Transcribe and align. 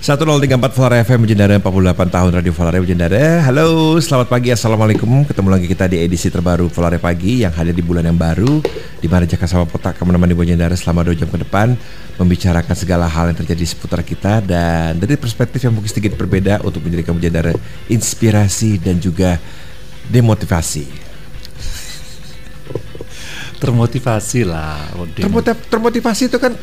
1034 0.00 0.72
Flora 0.72 0.96
FM 1.04 1.28
Bujendara 1.28 1.60
48 1.60 2.08
tahun 2.08 2.30
Radio 2.32 2.56
Flora 2.56 2.80
Bujendara. 2.80 3.44
Halo 3.44 4.00
selamat 4.00 4.32
pagi 4.32 4.48
Assalamualaikum. 4.48 5.28
Ketemu 5.28 5.48
lagi 5.52 5.68
kita 5.68 5.92
di 5.92 6.00
edisi 6.00 6.32
terbaru 6.32 6.72
Flora 6.72 6.96
Pagi 6.96 7.44
Yang 7.44 7.60
hadir 7.60 7.76
di 7.76 7.84
bulan 7.84 8.08
yang 8.08 8.16
baru 8.16 8.64
di 8.96 9.04
mana 9.12 9.28
Jaka 9.28 9.44
sama 9.44 9.68
Potak 9.68 10.00
akan 10.00 10.08
menemani 10.08 10.32
Bujendara 10.32 10.72
selama 10.72 11.04
2 11.04 11.20
jam 11.20 11.28
ke 11.28 11.44
depan 11.44 11.76
Membicarakan 12.16 12.72
segala 12.72 13.12
hal 13.12 13.28
yang 13.28 13.44
terjadi 13.44 13.60
seputar 13.76 14.00
kita. 14.00 14.40
Dan 14.40 14.96
dari 14.96 15.20
perspektif 15.20 15.68
yang 15.68 15.76
mungkin 15.76 15.92
sedikit 15.92 16.16
berbeda 16.16 16.64
Untuk 16.64 16.80
menjadikan 16.80 17.12
Bujendara 17.12 17.52
inspirasi 17.92 18.80
dan 18.80 18.96
juga 18.96 19.36
demotivasi 20.08 21.09
termotivasi 23.60 24.48
lah. 24.48 24.88
Termotiv 25.14 25.60
termotivasi 25.68 26.32
itu 26.32 26.40
kan 26.40 26.56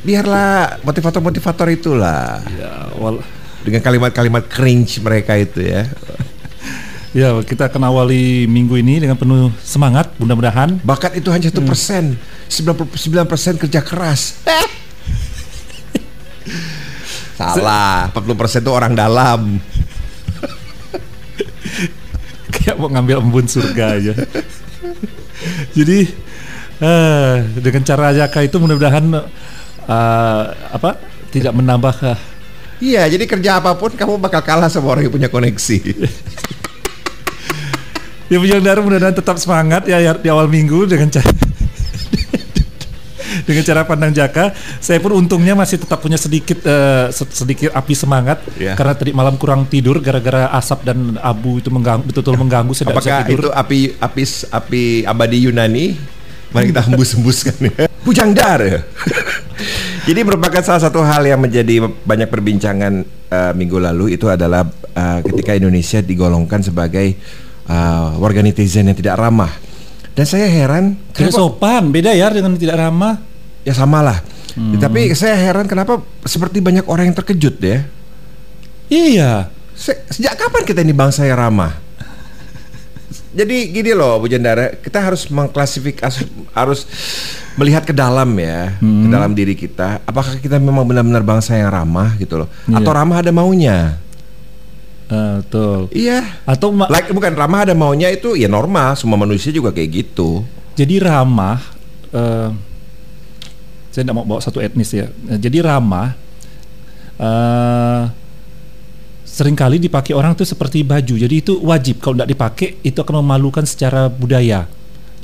biarlah 0.00 0.80
motivator-motivator 0.80 1.68
itulah. 1.68 2.40
Ya, 2.48 2.88
wal 2.96 3.20
dengan 3.60 3.84
kalimat-kalimat 3.84 4.48
cringe 4.48 5.04
mereka 5.04 5.36
itu 5.36 5.60
ya. 5.60 5.84
Ya, 7.10 7.34
kita 7.42 7.66
akan 7.68 7.90
awali 7.90 8.46
minggu 8.46 8.78
ini 8.78 9.02
dengan 9.02 9.18
penuh 9.18 9.50
semangat, 9.60 10.14
mudah-mudahan. 10.16 10.78
Bakat 10.80 11.18
itu 11.18 11.28
hanya 11.34 11.50
satu 11.50 11.66
persen, 11.66 12.14
sembilan 12.46 13.26
persen 13.26 13.58
kerja 13.58 13.82
keras. 13.82 14.40
Salah, 17.34 18.14
40 18.14 18.36
persen 18.38 18.60
itu 18.62 18.70
orang 18.70 18.94
dalam. 18.94 19.58
Kayak 22.54 22.78
mau 22.78 22.88
ngambil 22.94 23.26
embun 23.26 23.46
surga 23.50 23.84
aja. 23.98 24.14
Jadi 25.74 26.29
uh, 26.80 27.34
dengan 27.60 27.82
cara 27.86 28.12
Jaka 28.16 28.40
itu 28.44 28.56
mudah-mudahan 28.56 29.04
uh, 29.86 30.42
apa 30.72 30.96
tidak 31.30 31.54
menambah 31.54 31.96
uh, 32.04 32.20
Iya, 32.80 33.04
jadi 33.12 33.28
kerja 33.28 33.60
apa 33.60 33.76
pun 33.76 33.92
kamu 33.92 34.16
bakal 34.16 34.40
kalah 34.40 34.72
sama 34.72 34.96
orang 34.96 35.04
yang 35.04 35.12
punya 35.12 35.28
koneksi. 35.28 35.76
ya 38.30 38.38
punya 38.38 38.56
darah 38.62 38.80
mudah-mudahan 38.80 39.12
tetap 39.12 39.36
semangat 39.42 39.84
ya, 39.90 39.98
ya 39.98 40.14
di 40.14 40.30
awal 40.30 40.46
minggu 40.46 40.86
dengan 40.86 41.10
cara 41.10 41.26
dengan 43.46 43.62
cara 43.66 43.82
pandang 43.82 44.14
Jaka, 44.14 44.54
saya 44.78 45.02
pun 45.02 45.18
untungnya 45.18 45.58
masih 45.58 45.82
tetap 45.82 45.98
punya 45.98 46.14
sedikit 46.14 46.62
uh, 46.62 47.10
sedikit 47.10 47.74
api 47.74 47.94
semangat 47.98 48.38
yeah. 48.54 48.78
karena 48.78 48.94
tadi 48.94 49.10
malam 49.10 49.34
kurang 49.34 49.66
tidur 49.66 49.98
gara-gara 49.98 50.46
asap 50.54 50.86
dan 50.86 51.18
abu 51.18 51.58
itu 51.58 51.74
mengganggu 51.74 52.06
betul-betul 52.06 52.38
mengganggu 52.38 52.70
saya 52.70 52.94
Apakah 52.94 53.26
tidur. 53.26 53.38
itu 53.42 53.48
api 53.50 53.78
api 53.98 54.22
api 54.46 54.82
abadi 55.02 55.38
Yunani? 55.50 55.86
Mari 56.50 56.74
kita 56.74 56.82
hembus-hembuskan 56.90 57.54
ya. 57.62 57.86
Bujangdar. 58.02 58.60
Jadi 60.08 60.20
merupakan 60.26 60.62
salah 60.64 60.82
satu 60.82 61.04
hal 61.04 61.22
yang 61.22 61.38
menjadi 61.38 61.86
banyak 61.86 62.26
perbincangan 62.26 63.06
uh, 63.30 63.52
minggu 63.54 63.78
lalu 63.78 64.18
itu 64.18 64.26
adalah 64.26 64.66
uh, 64.96 65.18
ketika 65.22 65.54
Indonesia 65.54 66.02
digolongkan 66.02 66.64
sebagai 66.64 67.14
uh, 67.70 68.18
warga 68.18 68.42
netizen 68.42 68.90
yang 68.90 68.98
tidak 68.98 69.20
ramah. 69.20 69.52
Dan 70.16 70.26
saya 70.26 70.50
heran, 70.50 70.98
tidak 71.14 71.32
sopan, 71.32 71.94
beda 71.94 72.10
ya 72.16 72.26
dengan 72.34 72.58
tidak 72.58 72.82
ramah. 72.82 73.22
Ya 73.62 73.76
samalah. 73.76 74.18
Hmm. 74.58 74.74
Tapi 74.80 75.14
saya 75.14 75.38
heran 75.38 75.70
kenapa 75.70 76.02
seperti 76.26 76.58
banyak 76.58 76.82
orang 76.90 77.12
yang 77.12 77.16
terkejut 77.16 77.56
ya. 77.62 77.86
Iya. 78.90 79.54
Se 79.78 79.94
sejak 80.10 80.34
kapan 80.34 80.62
kita 80.66 80.82
ini 80.82 80.90
bangsa 80.90 81.22
yang 81.22 81.38
ramah? 81.38 81.78
Jadi 83.30 83.74
gini 83.74 83.90
loh 83.94 84.22
Bu 84.22 84.26
Jendara, 84.30 84.74
kita 84.74 85.02
harus 85.02 85.26
mengklasifikasi 85.30 86.30
harus 86.54 86.86
melihat 87.58 87.82
ke 87.82 87.90
dalam 87.90 88.30
ya, 88.38 88.78
hmm. 88.78 89.06
ke 89.06 89.08
dalam 89.10 89.32
diri 89.34 89.54
kita. 89.58 90.02
Apakah 90.06 90.38
kita 90.38 90.62
memang 90.62 90.86
benar-benar 90.86 91.22
bangsa 91.26 91.58
yang 91.58 91.70
ramah 91.70 92.14
gitu 92.18 92.42
loh, 92.42 92.48
iya. 92.70 92.78
atau 92.78 92.90
ramah 92.94 93.18
ada 93.18 93.30
maunya? 93.34 93.98
Uh, 95.10 95.42
betul. 95.42 95.80
Iya. 95.90 96.22
Atau 96.46 96.70
like 96.70 97.10
bukan 97.10 97.34
ramah 97.34 97.66
ada 97.66 97.74
maunya 97.74 98.10
itu 98.14 98.38
ya 98.38 98.46
normal, 98.46 98.94
semua 98.94 99.18
manusia 99.18 99.50
juga 99.50 99.74
kayak 99.74 99.90
gitu. 99.90 100.46
Jadi 100.78 101.02
ramah, 101.02 101.58
uh, 102.14 102.54
saya 103.90 104.06
tidak 104.06 104.14
mau 104.14 104.26
bawa 104.26 104.38
satu 104.38 104.62
etnis 104.62 104.94
ya. 104.94 105.10
Jadi 105.34 105.58
ramah. 105.58 106.14
Uh, 107.20 108.19
sering 109.40 109.56
kali 109.56 109.80
dipakai 109.80 110.12
orang 110.12 110.36
itu 110.36 110.44
seperti 110.44 110.84
baju. 110.84 111.16
Jadi 111.16 111.34
itu 111.40 111.56
wajib 111.64 112.04
kalau 112.04 112.20
tidak 112.20 112.36
dipakai 112.36 112.68
itu 112.84 113.00
akan 113.00 113.24
memalukan 113.24 113.64
secara 113.64 114.12
budaya. 114.12 114.68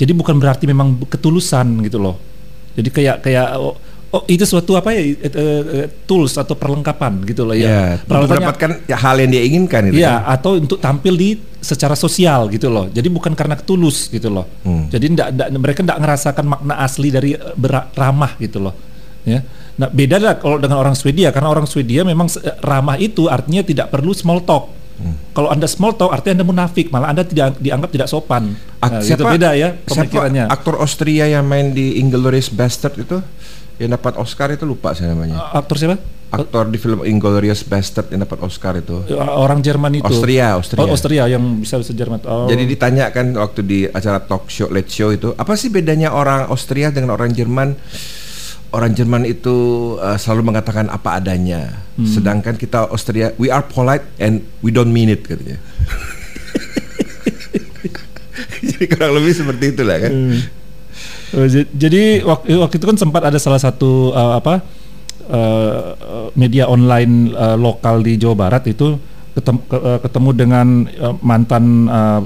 Jadi 0.01 0.17
bukan 0.17 0.41
berarti 0.41 0.65
memang 0.65 0.97
ketulusan 1.05 1.85
gitu 1.85 2.01
loh. 2.01 2.17
Jadi 2.73 2.89
kayak 2.89 3.21
kayak 3.21 3.61
oh, 3.61 3.77
oh 4.17 4.23
itu 4.25 4.49
suatu 4.49 4.73
apa 4.73 4.97
ya 4.97 5.05
uh, 5.05 5.85
tools 6.09 6.41
atau 6.41 6.57
perlengkapan 6.57 7.29
gitu 7.29 7.45
loh 7.45 7.53
ya. 7.53 7.69
ya 7.69 7.85
untuk 8.09 8.41
mendapatkan 8.41 8.71
ya, 8.89 8.97
hal 8.97 9.17
yang 9.21 9.31
dia 9.37 9.43
inginkan 9.45 9.83
itu. 9.93 10.01
Iya, 10.01 10.25
kan? 10.25 10.33
atau 10.41 10.51
untuk 10.57 10.79
tampil 10.81 11.15
di 11.17 11.31
secara 11.61 11.93
sosial 11.93 12.49
gitu 12.49 12.73
loh. 12.73 12.89
Jadi 12.89 13.13
bukan 13.13 13.37
karena 13.37 13.53
ketulus 13.61 14.09
gitu 14.09 14.33
loh. 14.33 14.49
Hmm. 14.65 14.89
Jadi 14.89 15.13
ndak, 15.13 15.29
mereka 15.61 15.85
tidak 15.85 16.01
merasakan 16.01 16.45
makna 16.57 16.75
asli 16.81 17.13
dari 17.13 17.37
beramah 17.61 18.33
gitu 18.41 18.65
loh. 18.65 18.73
Ya 19.29 19.45
Nah 19.77 19.89
beda 19.93 20.17
lah 20.17 20.35
kalau 20.41 20.57
dengan 20.57 20.81
orang 20.81 20.97
Swedia 20.97 21.29
karena 21.33 21.53
orang 21.53 21.69
Swedia 21.69 22.01
memang 22.01 22.33
ramah 22.65 22.97
itu 22.97 23.29
artinya 23.29 23.61
tidak 23.61 23.93
perlu 23.93 24.17
small 24.17 24.41
talk. 24.45 24.73
Hmm. 24.97 25.13
Kalau 25.37 25.53
anda 25.53 25.69
small 25.69 25.93
talk 25.93 26.09
artinya 26.09 26.41
anda 26.41 26.47
munafik, 26.49 26.89
malah 26.89 27.13
anda 27.13 27.21
tidak 27.21 27.61
dianggap 27.61 27.93
tidak 27.93 28.09
sopan. 28.09 28.57
Ak 28.81 28.89
nah, 28.89 29.01
siapa, 29.05 29.21
itu 29.21 29.25
beda 29.37 29.51
ya 29.53 29.69
pemikirannya. 29.85 30.45
Siapa 30.49 30.57
aktor 30.57 30.75
Austria 30.81 31.29
yang 31.29 31.45
main 31.45 31.77
di 31.77 32.01
Inglourious 32.01 32.49
Bastard 32.49 32.97
itu 32.97 33.21
yang 33.77 33.93
dapat 33.93 34.17
Oscar 34.17 34.49
itu 34.57 34.65
lupa 34.65 34.97
saya 34.97 35.13
namanya. 35.13 35.37
Uh, 35.53 35.61
aktor 35.61 35.77
siapa? 35.77 36.01
Aktor 36.33 36.73
di 36.73 36.81
film 36.81 37.05
Inglourious 37.05 37.61
Bastard 37.69 38.09
yang 38.09 38.25
dapat 38.25 38.41
Oscar 38.41 38.81
itu. 38.81 39.05
Orang 39.21 39.61
Jerman 39.61 40.01
itu. 40.01 40.09
Austria, 40.09 40.57
Austria. 40.57 40.81
Oh, 40.81 40.89
Austria 40.89 41.29
yang 41.29 41.45
bisa 41.61 41.77
bahasa 41.77 41.93
Jerman. 41.93 42.19
Oh. 42.25 42.49
Jadi 42.49 42.65
ditanyakan 42.65 43.37
waktu 43.37 43.61
di 43.63 43.79
acara 43.85 44.25
talk 44.25 44.49
show, 44.49 44.73
late 44.73 44.89
show 44.89 45.13
itu, 45.13 45.37
apa 45.37 45.53
sih 45.55 45.69
bedanya 45.69 46.17
orang 46.17 46.49
Austria 46.49 46.89
dengan 46.89 47.13
orang 47.13 47.37
Jerman? 47.37 47.77
Orang 48.73 48.95
Jerman 48.95 49.27
itu 49.27 49.57
uh, 49.99 50.19
selalu 50.19 50.43
mengatakan 50.53 50.91
apa 50.91 51.21
adanya, 51.21 51.73
hmm. 51.99 52.07
sedangkan 52.07 52.57
kita 52.59 52.91
Austria 52.91 53.33
we 53.39 53.51
are 53.53 53.63
polite 53.63 54.03
and 54.19 54.43
we 54.63 54.71
don't 54.75 54.91
mean 54.91 55.09
it 55.13 55.23
katanya. 55.23 55.59
jadi 58.67 58.85
kurang 58.91 59.15
lebih 59.19 59.35
seperti 59.37 59.65
itulah 59.75 59.99
kan. 60.01 60.13
Hmm. 60.13 60.41
Oh, 61.35 61.47
jadi 61.53 62.23
waktu, 62.23 62.55
waktu 62.55 62.75
itu 62.79 62.87
kan 62.87 62.99
sempat 62.99 63.23
ada 63.27 63.39
salah 63.43 63.59
satu 63.59 64.15
uh, 64.15 64.39
apa 64.39 64.63
uh, 65.27 66.31
media 66.39 66.71
online 66.71 67.35
uh, 67.35 67.59
lokal 67.59 68.01
di 68.01 68.15
Jawa 68.15 68.47
Barat 68.47 68.63
itu 68.71 68.95
ketemu, 69.35 69.61
ketemu 70.01 70.31
dengan 70.33 70.67
uh, 71.03 71.15
mantan 71.21 71.65
uh, 71.91 72.23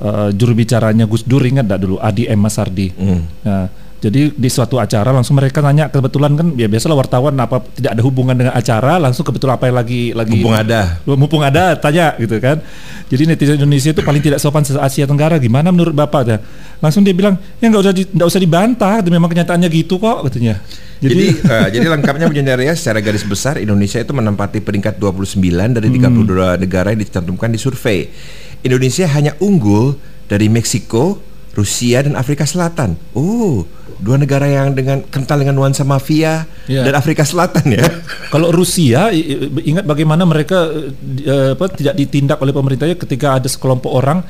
uh, 0.00 0.28
juru 0.34 0.56
bicaranya 0.56 1.06
Gus 1.06 1.22
Dur 1.22 1.44
ingat 1.44 1.68
tak 1.68 1.84
dulu 1.84 2.00
Adi 2.00 2.26
M 2.26 2.40
Masardi. 2.40 2.90
Hmm. 2.96 3.22
Nah, 3.44 3.68
jadi 4.04 4.36
di 4.36 4.48
suatu 4.52 4.76
acara 4.76 5.16
langsung 5.16 5.32
mereka 5.40 5.64
nanya 5.64 5.88
kebetulan 5.88 6.36
kan 6.36 6.52
ya 6.60 6.68
biasalah 6.68 6.92
wartawan 7.00 7.32
apa 7.40 7.64
tidak 7.72 7.96
ada 7.96 8.02
hubungan 8.04 8.36
dengan 8.36 8.52
acara 8.52 9.00
langsung 9.00 9.24
kebetulan 9.24 9.56
apa 9.56 9.72
yang 9.72 9.76
lagi 9.80 10.02
lagi 10.12 10.36
mumpung 10.36 10.52
ada 10.52 10.80
mumpung 11.08 11.40
ada 11.40 11.72
tanya 11.80 12.12
gitu 12.20 12.36
kan. 12.36 12.60
Jadi 13.08 13.22
netizen 13.24 13.56
Indonesia 13.56 13.96
itu 13.96 14.04
paling 14.04 14.20
tidak 14.20 14.44
sopan 14.44 14.60
se 14.60 14.76
Asia 14.76 15.08
Tenggara 15.08 15.40
gimana 15.40 15.72
menurut 15.72 15.96
Bapak 15.96 16.22
ya? 16.28 16.36
Langsung 16.84 17.00
dia 17.00 17.16
bilang 17.16 17.40
ya 17.64 17.72
nggak 17.72 17.80
usah 17.80 17.92
nggak 17.96 18.28
usah 18.28 18.40
dibantah, 18.44 18.94
itu 19.00 19.08
memang 19.08 19.32
kenyataannya 19.32 19.68
gitu 19.72 19.96
kok 19.96 20.28
katanya. 20.28 20.60
Jadi 21.00 21.14
jadi, 21.14 21.26
uh, 21.48 21.68
jadi 21.72 21.86
lengkapnya 21.96 22.28
ya 22.60 22.74
secara 22.76 23.00
garis 23.00 23.24
besar 23.24 23.56
Indonesia 23.56 24.00
itu 24.00 24.12
menempati 24.12 24.60
peringkat 24.60 25.00
29 25.00 25.40
dari 25.80 25.88
32 25.88 25.96
hmm. 25.96 26.60
negara 26.60 26.92
yang 26.92 27.00
dicantumkan 27.00 27.48
di 27.48 27.56
survei. 27.56 28.12
Indonesia 28.60 29.08
hanya 29.08 29.32
unggul 29.40 29.96
dari 30.28 30.48
Meksiko, 30.48 31.20
Rusia 31.54 32.02
dan 32.02 32.18
Afrika 32.18 32.42
Selatan. 32.44 32.98
Oh, 33.14 33.62
dua 34.02 34.18
negara 34.18 34.44
yang 34.44 34.74
dengan 34.74 35.00
kental 35.06 35.40
dengan 35.40 35.54
nuansa 35.54 35.86
mafia 35.86 36.44
yeah. 36.66 36.82
dan 36.82 36.98
Afrika 36.98 37.22
Selatan 37.22 37.64
ya. 37.70 37.86
Kalau 38.34 38.50
Rusia 38.50 39.14
ingat 39.62 39.86
bagaimana 39.86 40.26
mereka 40.26 40.68
uh, 40.68 41.50
apa 41.54 41.66
tidak 41.72 41.94
ditindak 41.94 42.42
oleh 42.42 42.50
pemerintahnya 42.50 42.98
ketika 42.98 43.38
ada 43.38 43.46
sekelompok 43.46 43.90
orang 43.90 44.20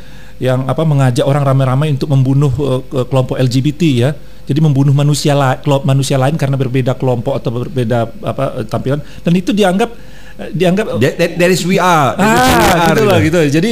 yang 0.42 0.66
apa 0.68 0.82
mengajak 0.84 1.24
orang 1.24 1.46
ramai-ramai 1.46 1.94
untuk 1.96 2.12
membunuh 2.12 2.52
uh, 2.60 2.82
kelompok 3.08 3.40
LGBT 3.40 3.82
ya. 3.96 4.10
Jadi 4.44 4.60
membunuh 4.60 4.92
manusia 4.92 5.32
lain 5.32 5.56
manusia 5.88 6.20
lain 6.20 6.36
karena 6.36 6.60
berbeda 6.60 6.92
kelompok 7.00 7.40
atau 7.40 7.64
berbeda 7.64 8.12
apa 8.20 8.68
tampilan 8.68 9.00
dan 9.24 9.32
itu 9.32 9.56
dianggap 9.56 9.88
dianggap 10.34 10.98
that, 10.98 11.14
that, 11.14 11.30
that 11.38 11.50
is 11.50 11.62
we 11.62 11.78
are. 11.78 12.18
That 12.18 12.26
ah, 12.26 12.34
is 12.34 12.42
we 12.42 12.64
are, 12.66 12.86
gitu 12.90 13.02
lah 13.06 13.18
gitu. 13.22 13.40
Jadi 13.54 13.68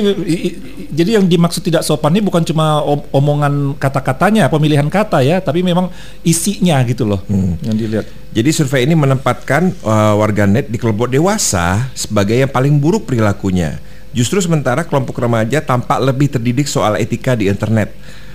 jadi 0.93 1.11
yang 1.19 1.27
dimaksud 1.27 1.63
tidak 1.65 1.83
sopan 1.83 2.15
ini 2.15 2.23
bukan 2.23 2.47
cuma 2.47 2.85
omongan 3.11 3.75
kata-katanya, 3.81 4.47
pemilihan 4.47 4.87
kata 4.87 5.25
ya, 5.27 5.43
tapi 5.43 5.65
memang 5.65 5.91
isinya 6.23 6.79
gitu 6.87 7.09
loh 7.09 7.21
hmm. 7.27 7.67
yang 7.67 7.77
dilihat. 7.77 8.07
Jadi 8.33 8.49
survei 8.55 8.87
ini 8.87 8.97
menempatkan 8.97 9.75
uh, 9.85 10.15
warganet 10.17 10.71
di 10.71 10.79
kelompok 10.79 11.11
dewasa 11.11 11.91
sebagai 11.93 12.39
yang 12.39 12.53
paling 12.53 12.79
buruk 12.79 13.11
perilakunya. 13.11 13.83
Justru 14.13 14.39
sementara 14.45 14.85
kelompok 14.85 15.17
remaja 15.19 15.65
tampak 15.65 15.97
lebih 16.01 16.29
terdidik 16.29 16.69
soal 16.69 17.01
etika 17.01 17.33
di 17.33 17.49
internet. 17.49 17.93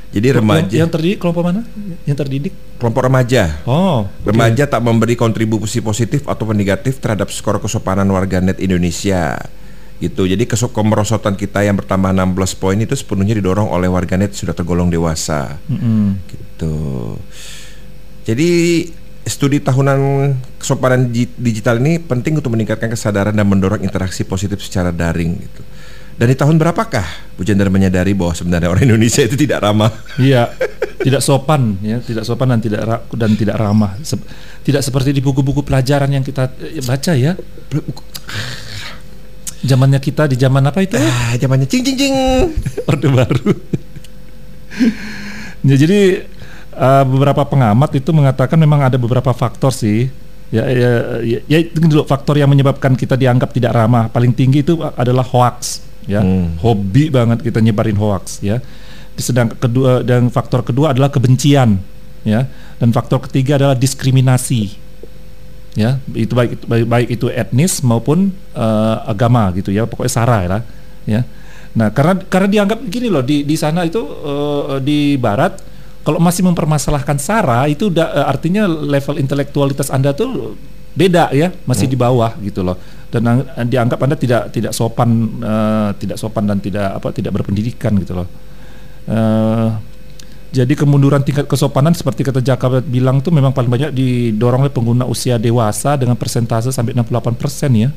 Jadi 0.07 0.27
remaja 0.39 0.71
yang, 0.71 0.87
yang 0.87 0.89
terdidik 0.89 1.17
kelompok 1.19 1.43
mana? 1.43 1.61
Yang 2.07 2.17
terdidik? 2.23 2.53
kelompok 2.79 3.09
remaja. 3.09 3.59
Oh, 3.67 4.07
oke. 4.07 4.29
Remaja 4.29 4.63
tak 4.69 4.81
memberi 4.85 5.17
kontribusi 5.17 5.81
positif 5.83 6.23
ataupun 6.29 6.55
negatif 6.55 7.01
terhadap 7.01 7.27
skor 7.33 7.59
kesopanan 7.59 8.07
warganet 8.13 8.61
Indonesia. 8.61 9.35
Gitu. 9.97 10.29
Jadi 10.29 10.45
kesok 10.45 10.77
kemerosotan 10.77 11.33
kita 11.33 11.65
yang 11.65 11.73
bertambah 11.75 12.13
16 12.13 12.61
poin 12.61 12.77
itu 12.77 12.93
sepenuhnya 12.93 13.33
didorong 13.33 13.67
oleh 13.67 13.89
warganet 13.89 14.37
sudah 14.37 14.53
tergolong 14.53 14.93
dewasa. 14.93 15.57
Mm-mm. 15.65 16.21
Gitu. 16.29 16.77
Jadi 18.29 18.49
studi 19.27 19.59
tahunan 19.59 19.99
kesopanan 20.61 21.11
di- 21.11 21.33
digital 21.35 21.81
ini 21.83 21.99
penting 21.99 22.39
untuk 22.39 22.53
meningkatkan 22.53 22.93
kesadaran 22.93 23.35
dan 23.35 23.43
mendorong 23.43 23.83
interaksi 23.83 24.23
positif 24.23 24.63
secara 24.63 24.93
daring 24.93 25.35
gitu. 25.41 25.61
Dan 26.17 26.33
di 26.33 26.37
tahun 26.37 26.57
berapakah 26.57 27.05
Bu 27.37 27.45
Jendar 27.45 27.69
menyadari 27.69 28.17
bahwa 28.17 28.33
sebenarnya 28.33 28.73
orang 28.73 28.89
Indonesia 28.89 29.21
itu 29.21 29.37
tidak 29.37 29.61
ramah? 29.61 29.93
Iya, 30.17 30.49
tidak 31.05 31.21
sopan 31.21 31.77
ya, 31.85 32.01
tidak 32.01 32.25
sopan 32.25 32.57
dan 32.57 32.59
tidak 32.65 33.05
dan 33.13 33.31
tidak 33.37 33.55
ramah. 33.61 33.93
Sep- 34.01 34.25
tidak 34.65 34.81
seperti 34.81 35.13
di 35.13 35.21
buku-buku 35.21 35.61
pelajaran 35.61 36.09
yang 36.09 36.25
kita 36.25 36.49
eh, 36.57 36.81
baca 36.81 37.13
ya. 37.13 37.37
Zamannya 39.61 40.01
kita 40.01 40.25
di 40.25 40.41
zaman 40.41 40.65
apa 40.65 40.81
itu? 40.81 40.97
Ah, 40.97 41.37
zamannya 41.37 41.69
cing 41.69 41.85
cing 41.85 41.97
cing. 42.01 42.13
Orde 42.89 43.07
Baru. 43.13 43.53
ya, 45.69 45.75
jadi 45.77 46.25
eh, 46.73 47.03
beberapa 47.05 47.45
pengamat 47.45 47.93
itu 47.93 48.09
mengatakan 48.09 48.57
memang 48.57 48.89
ada 48.89 48.97
beberapa 48.97 49.37
faktor 49.37 49.69
sih. 49.69 50.09
Ya, 50.49 50.63
ya, 50.65 51.21
ya, 51.21 51.39
ya 51.45 51.57
itu 51.59 51.77
dulu 51.77 52.07
faktor 52.09 52.39
yang 52.41 52.49
menyebabkan 52.49 52.97
kita 52.97 53.13
dianggap 53.13 53.53
tidak 53.53 53.77
ramah. 53.77 54.09
Paling 54.09 54.33
tinggi 54.33 54.65
itu 54.65 54.81
adalah 54.81 55.21
hoax. 55.21 55.85
Ya, 56.07 56.23
Hmm. 56.23 56.55
hobi 56.63 57.11
banget 57.11 57.43
kita 57.43 57.59
nyebarin 57.59 57.99
hoax. 57.99 58.39
Ya, 58.39 58.63
sedang 59.19 59.51
kedua 59.51 60.01
dan 60.07 60.31
faktor 60.31 60.63
kedua 60.63 60.95
adalah 60.95 61.11
kebencian. 61.11 61.83
Ya, 62.23 62.47
dan 62.79 62.89
faktor 62.95 63.23
ketiga 63.27 63.59
adalah 63.59 63.75
diskriminasi. 63.75 64.75
Ya, 65.77 66.01
itu 66.17 66.33
baik 66.33 66.65
baik, 66.65 66.85
baik 66.89 67.07
itu 67.19 67.27
etnis 67.29 67.83
maupun 67.85 68.33
eh, 68.55 68.95
agama 69.05 69.51
gitu 69.53 69.69
ya. 69.69 69.85
Pokoknya 69.85 70.11
sara 70.11 70.37
ya. 70.43 70.59
Ya. 71.05 71.21
Nah, 71.77 71.93
karena 71.93 72.17
karena 72.25 72.47
dianggap 72.49 72.79
gini 72.89 73.07
loh 73.11 73.21
di 73.21 73.45
di 73.45 73.53
sana 73.53 73.85
itu 73.85 74.01
eh, 74.01 74.81
di 74.81 74.99
barat 75.21 75.61
kalau 76.01 76.23
masih 76.23 76.47
mempermasalahkan 76.47 77.19
sara 77.19 77.67
itu 77.67 77.91
udah 77.91 78.07
eh, 78.15 78.25
artinya 78.25 78.65
level 78.65 79.19
intelektualitas 79.21 79.91
Anda 79.93 80.15
tuh 80.15 80.55
beda 80.97 81.29
ya, 81.35 81.53
masih 81.69 81.85
di 81.85 81.93
bawah 81.93 82.33
gitu 82.41 82.65
loh. 82.65 82.73
Dan 83.17 83.25
ang- 83.27 83.45
dianggap 83.63 83.99
Anda 83.99 84.15
tidak 84.15 84.41
tidak 84.49 84.71
sopan 84.71 85.09
eh, 85.37 85.89
tidak 85.97 86.17
sopan 86.17 86.45
dan 86.45 86.57
tidak 86.57 86.93
apa 86.93 87.09
tidak 87.09 87.33
berpendidikan 87.33 87.97
gitu 87.97 88.13
loh. 88.13 88.27
Eh, 89.05 89.69
jadi 90.47 90.73
kemunduran 90.73 91.21
tingkat 91.21 91.43
kesopanan 91.43 91.91
seperti 91.91 92.23
kata 92.23 92.39
Jaka 92.39 92.79
bilang 92.79 93.19
tuh 93.19 93.29
memang 93.29 93.51
paling 93.51 93.67
banyak 93.67 93.91
didorong 93.91 94.63
oleh 94.63 94.71
pengguna 94.71 95.03
usia 95.03 95.35
dewasa 95.35 95.95
dengan 95.95 96.15
persentase 96.15 96.71
sampai 96.71 96.93
68% 96.93 97.27
ya. 97.73 97.91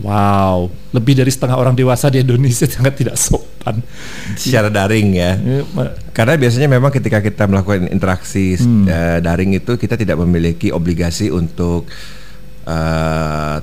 Wow, 0.00 0.72
lebih 0.90 1.12
dari 1.12 1.28
setengah 1.28 1.52
orang 1.52 1.76
dewasa 1.76 2.08
di 2.08 2.18
Indonesia 2.18 2.64
sangat 2.70 2.96
tidak 2.96 3.14
sopan. 3.14 3.84
Secara 4.34 4.66
daring 4.66 5.12
ya. 5.12 5.36
Ya, 5.36 5.60
ma- 5.68 5.92
Karena 6.10 6.34
biasanya 6.34 6.64
memang 6.66 6.88
ketika 6.88 7.18
kita 7.18 7.44
melakukan 7.44 7.86
interaksi 7.86 8.56
Hmm. 8.56 8.88
eh, 8.88 9.18
daring 9.20 9.52
itu 9.52 9.76
kita 9.76 9.94
tidak 9.94 10.16
memiliki 10.16 10.70
obligasi 10.70 11.28
untuk 11.28 11.84
eh, 12.64 13.56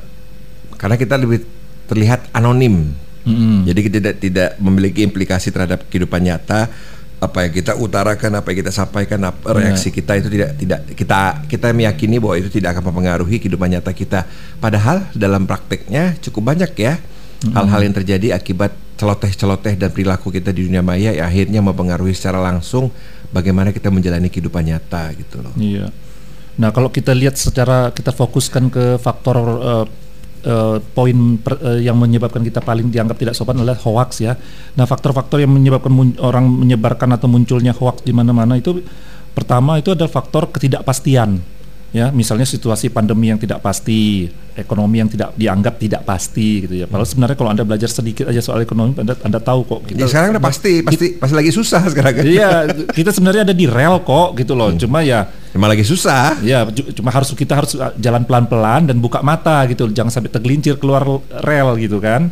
karena 0.79 0.95
kita 0.95 1.19
lebih 1.19 1.43
terlihat 1.91 2.31
anonim. 2.31 2.95
Mm-mm. 3.27 3.67
Jadi 3.67 3.79
kita 3.83 3.95
tidak 3.99 4.15
tidak 4.23 4.49
memiliki 4.63 5.03
implikasi 5.03 5.51
terhadap 5.51 5.83
kehidupan 5.91 6.23
nyata. 6.23 6.71
Apa 7.19 7.43
yang 7.43 7.51
kita 7.51 7.75
utarakan, 7.75 8.39
apa 8.39 8.47
yang 8.47 8.63
kita 8.63 8.71
sampaikan, 8.71 9.19
apa 9.27 9.51
reaksi 9.51 9.91
kita 9.91 10.15
itu 10.15 10.31
tidak 10.31 10.55
tidak 10.55 10.79
kita 10.95 11.19
kita 11.51 11.75
meyakini 11.75 12.15
bahwa 12.15 12.39
itu 12.39 12.47
tidak 12.47 12.79
akan 12.79 12.95
mempengaruhi 12.95 13.43
kehidupan 13.43 13.75
nyata 13.75 13.91
kita. 13.91 14.23
Padahal 14.63 15.03
dalam 15.11 15.43
prakteknya 15.43 16.15
cukup 16.23 16.55
banyak 16.55 16.71
ya 16.79 16.95
hal-hal 17.43 17.79
yang 17.83 17.95
terjadi 17.95 18.39
akibat 18.39 18.71
celoteh-celoteh 18.99 19.79
dan 19.79 19.91
perilaku 19.95 20.27
kita 20.27 20.51
di 20.51 20.67
dunia 20.67 20.83
maya 20.83 21.15
yang 21.15 21.27
akhirnya 21.27 21.59
mempengaruhi 21.63 22.11
secara 22.11 22.39
langsung 22.39 22.91
bagaimana 23.31 23.71
kita 23.71 23.87
menjalani 23.87 24.27
kehidupan 24.27 24.67
nyata 24.67 25.15
gitu 25.15 25.39
loh. 25.39 25.55
Iya. 25.55 25.87
Nah, 26.59 26.75
kalau 26.75 26.91
kita 26.91 27.15
lihat 27.15 27.39
secara 27.39 27.95
kita 27.95 28.11
fokuskan 28.11 28.67
ke 28.67 28.85
faktor 28.99 29.37
eh, 29.39 29.85
eh, 30.43 30.77
poin 30.81 31.17
per- 31.39 31.59
eh, 31.59 31.85
yang 31.85 31.99
menyebabkan 31.99 32.43
kita 32.43 32.63
paling 32.63 32.87
dianggap 32.89 33.17
tidak 33.19 33.35
sopan 33.35 33.59
adalah 33.59 33.77
hoax 33.79 34.23
ya. 34.23 34.33
Nah, 34.75 34.85
faktor-faktor 34.87 35.43
yang 35.43 35.51
menyebabkan 35.51 35.91
orang 36.19 36.47
menyebarkan 36.47 37.15
atau 37.15 37.27
munculnya 37.27 37.75
hoax 37.75 38.03
di 38.03 38.11
mana-mana 38.15 38.55
itu 38.55 38.79
pertama 39.35 39.79
itu 39.79 39.91
adalah 39.93 40.11
faktor 40.11 40.51
ketidakpastian. 40.51 41.58
Ya, 41.89 42.13
misalnya 42.13 42.45
situasi 42.45 42.93
pandemi 42.93 43.33
yang 43.33 43.41
tidak 43.41 43.65
pasti, 43.65 44.29
ekonomi 44.53 45.01
yang 45.01 45.09
tidak 45.09 45.33
dianggap 45.33 45.81
tidak 45.81 46.05
pasti 46.05 46.69
gitu 46.69 46.75
ya. 46.77 46.85
Padahal 46.85 47.09
sebenarnya 47.09 47.33
kalau 47.33 47.49
Anda 47.49 47.65
belajar 47.65 47.89
sedikit 47.89 48.29
aja 48.29 48.37
soal 48.45 48.61
ekonomi 48.61 48.93
Anda 48.93 49.17
Anda 49.25 49.41
tahu 49.41 49.65
kok 49.65 49.79
Ya, 49.97 50.05
sekarang 50.05 50.37
udah 50.37 50.43
pasti 50.43 50.85
pasti 50.85 51.17
pasti 51.17 51.33
lagi 51.33 51.49
susah 51.49 51.81
sekarang 51.89 52.21
kan. 52.21 52.23
Iya, 52.37 52.49
kita 52.93 53.09
sebenarnya 53.09 53.41
ada 53.49 53.55
di 53.57 53.65
rel 53.65 54.05
kok 54.05 54.37
gitu 54.37 54.53
loh. 54.53 54.69
Cuma 54.77 55.01
ya 55.01 55.25
Emang 55.49 55.65
lagi 55.73 55.81
susah. 55.81 56.37
Ya, 56.45 56.61
cu- 56.69 56.93
cuma 56.93 57.09
harus 57.09 57.33
kita 57.33 57.57
harus 57.57 57.73
uh, 57.73 57.89
jalan 57.97 58.21
pelan-pelan 58.21 58.85
dan 58.85 59.01
buka 59.01 59.25
mata 59.25 59.65
gitu, 59.65 59.89
jangan 59.89 60.13
sampai 60.13 60.29
tergelincir 60.29 60.77
keluar 60.77 61.01
rel 61.41 61.73
gitu 61.81 61.97
kan. 61.97 62.29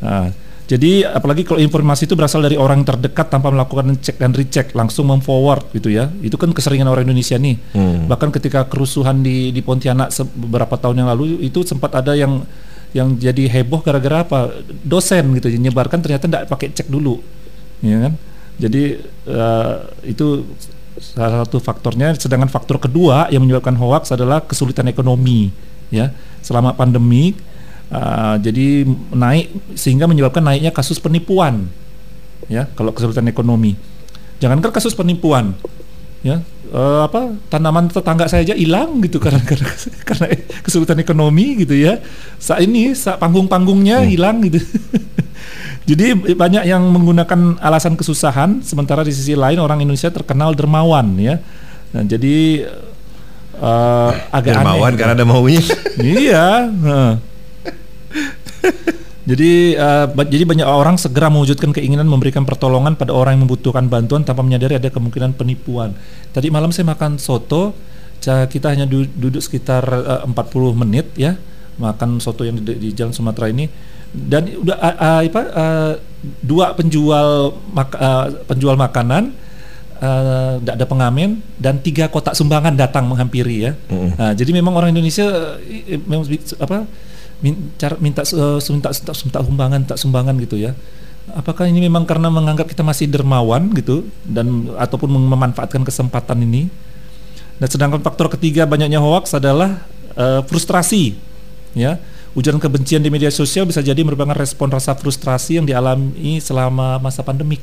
Nah, 0.00 0.32
jadi 0.64 1.04
apalagi 1.04 1.44
kalau 1.44 1.60
informasi 1.60 2.08
itu 2.08 2.16
berasal 2.16 2.40
dari 2.40 2.56
orang 2.56 2.88
terdekat 2.88 3.28
tanpa 3.28 3.52
melakukan 3.52 4.00
cek 4.00 4.16
dan 4.16 4.32
recheck, 4.32 4.72
langsung 4.72 5.12
memforward 5.12 5.68
gitu 5.76 5.92
ya. 5.92 6.08
Itu 6.24 6.40
kan 6.40 6.56
keseringan 6.56 6.88
orang 6.88 7.04
Indonesia 7.04 7.36
nih. 7.36 7.60
Hmm. 7.76 8.08
Bahkan 8.08 8.32
ketika 8.32 8.64
kerusuhan 8.64 9.20
di 9.20 9.52
di 9.52 9.60
Pontianak 9.60 10.08
beberapa 10.32 10.80
tahun 10.80 11.04
yang 11.04 11.08
lalu 11.12 11.44
itu 11.44 11.60
sempat 11.68 11.92
ada 12.00 12.16
yang 12.16 12.48
yang 12.96 13.12
jadi 13.12 13.44
heboh 13.60 13.84
gara-gara 13.84 14.24
apa? 14.24 14.56
Dosen 14.80 15.36
gitu 15.36 15.52
menyebarkan 15.52 16.00
ternyata 16.00 16.24
tidak 16.24 16.48
pakai 16.48 16.72
cek 16.72 16.88
dulu. 16.88 17.20
Ya 17.84 18.00
kan? 18.08 18.12
Jadi 18.56 19.04
eh, 19.28 19.74
itu 20.08 20.48
salah 20.96 21.44
satu 21.44 21.60
faktornya. 21.60 22.16
Sedangkan 22.16 22.48
faktor 22.48 22.80
kedua 22.80 23.28
yang 23.28 23.44
menyebabkan 23.44 23.76
hoax 23.76 24.16
adalah 24.16 24.40
kesulitan 24.40 24.88
ekonomi, 24.88 25.52
ya. 25.92 26.08
Selama 26.40 26.72
pandemi, 26.72 27.36
uh, 27.94 28.36
jadi 28.42 28.82
naik 29.14 29.54
sehingga 29.78 30.10
menyebabkan 30.10 30.42
naiknya 30.42 30.74
kasus 30.74 30.98
penipuan, 30.98 31.70
ya. 32.50 32.66
Kalau 32.74 32.90
kesulitan 32.90 33.30
ekonomi, 33.30 33.78
jangankan 34.42 34.74
kasus 34.74 34.98
penipuan, 34.98 35.54
ya. 36.26 36.42
eh, 36.74 37.00
apa 37.06 37.38
tanaman 37.46 37.86
tetangga 37.86 38.26
saya 38.26 38.42
aja 38.42 38.58
hilang 38.58 38.98
gitu 39.06 39.20
karena 39.24 39.38
karena, 39.46 39.70
karena 40.02 40.26
kesulitan 40.66 40.98
ekonomi 40.98 41.62
gitu 41.62 41.78
ya. 41.78 42.02
Saat 42.42 42.66
ini 42.66 42.90
saat 42.98 43.22
panggung-panggungnya 43.22 44.02
hilang 44.02 44.42
gitu. 44.42 44.58
Jadi 45.88 46.32
banyak 46.32 46.64
yang 46.64 46.80
menggunakan 46.88 47.60
alasan 47.60 47.92
kesusahan, 47.92 48.64
sementara 48.64 49.04
di 49.04 49.12
sisi 49.12 49.36
lain 49.36 49.60
orang 49.60 49.84
Indonesia 49.84 50.08
terkenal 50.08 50.56
dermawan 50.56 51.12
ya. 51.20 51.36
Nah, 51.92 52.02
jadi 52.02 52.64
eh, 53.54 54.10
agak 54.32 54.64
Dermawan 54.64 54.90
aneh. 54.90 54.98
karena 54.98 55.12
ada 55.12 55.26
maunya. 55.28 55.60
iya. 56.00 56.72
heeh. 56.72 57.12
jadi 59.30 59.52
ba- 60.12 60.28
jadi 60.28 60.44
banyak 60.44 60.68
orang 60.68 60.96
segera 61.00 61.32
mewujudkan 61.32 61.72
keinginan 61.72 62.04
memberikan 62.08 62.44
pertolongan 62.44 62.96
pada 62.96 63.12
orang 63.16 63.38
yang 63.40 63.48
membutuhkan 63.48 63.88
bantuan 63.88 64.24
tanpa 64.24 64.44
menyadari 64.44 64.76
ada 64.76 64.92
kemungkinan 64.92 65.36
penipuan. 65.36 65.96
Tadi 66.34 66.52
malam 66.52 66.72
saya 66.74 66.88
makan 66.92 67.16
soto, 67.16 67.72
kita 68.24 68.72
hanya 68.72 68.88
du- 68.88 69.08
duduk 69.08 69.40
sekitar 69.44 69.84
eh, 69.84 70.22
40 70.24 70.80
menit 70.80 71.12
ya 71.16 71.36
makan 71.74 72.22
soto 72.22 72.46
yang 72.46 72.56
di, 72.62 72.78
di 72.78 72.88
Jalan 72.94 73.12
Sumatera 73.12 73.50
ini 73.50 73.66
dan 74.14 74.46
udah 74.46 74.78
ah, 74.78 74.94
ah, 74.94 75.20
apa 75.26 75.42
ah, 75.50 75.92
dua 76.38 76.72
penjual 76.78 77.58
mak- 77.74 77.98
ah, 77.98 78.30
penjual 78.46 78.78
makanan 78.78 79.34
tidak 80.60 80.74
ada 80.76 80.84
pengamen 80.84 81.40
dan 81.56 81.80
tiga 81.80 82.12
kotak 82.12 82.36
sumbangan 82.36 82.76
datang 82.76 83.08
menghampiri 83.08 83.56
ya. 83.64 83.72
Nah, 83.88 84.36
jadi 84.36 84.52
memang 84.52 84.76
orang 84.76 84.92
Indonesia 84.92 85.24
eh, 85.64 85.96
memang 85.96 86.28
apa 86.60 86.84
minta 87.42 87.90
eh, 87.90 87.98
minta 87.98 88.22
minta 88.22 88.90
minta 88.92 89.40
sumbangan, 89.42 89.80
tak 89.86 89.98
sumbangan 89.98 90.34
gitu 90.42 90.60
ya. 90.60 90.76
Apakah 91.32 91.64
ini 91.64 91.80
memang 91.88 92.04
karena 92.04 92.28
menganggap 92.28 92.68
kita 92.68 92.84
masih 92.84 93.08
dermawan 93.08 93.72
gitu 93.72 94.04
dan 94.28 94.68
ataupun 94.76 95.08
memanfaatkan 95.08 95.80
kesempatan 95.80 96.44
ini? 96.44 96.68
Dan 97.56 97.68
sedangkan 97.70 98.02
faktor 98.04 98.28
ketiga 98.34 98.68
banyaknya 98.68 99.00
hoax 99.00 99.32
adalah 99.32 99.82
eh, 100.14 100.42
frustrasi, 100.44 101.16
ya. 101.72 101.96
Ujaran 102.34 102.58
kebencian 102.58 102.98
di 102.98 103.14
media 103.14 103.30
sosial 103.30 103.62
bisa 103.62 103.78
jadi 103.78 104.02
merupakan 104.02 104.34
respon 104.34 104.66
rasa 104.66 104.90
frustrasi 104.98 105.62
yang 105.62 105.66
dialami 105.70 106.42
selama 106.42 106.98
masa 106.98 107.22
pandemik, 107.22 107.62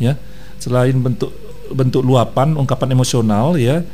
ya. 0.00 0.16
Selain 0.56 0.96
bentuk 0.96 1.28
bentuk 1.72 2.00
luapan, 2.00 2.56
ungkapan 2.56 2.96
emosional, 2.96 3.54
ya. 3.60 3.84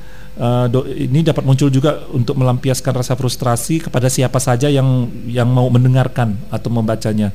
Do- 0.70 0.86
ini 0.86 1.26
dapat 1.26 1.42
muncul 1.42 1.66
juga 1.68 2.06
untuk 2.14 2.38
melampiaskan 2.38 2.94
rasa 2.94 3.18
frustrasi 3.18 3.82
kepada 3.82 4.06
siapa 4.06 4.38
saja 4.38 4.70
yang 4.70 5.10
yang 5.26 5.50
mau 5.50 5.66
mendengarkan 5.66 6.38
atau 6.48 6.70
membacanya. 6.70 7.34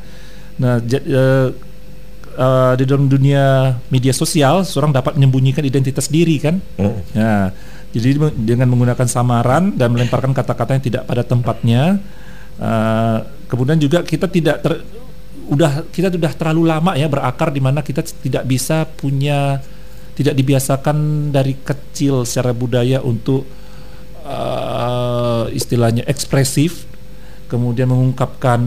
Nah, 0.56 0.80
eh, 0.80 1.50
uh, 2.38 2.74
di 2.80 2.84
dalam 2.88 3.12
dunia 3.12 3.76
media 3.92 4.14
sosial 4.16 4.64
seorang 4.64 4.96
dapat 4.96 5.20
menyembunyikan 5.20 5.66
identitas 5.68 6.08
diri 6.08 6.40
kan. 6.40 6.64
Hmm. 6.80 7.02
Nah, 7.12 7.52
jadi 7.94 8.18
dengan 8.34 8.72
menggunakan 8.74 9.06
samaran 9.06 9.76
dan 9.76 9.94
melemparkan 9.94 10.34
kata-kata 10.34 10.80
yang 10.80 10.84
tidak 10.84 11.04
pada 11.06 11.22
tempatnya, 11.22 12.00
uh, 12.58 13.18
kemudian 13.52 13.78
juga 13.78 14.02
kita 14.02 14.26
tidak 14.32 14.64
ter, 14.66 14.82
udah 15.52 15.86
kita 15.92 16.08
sudah 16.08 16.32
terlalu 16.34 16.72
lama 16.72 16.96
ya 16.96 17.12
berakar 17.12 17.52
di 17.52 17.60
mana 17.60 17.84
kita 17.84 18.02
tidak 18.02 18.48
bisa 18.48 18.88
punya 18.88 19.60
tidak 20.14 20.38
dibiasakan 20.38 21.30
dari 21.34 21.58
kecil 21.58 22.26
secara 22.26 22.54
budaya 22.54 23.02
untuk 23.02 23.46
uh, 24.26 25.50
istilahnya 25.50 26.06
ekspresif, 26.06 26.86
kemudian 27.50 27.90
mengungkapkan 27.90 28.62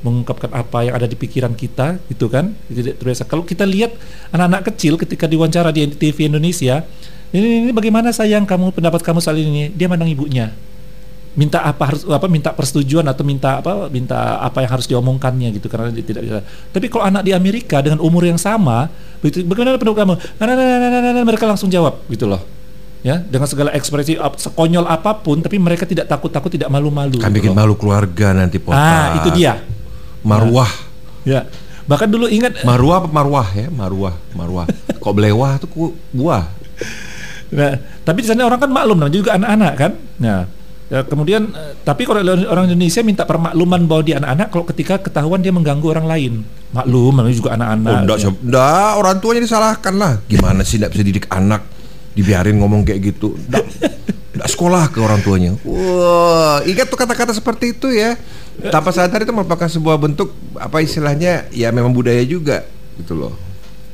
mengungkapkan 0.00 0.48
apa 0.56 0.88
yang 0.88 0.96
ada 0.96 1.04
di 1.04 1.12
pikiran 1.12 1.52
kita 1.52 2.00
gitu 2.08 2.32
kan? 2.32 2.56
Tidak 2.72 2.96
terbiasa. 2.96 3.28
Kalau 3.28 3.44
kita 3.44 3.68
lihat 3.68 3.92
anak-anak 4.32 4.72
kecil 4.72 4.96
ketika 4.96 5.28
diwawancara 5.28 5.68
di 5.70 5.92
TV 5.92 6.26
Indonesia 6.26 6.82
ini, 7.30 7.68
ini 7.68 7.70
bagaimana 7.70 8.10
sayang 8.10 8.48
kamu 8.48 8.72
pendapat 8.74 9.04
kamu 9.04 9.20
soal 9.20 9.38
ini? 9.38 9.70
Dia 9.70 9.86
mandang 9.86 10.08
ibunya 10.08 10.50
minta 11.38 11.62
apa 11.62 11.94
harus 11.94 12.02
apa 12.10 12.26
minta 12.26 12.50
persetujuan 12.50 13.06
atau 13.06 13.22
minta 13.22 13.62
apa 13.62 13.86
minta 13.86 14.42
apa 14.42 14.66
yang 14.66 14.70
harus 14.74 14.86
diomongkannya 14.90 15.54
gitu 15.54 15.70
karena 15.70 15.94
dia 15.94 16.02
tidak 16.02 16.22
bisa 16.26 16.42
tapi 16.74 16.90
kalau 16.90 17.06
anak 17.06 17.22
di 17.22 17.30
Amerika 17.30 17.78
dengan 17.78 18.02
umur 18.02 18.26
yang 18.26 18.34
sama 18.34 18.90
begitu 19.22 19.46
bagaimana 19.46 19.78
pendapat 19.78 19.98
kamu 20.02 20.14
nah, 20.18 20.44
nah, 20.44 20.54
nah, 20.58 20.66
nah, 20.66 20.90
nah, 20.90 21.12
nah, 21.14 21.24
mereka 21.24 21.46
langsung 21.46 21.70
jawab 21.70 22.02
gitu 22.10 22.26
loh 22.26 22.42
ya 23.06 23.22
dengan 23.22 23.46
segala 23.46 23.70
ekspresi 23.78 24.18
sekonyol 24.18 24.90
apa 24.90 25.22
pun 25.22 25.38
tapi 25.38 25.56
mereka 25.62 25.86
tidak 25.86 26.10
takut-takut 26.10 26.50
tidak 26.50 26.66
malu-malu 26.66 27.22
kan 27.22 27.30
bikin 27.30 27.54
malu 27.54 27.78
keluarga 27.78 28.34
nanti 28.34 28.58
potak 28.58 28.76
ah 28.76 29.22
itu 29.22 29.30
dia 29.38 29.62
Marwah. 30.20 30.70
Ya. 31.24 31.48
Bahkan 31.88 32.06
dulu 32.06 32.30
ingat 32.30 32.62
Marwah 32.62 33.02
apa 33.02 33.08
marwah 33.10 33.48
ya? 33.50 33.66
Marwah, 33.72 34.14
marwah. 34.36 34.66
Kok 35.00 35.14
belewah 35.16 35.58
tuh 35.58 35.96
buah. 36.12 36.44
Nah, 37.50 37.82
tapi 38.06 38.22
di 38.22 38.28
sana 38.30 38.46
orang 38.46 38.62
kan 38.62 38.70
maklum 38.70 38.94
namanya 39.00 39.16
juga 39.16 39.34
anak-anak 39.34 39.72
kan. 39.74 39.92
Nah, 40.22 40.46
ya, 40.90 41.00
kemudian 41.06 41.48
eh, 41.54 41.72
tapi 41.86 42.04
kalau 42.04 42.20
orang 42.26 42.66
Indonesia 42.68 43.00
minta 43.00 43.22
permakluman 43.24 43.80
bahwa 43.86 44.02
dia 44.02 44.18
anak-anak 44.18 44.48
kalau 44.50 44.64
ketika 44.68 44.94
ketahuan 44.98 45.40
dia 45.40 45.54
mengganggu 45.54 45.86
orang 45.86 46.06
lain. 46.10 46.32
Maklum 46.74 47.16
namanya 47.16 47.36
juga 47.38 47.50
anak-anak. 47.54 47.90
Oh, 47.90 48.02
enggak, 48.04 48.18
ya. 48.18 48.30
enggak, 48.30 48.90
orang 48.98 49.16
tuanya 49.22 49.40
disalahkan 49.46 49.94
lah. 49.96 50.12
Gimana 50.26 50.60
sih 50.66 50.76
enggak 50.76 50.92
bisa 50.98 51.02
didik 51.06 51.26
anak? 51.30 51.62
Dibiarin 52.10 52.58
ngomong 52.58 52.82
kayak 52.82 53.00
gitu. 53.14 53.38
Enggak, 53.48 53.64
enggak 54.36 54.48
sekolah 54.50 54.84
ke 54.90 54.98
orang 54.98 55.22
tuanya. 55.22 55.54
Wah, 55.62 56.62
ingat 56.66 56.90
tuh 56.90 56.98
kata-kata 56.98 57.32
seperti 57.34 57.78
itu 57.78 57.88
ya 57.90 58.18
tanpa 58.68 58.92
sadar 58.92 59.24
itu 59.24 59.32
merupakan 59.32 59.64
sebuah 59.64 59.96
bentuk 59.96 60.36
apa 60.60 60.84
istilahnya 60.84 61.48
ya 61.48 61.72
memang 61.72 61.96
budaya 61.96 62.20
juga 62.28 62.68
gitu 63.00 63.16
loh. 63.16 63.49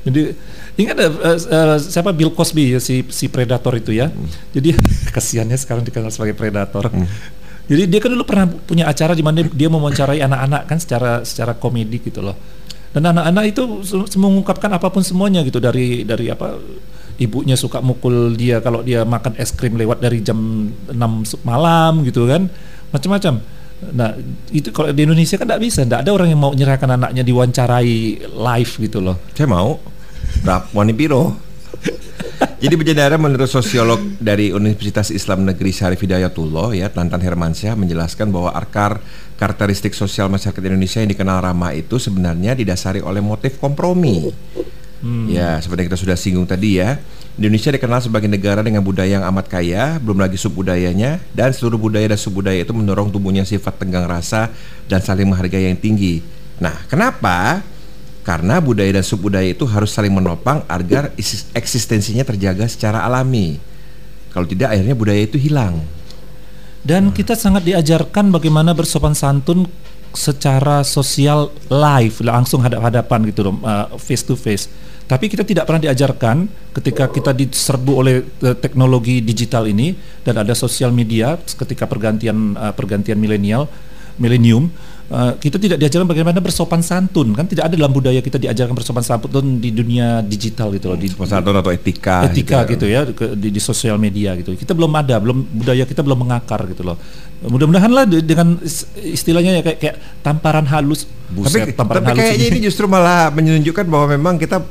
Jadi 0.07 0.31
ingat 0.79 0.97
uh, 1.03 1.35
uh, 1.35 1.77
siapa 1.83 2.15
Bill 2.15 2.31
Cosby 2.31 2.79
ya 2.79 2.81
si 2.81 3.03
si 3.11 3.27
predator 3.27 3.75
itu 3.75 3.91
ya. 3.91 4.07
Hmm. 4.07 4.31
Jadi 4.55 4.71
kasihannya 5.15 5.59
sekarang 5.59 5.83
dikenal 5.83 6.15
sebagai 6.15 6.39
predator. 6.39 6.87
Hmm. 6.87 7.11
Jadi 7.67 7.91
dia 7.91 7.99
kan 7.99 8.15
dulu 8.15 8.23
pernah 8.23 8.47
punya 8.47 8.87
acara 8.87 9.19
di 9.19 9.27
mana 9.27 9.43
dia 9.43 9.67
mewawancarai 9.67 10.23
anak-anak 10.23 10.63
kan 10.71 10.79
secara 10.79 11.27
secara 11.27 11.59
komedi 11.59 11.99
gitu 11.99 12.23
loh. 12.23 12.39
Dan 12.95 13.11
anak-anak 13.11 13.45
itu 13.51 13.63
mengungkapkan 14.15 14.71
apa 14.71 14.89
pun 14.95 15.03
semuanya 15.03 15.43
gitu 15.43 15.59
dari 15.59 16.07
dari 16.07 16.31
apa 16.31 16.55
ibunya 17.19 17.59
suka 17.59 17.83
mukul 17.83 18.39
dia 18.39 18.63
kalau 18.63 18.87
dia 18.87 19.03
makan 19.03 19.35
es 19.37 19.51
krim 19.51 19.75
lewat 19.75 19.99
dari 19.99 20.23
jam 20.23 20.71
6 20.87 21.43
malam 21.43 22.07
gitu 22.07 22.31
kan. 22.31 22.47
Macam-macam 22.95 23.43
Nah, 23.77 24.17
itu 24.49 24.73
kalau 24.73 24.89
di 24.89 25.05
Indonesia 25.05 25.37
kan 25.37 25.45
tidak 25.45 25.61
bisa, 25.69 25.85
tidak 25.85 26.01
ada 26.01 26.11
orang 26.17 26.33
yang 26.33 26.41
mau 26.41 26.49
menyerahkan 26.49 26.97
anaknya 26.97 27.21
diwawancarai 27.21 28.25
live 28.25 28.73
gitu 28.89 29.05
loh. 29.05 29.21
Saya 29.37 29.49
mau. 29.53 29.77
Berapa 30.45 30.67
wani 30.75 30.93
piro? 30.93 31.37
Jadi 32.57 32.75
berjadara 32.77 33.17
menurut 33.17 33.49
sosiolog 33.49 34.01
dari 34.21 34.53
Universitas 34.53 35.09
Islam 35.13 35.49
Negeri 35.49 35.73
Syarif 35.73 36.01
Hidayatullah 36.05 36.77
ya 36.77 36.89
Tantan 36.93 37.21
Hermansyah 37.21 37.77
menjelaskan 37.77 38.29
bahwa 38.29 38.53
akar 38.53 39.01
karakteristik 39.41 39.93
sosial 39.93 40.29
masyarakat 40.33 40.61
Indonesia 40.65 41.01
yang 41.01 41.13
dikenal 41.13 41.45
ramah 41.45 41.73
itu 41.77 42.01
sebenarnya 42.01 42.57
didasari 42.57 43.01
oleh 43.05 43.21
motif 43.21 43.61
kompromi. 43.61 44.33
Hmm. 45.05 45.29
Ya, 45.29 45.61
seperti 45.61 45.85
yang 45.85 45.89
kita 45.93 46.01
sudah 46.01 46.17
singgung 46.17 46.49
tadi 46.49 46.81
ya. 46.81 46.97
Indonesia 47.37 47.69
dikenal 47.69 48.01
sebagai 48.01 48.33
negara 48.33 48.65
dengan 48.65 48.81
budaya 48.81 49.21
yang 49.21 49.25
amat 49.29 49.53
kaya, 49.53 50.01
belum 50.01 50.25
lagi 50.25 50.41
subbudayanya, 50.41 51.21
dan 51.37 51.53
seluruh 51.53 51.77
budaya 51.77 52.09
dan 52.09 52.17
subbudaya 52.17 52.65
itu 52.65 52.73
mendorong 52.73 53.13
tumbuhnya 53.13 53.45
sifat 53.45 53.77
tenggang 53.77 54.09
rasa 54.09 54.49
dan 54.89 55.05
saling 55.05 55.29
menghargai 55.29 55.69
yang 55.69 55.77
tinggi. 55.77 56.25
Nah, 56.57 56.89
kenapa? 56.89 57.61
Karena 58.27 58.59
budaya 58.59 58.91
dan 58.91 59.07
subbudaya 59.07 59.47
itu 59.47 59.63
harus 59.71 59.95
saling 59.95 60.11
menopang 60.11 60.67
agar 60.67 61.15
eksistensinya 61.55 62.27
terjaga 62.27 62.67
secara 62.67 63.07
alami. 63.07 63.63
Kalau 64.35 64.51
tidak, 64.51 64.75
akhirnya 64.75 64.99
budaya 64.99 65.23
itu 65.23 65.39
hilang. 65.39 65.79
Dan 66.83 67.11
hmm. 67.11 67.15
kita 67.15 67.39
sangat 67.39 67.63
diajarkan 67.63 68.35
bagaimana 68.35 68.75
bersopan 68.75 69.15
santun 69.15 69.71
secara 70.11 70.83
sosial 70.83 71.55
live, 71.71 72.19
langsung 72.27 72.67
hadap-hadapan 72.67 73.31
gitu 73.31 73.47
loh, 73.47 73.55
face 74.03 74.27
to 74.27 74.35
face 74.35 74.67
tapi 75.07 75.31
kita 75.31 75.47
tidak 75.47 75.71
pernah 75.71 75.79
diajarkan 75.87 76.51
ketika 76.75 77.07
kita 77.07 77.31
diserbu 77.31 77.93
oleh 77.95 78.27
uh, 78.43 78.59
teknologi 78.59 79.23
digital 79.23 79.71
ini 79.71 79.95
dan 80.27 80.43
ada 80.43 80.51
sosial 80.51 80.91
media 80.91 81.39
ketika 81.39 81.87
pergantian 81.87 82.59
uh, 82.59 82.75
pergantian 82.75 83.15
milenial 83.15 83.71
milenium 84.19 84.67
uh, 85.11 85.33
kita 85.37 85.57
tidak 85.59 85.79
diajarkan 85.83 86.09
bagaimana 86.09 86.39
bersopan 86.39 86.81
santun 86.81 87.35
kan 87.35 87.47
tidak 87.47 87.71
ada 87.71 87.75
dalam 87.75 87.93
budaya 87.93 88.19
kita 88.23 88.39
diajarkan 88.39 88.75
bersopan 88.75 89.05
santun 89.05 89.59
di 89.59 89.71
dunia 89.75 90.23
digital 90.23 90.71
gitu 90.75 90.93
loh 90.93 90.99
di 90.99 91.11
sopan 91.11 91.29
santun 91.29 91.57
atau 91.57 91.71
etika 91.75 92.27
etika 92.31 92.67
gitu, 92.71 92.87
ya, 92.87 93.03
gitu 93.07 93.25
ya 93.25 93.35
di, 93.35 93.49
di 93.55 93.61
sosial 93.61 93.99
media 93.99 94.35
gitu 94.39 94.55
kita 94.55 94.73
belum 94.73 94.93
ada 94.95 95.19
belum 95.19 95.47
budaya 95.63 95.85
kita 95.85 96.01
belum 96.03 96.27
mengakar 96.27 96.65
gitu 96.71 96.87
loh 96.87 96.97
mudah-mudahan 97.45 97.93
lah 97.93 98.05
dengan 98.09 98.57
istilahnya 98.97 99.61
ya 99.61 99.63
kayak, 99.63 99.79
kayak 99.79 99.97
tamparan 100.25 100.65
halus 100.65 101.05
buset 101.31 101.69
tapi, 101.69 101.77
tamparan 101.77 102.03
tapi 102.03 102.11
halus 102.17 102.21
kayaknya 102.25 102.47
ini. 102.49 102.57
ini 102.63 102.67
justru 102.67 102.89
malah 102.89 103.29
menunjukkan 103.35 103.85
bahwa 103.87 104.07
memang 104.17 104.41
kita 104.41 104.65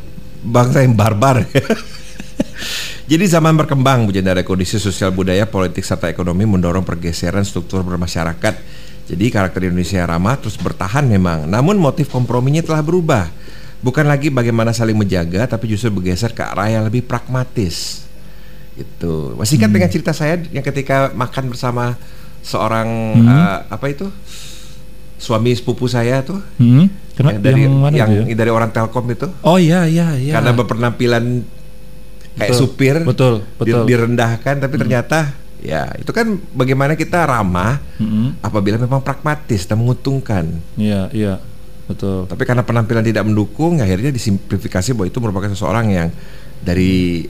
bangsa 0.46 0.86
yang 0.86 0.94
barbar. 0.94 1.42
Jadi 3.12 3.26
zaman 3.30 3.54
berkembang, 3.54 4.10
Bu 4.10 4.12
Jendara, 4.14 4.42
kondisi 4.42 4.82
sosial 4.82 5.14
budaya, 5.14 5.46
politik 5.46 5.86
serta 5.86 6.10
ekonomi 6.10 6.46
mendorong 6.50 6.82
pergeseran 6.82 7.46
struktur 7.46 7.86
bermasyarakat. 7.86 8.54
Jadi 9.06 9.26
karakter 9.30 9.70
Indonesia 9.70 10.02
ramah 10.06 10.36
terus 10.42 10.58
bertahan 10.58 11.06
memang. 11.06 11.46
Namun 11.46 11.78
motif 11.78 12.10
komprominya 12.10 12.66
telah 12.66 12.82
berubah. 12.82 13.30
Bukan 13.86 14.06
lagi 14.10 14.34
bagaimana 14.34 14.74
saling 14.74 14.98
menjaga, 14.98 15.46
tapi 15.46 15.70
justru 15.70 15.94
bergeser 15.94 16.34
ke 16.34 16.42
arah 16.42 16.74
yang 16.74 16.84
lebih 16.90 17.06
pragmatis. 17.06 18.08
Itu. 18.74 19.38
Masih 19.38 19.62
ingat 19.62 19.70
hmm. 19.70 19.78
dengan 19.78 19.90
cerita 19.94 20.12
saya 20.12 20.42
yang 20.50 20.66
ketika 20.66 21.14
makan 21.14 21.54
bersama 21.54 21.94
seorang 22.42 22.88
hmm. 23.22 23.30
uh, 23.30 23.60
apa 23.70 23.86
itu? 23.94 24.10
suami 25.16 25.56
sepupu 25.56 25.88
saya 25.88 26.22
tuh 26.22 26.40
hmm? 26.60 26.86
yang 27.18 27.40
dari 27.40 27.64
yang, 27.66 27.76
mana 27.80 27.96
yang 27.96 28.12
ya? 28.28 28.36
dari 28.36 28.52
orang 28.52 28.70
Telkom 28.70 29.08
itu 29.10 29.28
oh 29.42 29.58
iya 29.58 29.88
iya 29.88 30.14
iya 30.20 30.34
karena 30.36 30.52
berpenampilan 30.52 31.24
kayak 32.36 32.52
betul, 32.52 32.60
supir 32.60 32.96
betul 33.08 33.36
betul 33.56 33.88
direndahkan 33.88 34.60
tapi 34.60 34.76
hmm. 34.76 34.82
ternyata 34.86 35.20
ya 35.66 35.90
itu 35.98 36.14
kan 36.14 36.38
bagaimana 36.54 36.94
kita 36.94 37.26
ramah 37.26 37.82
hmm. 37.98 38.46
apabila 38.46 38.78
memang 38.78 39.02
pragmatis 39.02 39.66
dan 39.66 39.82
menguntungkan. 39.82 40.46
Iya 40.78 41.10
iya 41.12 41.34
betul. 41.90 42.30
Tapi 42.30 42.44
karena 42.46 42.62
penampilan 42.62 43.04
tidak 43.06 43.26
mendukung 43.26 43.82
akhirnya 43.82 44.14
disimplifikasi 44.14 44.94
bahwa 44.94 45.08
itu 45.10 45.18
merupakan 45.18 45.50
seseorang 45.50 45.86
yang 45.90 46.10
dari 46.62 47.26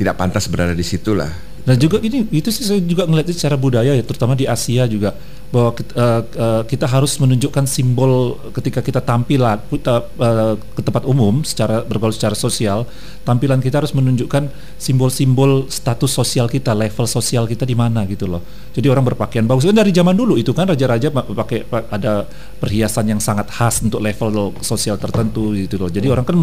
tidak 0.00 0.16
pantas 0.16 0.48
berada 0.48 0.72
di 0.72 0.86
situ 0.86 1.12
lah 1.12 1.48
dan 1.68 1.76
juga 1.76 2.00
ini 2.00 2.24
itu 2.32 2.48
sih 2.48 2.64
saya 2.64 2.80
juga 2.80 3.04
ngeliatnya 3.04 3.36
secara 3.36 3.60
budaya 3.60 3.92
ya 3.92 4.00
terutama 4.00 4.32
di 4.32 4.48
Asia 4.48 4.88
juga 4.88 5.12
bahwa 5.48 5.72
kita, 5.72 5.92
uh, 5.96 6.04
eh, 6.04 6.22
uh, 6.36 6.62
kita 6.68 6.84
harus 6.84 7.16
menunjukkan 7.16 7.64
simbol 7.64 8.36
ketika 8.52 8.84
kita 8.84 9.00
tampil 9.00 9.40
kita, 9.72 10.04
uh, 10.20 10.54
ke 10.76 10.80
tempat 10.84 11.08
umum 11.08 11.40
secara 11.40 11.80
bergaul 11.88 12.12
secara 12.12 12.36
sosial 12.36 12.84
tampilan 13.28 13.60
kita 13.60 13.84
harus 13.84 13.92
menunjukkan 13.92 14.48
simbol-simbol 14.80 15.68
status 15.68 16.08
sosial 16.08 16.48
kita 16.48 16.72
level 16.72 17.04
sosial 17.04 17.44
kita 17.44 17.68
di 17.68 17.76
mana 17.76 18.08
gitu 18.08 18.24
loh. 18.24 18.40
Jadi 18.72 18.88
orang 18.88 19.04
berpakaian 19.04 19.44
bagus. 19.44 19.68
Kan 19.68 19.76
dari 19.76 19.92
zaman 19.92 20.16
dulu 20.16 20.40
itu 20.40 20.56
kan 20.56 20.64
raja-raja 20.64 21.12
pakai 21.12 21.68
ada 21.92 22.24
perhiasan 22.56 23.12
yang 23.12 23.20
sangat 23.20 23.52
khas 23.52 23.84
untuk 23.84 24.00
level 24.00 24.56
sosial 24.64 24.96
tertentu 24.96 25.52
gitu 25.52 25.76
loh. 25.76 25.92
Jadi 25.92 26.08
hmm. 26.08 26.14
orang 26.16 26.24
kan 26.24 26.36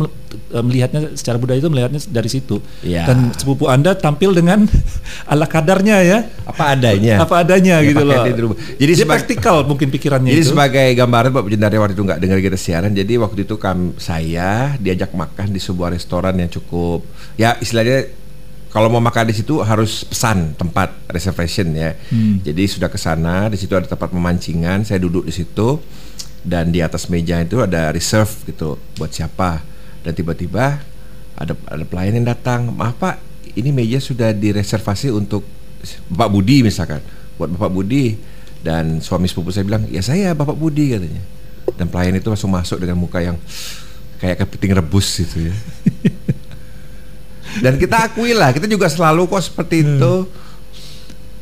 melihatnya 0.61 1.17
secara 1.17 1.41
budaya 1.41 1.57
itu 1.57 1.73
melihatnya 1.73 2.05
dari 2.05 2.29
situ. 2.29 2.61
Ya. 2.85 3.07
dan 3.09 3.33
sepupu 3.33 3.65
anda 3.65 3.97
tampil 3.97 4.37
dengan 4.37 4.69
ala 5.31 5.49
kadarnya 5.49 6.05
ya. 6.05 6.19
Apa 6.45 6.77
adanya. 6.77 7.25
Apa 7.25 7.41
adanya 7.41 7.81
ya, 7.81 7.87
gitu 7.89 8.03
loh. 8.05 8.53
jadi 8.77 8.93
dia 8.95 9.07
praktikal 9.07 9.67
mungkin 9.67 9.91
pikirannya 9.91 10.31
jadi 10.31 10.43
itu. 10.43 10.51
sebagai 10.55 10.87
gambaran 10.95 11.35
Pak 11.35 11.43
Jendari 11.51 11.77
waktu 11.77 11.93
itu 11.93 12.03
nggak 12.07 12.19
dengar 12.23 12.37
kita 12.39 12.57
siaran 12.57 12.91
jadi 12.95 13.13
waktu 13.19 13.43
itu 13.43 13.55
kam 13.59 13.93
saya 13.99 14.79
diajak 14.79 15.11
makan 15.11 15.51
di 15.51 15.59
sebuah 15.59 15.91
restoran 15.91 16.39
yang 16.39 16.47
cukup 16.47 17.03
ya 17.35 17.59
istilahnya 17.59 18.09
kalau 18.71 18.91
mau 18.91 18.99
makan 18.99 19.31
di 19.31 19.35
situ 19.39 19.63
harus 19.63 20.03
pesan 20.03 20.51
tempat 20.51 21.07
reservation 21.07 21.71
ya. 21.71 21.95
Hmm. 22.11 22.43
Jadi 22.43 22.67
sudah 22.67 22.91
ke 22.91 22.99
sana, 22.99 23.47
di 23.47 23.55
situ 23.55 23.71
ada 23.71 23.87
tempat 23.87 24.11
memancingan, 24.11 24.83
saya 24.83 24.99
duduk 24.99 25.23
di 25.23 25.31
situ 25.31 25.79
dan 26.45 26.69
di 26.69 26.79
atas 26.79 27.09
meja 27.09 27.41
itu 27.41 27.57
ada 27.65 27.89
reserve 27.89 28.29
gitu 28.45 28.77
buat 29.01 29.09
siapa. 29.09 29.65
dan 30.05 30.13
tiba-tiba 30.13 30.85
ada 31.33 31.57
ada 31.65 31.81
pelayan 31.81 32.21
yang 32.21 32.29
datang 32.29 32.69
maaf 32.69 32.93
pak 33.01 33.17
ini 33.57 33.73
meja 33.73 33.97
sudah 33.97 34.29
direservasi 34.37 35.09
untuk 35.09 35.41
Bapak 36.13 36.29
Budi 36.29 36.61
misalkan 36.61 37.01
buat 37.41 37.49
Bapak 37.49 37.73
Budi 37.73 38.13
dan 38.61 38.99
suami 38.99 39.25
sepupu 39.25 39.49
saya 39.49 39.65
bilang 39.65 39.83
ya 39.87 39.99
saya 39.99 40.31
Bapak 40.31 40.55
Budi 40.55 40.93
katanya 40.93 41.23
dan 41.75 41.89
pelayan 41.89 42.15
itu 42.15 42.27
langsung 42.29 42.53
masuk 42.53 42.77
dengan 42.77 42.95
muka 42.95 43.19
yang 43.19 43.35
kayak 44.17 44.45
kepiting 44.45 44.73
rebus 44.73 45.19
gitu 45.19 45.51
ya 45.51 45.55
dan 47.63 47.79
kita 47.79 48.11
akui 48.11 48.35
lah 48.35 48.51
kita 48.51 48.67
juga 48.67 48.91
selalu 48.91 49.27
kok 49.27 49.43
seperti 49.43 49.83
Hmm. 49.83 49.95
itu 49.97 50.13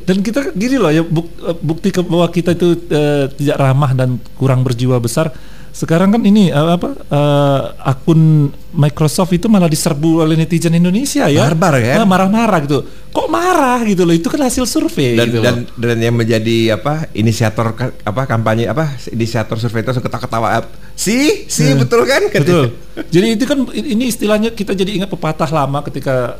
Dan 0.04 0.20
kita 0.20 0.52
gini 0.52 0.76
loh 0.76 0.92
ya 0.92 1.00
buk- 1.00 1.32
bukti 1.64 1.88
bahwa 1.88 2.28
kita 2.28 2.52
itu 2.52 2.76
eh, 2.92 3.24
tidak 3.40 3.56
ramah 3.56 3.96
dan 3.96 4.20
kurang 4.36 4.60
berjiwa 4.60 5.00
besar. 5.00 5.32
Sekarang 5.74 6.14
kan 6.14 6.22
ini 6.22 6.54
eh, 6.54 6.70
apa 6.78 6.94
eh, 6.94 7.62
akun 7.82 8.46
Microsoft 8.78 9.34
itu 9.34 9.50
malah 9.50 9.66
diserbu 9.66 10.22
oleh 10.22 10.38
netizen 10.38 10.70
Indonesia 10.70 11.26
ya. 11.26 11.50
Barbar, 11.50 11.82
kan? 11.82 11.98
Eh, 11.98 12.06
Marah-marah 12.06 12.58
gitu. 12.62 12.86
Kok 13.10 13.26
marah 13.26 13.82
gitu 13.82 14.06
loh? 14.06 14.14
Itu 14.14 14.30
kan 14.30 14.46
hasil 14.46 14.70
survei 14.70 15.18
dan 15.18 15.26
gitu 15.26 15.42
dan 15.42 15.54
loh. 15.66 15.74
dan 15.74 15.98
yang 15.98 16.14
menjadi 16.14 16.78
apa 16.78 17.10
inisiator 17.10 17.74
apa 18.06 18.22
kampanye 18.26 18.70
apa 18.70 18.94
inisiator 19.10 19.58
survei 19.58 19.82
itu 19.82 19.98
ketawa-ketawa 19.98 20.62
si 20.94 21.46
si 21.50 21.66
Hmm. 21.66 21.82
betul 21.82 22.06
kan 22.06 22.22
Betul. 22.42 22.64
Jadi 23.10 23.26
itu 23.34 23.44
kan 23.46 23.58
ini 23.74 24.14
istilahnya 24.14 24.54
kita 24.54 24.78
jadi 24.78 25.02
ingat 25.02 25.10
pepatah 25.10 25.50
lama 25.50 25.82
ketika 25.82 26.38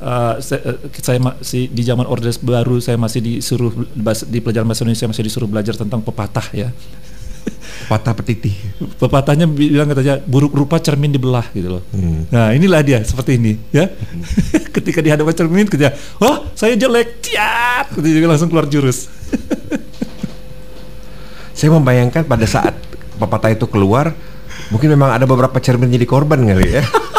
uh, 0.00 0.40
saya, 0.40 0.60
uh, 0.76 0.76
saya 1.04 1.20
masih 1.20 1.68
di 1.68 1.82
zaman 1.84 2.08
Orde 2.08 2.32
Baru 2.40 2.80
saya 2.80 2.96
masih 2.96 3.20
disuruh 3.20 3.72
di 4.24 4.38
pelajaran 4.40 4.64
bahasa 4.64 4.88
Indonesia 4.88 5.08
masih 5.08 5.24
disuruh 5.28 5.48
belajar 5.48 5.76
tentang 5.76 6.00
pepatah 6.00 6.48
ya. 6.56 6.72
Patah 7.90 8.14
petiti 8.14 8.54
Pepatahnya 9.02 9.50
bilang 9.50 9.90
katanya 9.90 10.22
buruk 10.22 10.54
rupa 10.54 10.78
cermin 10.78 11.10
dibelah 11.10 11.42
gitu 11.50 11.74
loh. 11.74 11.82
Hmm. 11.90 12.22
Nah 12.30 12.54
inilah 12.54 12.86
dia 12.86 13.02
seperti 13.02 13.34
ini 13.34 13.58
ya. 13.74 13.90
ketika 14.78 15.02
dihadapkan 15.02 15.34
cermin 15.34 15.66
ketika 15.66 15.98
oh 16.22 16.46
saya 16.54 16.78
jelek 16.78 17.18
ciat 17.18 17.90
langsung 18.30 18.46
keluar 18.46 18.70
jurus. 18.70 19.10
saya 21.58 21.68
membayangkan 21.74 22.24
pada 22.24 22.46
saat 22.46 22.78
pepatah 23.18 23.52
itu 23.52 23.66
keluar 23.68 24.14
mungkin 24.70 24.94
memang 24.94 25.12
ada 25.12 25.28
beberapa 25.28 25.60
cermin 25.60 25.92
jadi 25.92 26.06
korban 26.08 26.40
kali 26.40 26.78
ya 26.78 26.82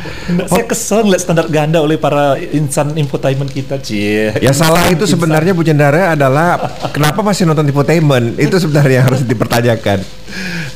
Nggak, 0.00 0.18
saya 0.46 0.64
kesel 0.64 1.04
ngeliat 1.04 1.22
standar 1.22 1.46
ganda 1.46 1.78
oleh 1.78 1.96
para 1.96 2.38
insan 2.38 2.94
infotainment 2.94 3.48
kita 3.48 3.78
cie. 3.78 4.34
yang 4.38 4.54
salah 4.54 4.86
itu 4.88 5.04
sebenarnya 5.04 5.52
Bu 5.52 5.62
Jendara 5.62 6.14
adalah 6.14 6.58
kenapa 6.90 7.20
masih 7.20 7.44
nonton 7.44 7.66
infotainment? 7.66 8.38
Itu 8.38 8.56
sebenarnya 8.56 9.02
yang 9.02 9.06
harus 9.10 9.22
dipertanyakan. 9.24 9.98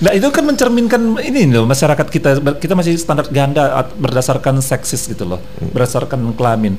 Nah 0.03 0.11
itu 0.11 0.27
kan 0.35 0.43
mencerminkan 0.43 1.01
ini 1.23 1.47
loh 1.47 1.65
masyarakat 1.65 2.07
kita. 2.11 2.43
Kita 2.59 2.75
masih 2.75 2.99
standar 2.99 3.31
ganda 3.31 3.87
berdasarkan 3.95 4.59
seksis 4.59 5.07
gitu 5.07 5.25
loh, 5.25 5.39
berdasarkan 5.71 6.35
kelamin. 6.35 6.75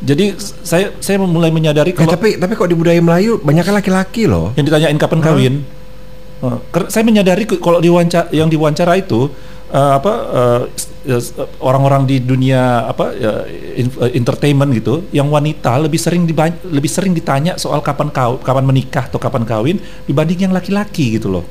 Jadi 0.00 0.32
saya 0.64 0.96
saya 1.02 1.20
mulai 1.20 1.52
menyadari 1.52 1.92
Eh, 1.92 1.96
kalau 1.98 2.14
tapi 2.14 2.40
tapi 2.40 2.52
kok 2.56 2.70
di 2.70 2.76
budaya 2.78 3.00
Melayu 3.02 3.36
banyak 3.42 3.68
laki-laki 3.68 4.24
loh? 4.24 4.56
Yang 4.56 4.72
ditanyain 4.72 4.96
kapan 4.96 5.20
kawin, 5.20 5.54
ker- 6.72 6.88
saya 6.88 7.04
menyadari 7.04 7.44
kalau 7.44 7.84
diwawancara 7.84 8.32
yang 8.32 8.48
diwawancara 8.48 8.96
itu 8.96 9.28
eh, 9.70 9.92
apa 9.96 10.12
eh, 10.30 10.62
s- 11.14 11.32
orang-orang 11.58 12.04
di 12.04 12.20
dunia 12.20 12.84
apa 12.84 13.14
in- 13.74 13.94
eh, 13.96 14.12
entertainment 14.14 14.70
gitu, 14.74 15.06
yang 15.10 15.26
wanita 15.26 15.78
lebih 15.78 15.96
sering 15.96 16.26
lebih 16.66 16.90
sering 16.90 17.10
ditanya 17.10 17.56
soal 17.56 17.80
kapan 17.80 18.10
kau 18.10 18.36
kapan 18.38 18.62
menikah 18.62 19.06
atau 19.06 19.16
kapan 19.16 19.42
kawin 19.42 19.76
dibanding 20.04 20.44
yang 20.44 20.52
laki-laki 20.52 21.16
gitu 21.16 21.30
loh. 21.30 21.44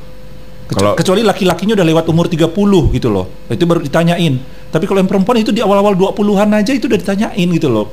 Kecu- 0.70 0.78
Kalau- 0.78 0.94
kecuali 0.94 1.22
laki-lakinya 1.24 1.74
udah 1.74 1.88
lewat 1.88 2.06
umur 2.06 2.30
30 2.30 2.54
gitu 2.94 3.10
loh. 3.10 3.26
Itu 3.48 3.66
baru 3.66 3.82
ditanyain. 3.82 4.38
Tapi 4.70 4.86
kalau 4.86 5.02
yang 5.02 5.10
perempuan 5.10 5.42
itu 5.42 5.50
di 5.50 5.66
awal-awal 5.66 5.98
20-an 5.98 6.54
aja 6.54 6.70
itu 6.70 6.86
udah 6.86 7.00
ditanyain 7.00 7.48
gitu 7.50 7.68
loh. 7.68 7.90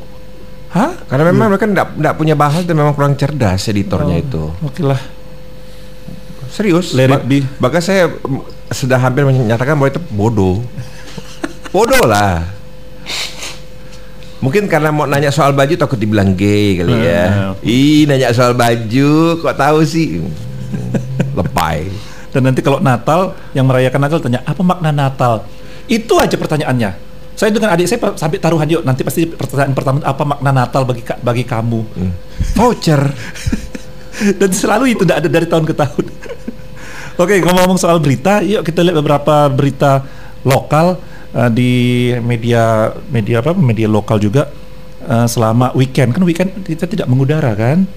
Hah? 0.67 0.93
karena 1.09 1.33
memang 1.33 1.49
mereka 1.49 1.65
tidak 1.65 2.15
punya 2.15 2.37
bahas 2.37 2.61
dan 2.69 2.77
memang 2.77 2.93
kurang 2.93 3.17
cerdas 3.17 3.65
editornya 3.65 4.21
itu 4.21 4.51
Oke 4.61 4.85
lah. 4.85 4.99
Serius? 6.49 6.93
Let 6.93 7.09
it 7.09 7.13
Ba- 7.17 7.25
be. 7.25 7.39
Bahkan 7.57 7.81
saya 7.81 8.13
sudah 8.71 8.99
hampir 8.99 9.23
menyatakan 9.23 9.79
bahwa 9.79 9.91
itu 9.91 10.03
bodoh. 10.11 10.63
bodoh 11.75 12.05
lah. 12.07 12.57
Mungkin 14.37 14.69
karena 14.69 14.93
mau 14.93 15.09
nanya 15.09 15.33
soal 15.33 15.57
baju 15.57 15.75
takut 15.75 15.97
dibilang 15.97 16.37
gay 16.37 16.79
kali 16.79 16.93
ya. 16.93 17.55
Hmm. 17.57 17.65
Ih, 17.65 18.05
nanya 18.05 18.31
soal 18.37 18.53
baju 18.53 19.41
kok 19.41 19.57
tahu 19.57 19.79
sih? 19.83 20.21
Lepai. 21.39 21.89
Dan 22.31 22.45
nanti 22.45 22.61
kalau 22.61 22.79
Natal 22.85 23.33
yang 23.57 23.65
merayakan 23.65 23.97
Natal 23.97 24.21
tanya 24.21 24.45
apa 24.45 24.61
makna 24.61 24.93
Natal? 24.93 25.49
Itu 25.89 26.21
aja 26.21 26.37
pertanyaannya. 26.37 26.91
Saya 27.37 27.53
dengan 27.53 27.73
adik 27.73 27.89
saya 27.89 28.01
sampai 28.17 28.41
taruhan 28.41 28.69
yuk 28.69 28.85
nanti 28.85 29.05
pasti 29.05 29.29
pertanyaan 29.29 29.77
pertama 29.77 29.99
apa 30.05 30.23
makna 30.25 30.51
Natal 30.53 30.85
bagi 30.85 31.03
bagi 31.25 31.45
kamu. 31.45 31.81
Hmm. 31.97 32.13
Voucher. 32.57 33.03
Dan 34.41 34.51
selalu 34.53 34.97
itu 34.97 35.05
tidak 35.05 35.25
ada 35.25 35.29
dari 35.29 35.47
tahun 35.49 35.65
ke 35.65 35.75
tahun. 35.77 36.05
Oke, 37.17 37.41
ngomong-ngomong 37.41 37.81
soal 37.81 37.97
berita, 37.97 38.45
yuk 38.45 38.61
kita 38.61 38.85
lihat 38.85 39.01
beberapa 39.01 39.49
berita 39.49 40.05
lokal 40.45 41.01
eh, 41.33 41.49
di 41.49 41.73
media 42.21 42.93
media 43.09 43.41
apa? 43.41 43.57
Media 43.57 43.89
lokal 43.89 44.21
juga 44.21 44.53
eh, 45.01 45.25
selama 45.25 45.73
weekend. 45.73 46.13
Kan 46.13 46.29
weekend 46.29 46.53
kita 46.61 46.85
tidak 46.85 47.09
mengudara 47.09 47.57
kan? 47.57 47.89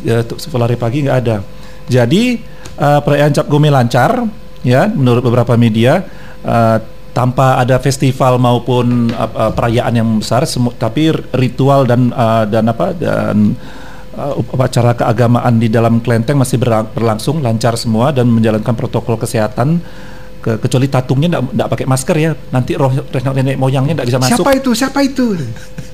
Ya, 0.00 0.24
untuk 0.24 0.40
Volare 0.48 0.80
pagi 0.80 1.04
nggak 1.04 1.18
ada. 1.28 1.44
Jadi 1.92 2.40
eh, 2.80 3.00
perayaan 3.04 3.36
Cap 3.36 3.52
Gome 3.52 3.68
lancar, 3.68 4.24
ya 4.64 4.88
menurut 4.88 5.20
beberapa 5.20 5.52
media. 5.60 6.08
eh, 6.40 6.78
tanpa 7.12 7.58
ada 7.58 7.76
festival 7.82 8.40
maupun 8.40 9.12
eh, 9.12 9.52
perayaan 9.52 9.92
yang 9.92 10.08
besar, 10.24 10.48
tapi 10.80 11.12
ritual 11.36 11.84
dan 11.84 12.16
eh, 12.16 12.44
dan 12.48 12.64
apa 12.64 12.96
dan 12.96 13.52
uh, 14.18 14.34
upacara 14.42 14.98
keagamaan 14.98 15.62
di 15.62 15.70
dalam 15.70 16.02
kelenteng 16.02 16.36
masih 16.36 16.58
berlang- 16.58 16.90
berlangsung 16.90 17.38
lancar 17.38 17.78
semua 17.78 18.10
dan 18.10 18.26
menjalankan 18.26 18.74
protokol 18.74 19.14
kesehatan. 19.16 19.78
Ke, 20.38 20.54
kecuali 20.58 20.86
tatungnya 20.86 21.38
tidak 21.38 21.68
pakai 21.70 21.86
masker 21.86 22.16
ya. 22.18 22.30
Nanti 22.50 22.74
roh 22.78 22.90
nenek, 22.90 23.34
nenek 23.34 23.56
moyangnya 23.58 23.94
tidak 23.98 24.06
bisa 24.10 24.18
masuk. 24.18 24.42
Siapa 24.42 24.52
itu? 24.54 24.70
Siapa 24.74 24.98
itu? 25.06 25.26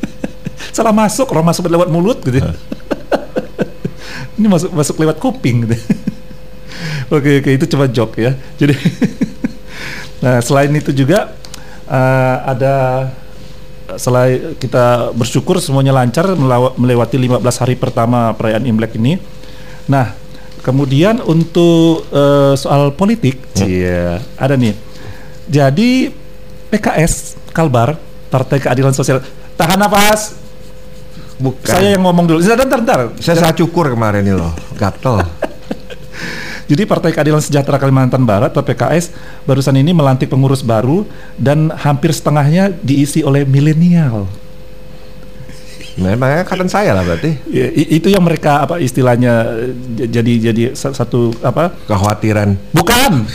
salah 0.76 0.94
masuk 0.94 1.28
roh 1.28 1.44
masuk 1.44 1.68
lewat 1.68 1.88
mulut 1.92 2.18
gitu. 2.24 2.40
Ini 4.38 4.46
masuk 4.50 4.70
masuk 4.74 4.96
lewat 4.98 5.16
kuping 5.22 5.68
gitu. 5.68 5.76
Oke 7.12 7.38
oke 7.38 7.50
itu 7.52 7.68
cuma 7.68 7.84
joke 7.87 8.16
ya. 8.16 8.32
Jadi 8.56 8.74
nah 10.24 10.40
selain 10.40 10.72
itu 10.72 10.90
juga 10.90 11.37
uh, 11.84 12.37
ada 12.48 12.74
selain 13.96 14.59
kita 14.59 15.14
bersyukur 15.14 15.59
semuanya 15.62 15.94
lancar 15.94 16.33
melewati 16.78 17.16
15 17.16 17.40
hari 17.40 17.74
pertama 17.78 18.35
perayaan 18.35 18.64
Imlek 18.66 18.98
ini. 18.98 19.18
Nah, 19.88 20.16
kemudian 20.64 21.20
untuk 21.24 22.09
eh, 22.09 22.54
soal 22.57 22.92
politik, 22.96 23.40
iya, 23.62 24.20
ada 24.38 24.57
nih. 24.57 24.74
Jadi 25.44 26.09
PKS 26.72 27.37
Kalbar, 27.52 28.00
Partai 28.33 28.59
Keadilan 28.59 28.96
Sosial, 28.96 29.22
tahan 29.54 29.78
napas. 29.78 30.40
Bukan. 31.35 31.66
Saya 31.66 31.98
yang 31.98 32.07
ngomong 32.07 32.30
dulu. 32.30 32.38
Sebentar, 32.40 32.78
bentar, 32.78 32.98
bentar. 33.11 33.22
saya 33.22 33.42
salah 33.42 33.57
cukur 33.59 33.90
kemarin 33.90 34.22
nih 34.22 34.38
loh. 34.38 34.54
Gatel. 34.78 35.18
Jadi 36.64 36.83
Partai 36.85 37.12
Keadilan 37.12 37.44
Sejahtera 37.44 37.77
Kalimantan 37.77 38.24
Barat 38.24 38.50
atau 38.50 38.64
PKS 38.64 39.12
barusan 39.44 39.77
ini 39.77 39.92
melantik 39.92 40.33
pengurus 40.33 40.64
baru 40.64 41.05
dan 41.37 41.68
hampir 41.70 42.11
setengahnya 42.11 42.72
diisi 42.81 43.20
oleh 43.20 43.44
milenial. 43.44 44.24
Memang 45.94 46.42
angkatan 46.42 46.66
saya 46.66 46.90
lah 46.90 47.07
berarti. 47.07 47.38
Ya, 47.46 47.70
itu 47.70 48.11
yang 48.11 48.27
mereka 48.27 48.66
apa 48.66 48.83
istilahnya 48.83 49.62
jadi 49.94 50.50
jadi 50.50 50.62
sa- 50.74 50.90
satu 50.90 51.31
apa 51.38 51.70
Kekhawatiran. 51.87 52.59
bukan 52.74 53.29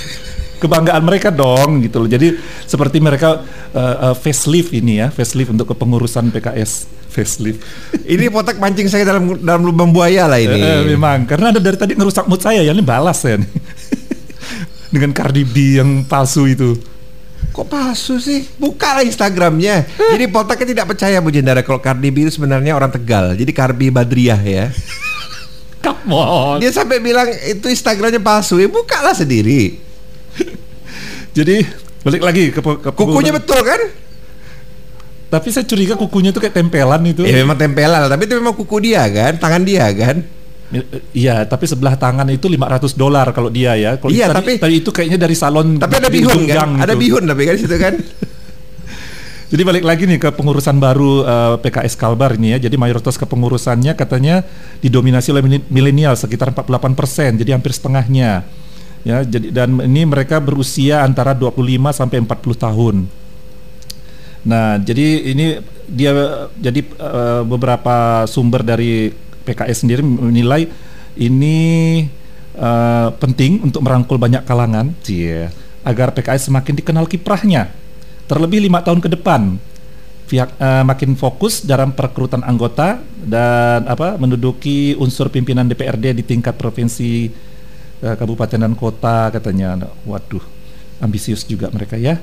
kebanggaan 0.59 1.01
mereka 1.01 1.31
dong 1.31 1.81
gitu 1.81 2.03
loh. 2.03 2.09
Jadi 2.11 2.35
seperti 2.67 2.99
mereka 2.99 3.41
eh, 3.71 3.95
eh, 4.11 4.15
facelift 4.15 4.75
ini 4.75 4.99
ya, 4.99 5.07
facelift 5.09 5.55
untuk 5.55 5.71
kepengurusan 5.71 6.29
PKS 6.35 6.99
facelift. 7.09 7.59
Ini 8.13 8.29
potak 8.29 8.61
mancing 8.61 8.85
saya 8.85 9.01
dalam 9.01 9.41
dalam 9.41 9.65
lubang 9.65 9.89
buaya 9.89 10.29
lah 10.29 10.37
ini. 10.37 10.61
Eh, 10.61 10.85
memang 10.93 11.25
karena 11.25 11.49
ada 11.49 11.57
dari 11.57 11.73
tadi 11.73 11.97
ngerusak 11.97 12.29
mood 12.29 12.37
saya 12.37 12.61
ya 12.61 12.69
ini 12.69 12.85
balas 12.85 13.25
ya 13.25 13.41
nih. 13.41 13.49
Dengan 14.93 15.09
Cardi 15.13 15.41
B 15.41 15.81
yang 15.81 16.05
palsu 16.05 16.45
itu. 16.45 16.77
Kok 17.49 17.65
palsu 17.65 18.21
sih? 18.21 18.45
Bukalah 18.61 19.01
Instagramnya. 19.01 19.89
Jadi 19.97 20.25
Poltaknya 20.29 20.67
tidak 20.77 20.85
percaya 20.93 21.17
Bu 21.17 21.33
Jendara 21.33 21.65
kalau 21.65 21.81
Cardi 21.81 22.13
B 22.13 22.29
itu 22.29 22.37
sebenarnya 22.37 22.77
orang 22.77 22.93
Tegal. 22.93 23.33
Jadi 23.33 23.51
Cardi 23.53 23.89
Badriah 23.89 24.41
ya. 24.41 24.69
Come 25.85 26.13
on. 26.13 26.57
Dia 26.61 26.69
sampai 26.69 27.01
bilang 27.01 27.25
itu 27.29 27.65
Instagramnya 27.65 28.21
palsu. 28.21 28.61
Ya 28.61 28.69
bukalah 28.69 29.17
sendiri. 29.17 29.88
Jadi 31.31 31.55
balik 32.01 32.21
lagi 32.21 32.43
ke, 32.49 32.59
ke 32.59 32.89
Kukunya 32.91 33.31
betul 33.31 33.59
kan? 33.61 33.81
Tapi 35.29 35.47
saya 35.53 35.61
curiga 35.61 35.93
kukunya 35.93 36.33
itu 36.33 36.41
kayak 36.41 36.57
tempelan 36.57 37.05
itu. 37.05 37.21
Ya 37.21 37.45
memang 37.45 37.53
tempelan, 37.53 38.09
tapi 38.09 38.25
itu 38.25 38.33
memang 38.33 38.57
kuku 38.57 38.81
dia 38.81 39.05
kan, 39.05 39.37
tangan 39.37 39.61
dia 39.61 39.85
kan. 39.93 40.25
Iya, 41.13 41.45
tapi 41.45 41.65
sebelah 41.65 41.97
tangan 41.97 42.25
itu 42.29 42.45
500 42.45 42.93
dolar 42.93 43.29
kalau 43.29 43.49
dia 43.49 43.73
ya. 43.73 43.97
Kalau 43.97 44.09
Iya, 44.09 44.29
tadi- 44.29 44.57
tapi- 44.57 44.57
tadi 44.57 44.75
itu 44.81 44.89
kayaknya 44.89 45.17
dari 45.17 45.33
salon 45.33 45.77
Tapi 45.77 45.97
ada 45.97 46.09
bihun 46.09 46.45
kan? 46.45 46.77
Ada 46.77 46.93
itu. 46.93 47.01
bihun 47.05 47.23
tapi 47.25 47.41
kan 47.45 47.55
situ 47.57 47.77
kan? 47.77 47.93
Jadi 49.53 49.61
balik 49.65 49.81
lagi 49.81 50.05
nih 50.05 50.17
ke 50.17 50.29
pengurusan 50.29 50.77
baru 50.77 51.25
eh, 51.25 51.55
PKS 51.61 51.93
Kalbar 51.93 52.37
ini 52.37 52.53
ya. 52.53 52.61
Jadi 52.61 52.77
mayoritas 52.77 53.17
kepengurusannya 53.17 53.93
katanya 53.93 54.45
didominasi 54.77 55.29
oleh 55.29 55.41
milenial 55.69 56.13
sekitar 56.13 56.53
48%, 56.53 57.37
jadi 57.37 57.53
hampir 57.53 57.73
setengahnya. 57.73 58.45
Ya, 59.07 59.23
jadi 59.23 59.55
dan 59.55 59.79
ini 59.79 60.03
mereka 60.03 60.43
berusia 60.43 61.07
antara 61.07 61.31
25 61.31 61.95
sampai 61.95 62.19
40 62.19 62.55
tahun. 62.59 62.95
Nah, 64.43 64.79
jadi 64.79 65.07
ini 65.35 65.59
dia 65.87 66.11
jadi 66.59 66.81
eh, 66.83 67.41
beberapa 67.43 68.27
sumber 68.27 68.63
dari 68.63 69.11
PKS 69.43 69.83
sendiri 69.83 70.03
menilai 70.03 70.67
ini 71.15 71.57
eh, 72.55 73.09
penting 73.19 73.71
untuk 73.71 73.83
merangkul 73.83 74.19
banyak 74.19 74.43
kalangan, 74.43 74.91
cie, 75.03 75.47
agar 75.83 76.11
PKS 76.15 76.51
semakin 76.51 76.75
dikenal 76.79 77.07
kiprahnya. 77.07 77.71
Terlebih 78.29 78.61
lima 78.61 78.83
tahun 78.85 78.99
ke 79.01 79.09
depan, 79.15 79.57
pihak 80.29 80.55
eh, 80.59 80.83
makin 80.85 81.17
fokus 81.17 81.65
dalam 81.65 81.91
perekrutan 81.91 82.45
anggota 82.45 83.01
dan 83.25 83.89
apa 83.89 84.15
menduduki 84.15 84.93
unsur 84.95 85.27
pimpinan 85.33 85.67
DPRD 85.67 86.19
di 86.19 86.23
tingkat 86.23 86.55
provinsi, 86.55 87.27
eh, 88.03 88.15
kabupaten 88.15 88.59
dan 88.59 88.73
kota 88.75 89.31
katanya. 89.33 89.89
Waduh, 90.03 90.43
ambisius 90.99 91.43
juga 91.47 91.71
mereka 91.71 91.95
ya. 91.95 92.19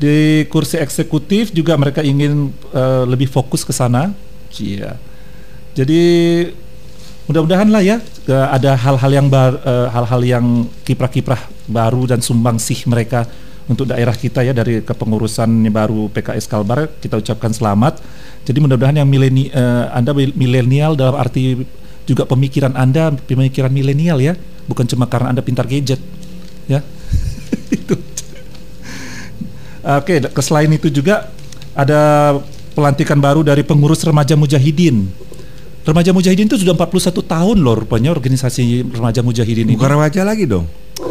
Di 0.00 0.48
kursi 0.48 0.80
eksekutif 0.80 1.52
juga 1.52 1.76
mereka 1.76 2.00
ingin 2.00 2.52
eh, 2.72 3.04
lebih 3.06 3.28
fokus 3.28 3.66
ke 3.66 3.72
sana. 3.74 4.12
Cia. 4.50 4.98
Jadi 5.74 6.02
mudah-mudahan 7.30 7.70
lah 7.70 7.82
ya 7.82 7.96
eh, 8.26 8.46
ada 8.50 8.74
hal-hal 8.74 9.10
yang 9.10 9.26
bar- 9.30 9.62
hal-hal 9.66 10.22
yang 10.26 10.46
kiprah-kiprah 10.82 11.46
baru 11.70 12.10
dan 12.10 12.18
sumbangsih 12.18 12.90
mereka 12.90 13.26
untuk 13.70 13.86
daerah 13.86 14.18
kita 14.18 14.42
ya 14.42 14.50
dari 14.50 14.82
kepengurusan 14.82 15.46
baru 15.70 16.10
PKS 16.10 16.50
Kalbar 16.50 16.90
kita 16.98 17.22
ucapkan 17.22 17.54
selamat. 17.54 18.02
Jadi 18.42 18.58
mudah-mudahan 18.58 18.98
yang 18.98 19.06
mileni 19.06 19.46
eh, 19.54 19.84
Anda 19.94 20.10
mil- 20.10 20.34
milenial 20.34 20.98
dalam 20.98 21.14
arti 21.14 21.62
juga 22.02 22.26
pemikiran 22.26 22.74
Anda 22.74 23.14
pemikiran 23.14 23.70
milenial 23.70 24.18
ya, 24.18 24.34
bukan 24.70 24.86
cuma 24.86 25.10
karena 25.10 25.34
Anda 25.34 25.42
pintar 25.42 25.66
gadget 25.66 25.98
ya. 26.70 26.78
itu. 27.74 27.98
Oke, 29.80 30.20
ke 30.22 30.42
selain 30.44 30.70
itu 30.70 30.86
juga 30.86 31.34
ada 31.74 32.38
pelantikan 32.78 33.18
baru 33.18 33.42
dari 33.42 33.66
pengurus 33.66 34.06
remaja 34.06 34.38
Mujahidin. 34.38 35.10
Remaja 35.82 36.14
Mujahidin 36.14 36.46
itu 36.46 36.60
sudah 36.60 36.76
41 36.78 37.18
tahun 37.24 37.56
loh 37.58 37.82
rupanya 37.82 38.14
organisasi 38.14 38.86
remaja 38.94 39.26
Mujahidin 39.26 39.66
ini. 39.66 39.74
Bukan 39.74 39.90
remaja 39.90 40.22
lagi 40.22 40.46
dong. 40.46 40.70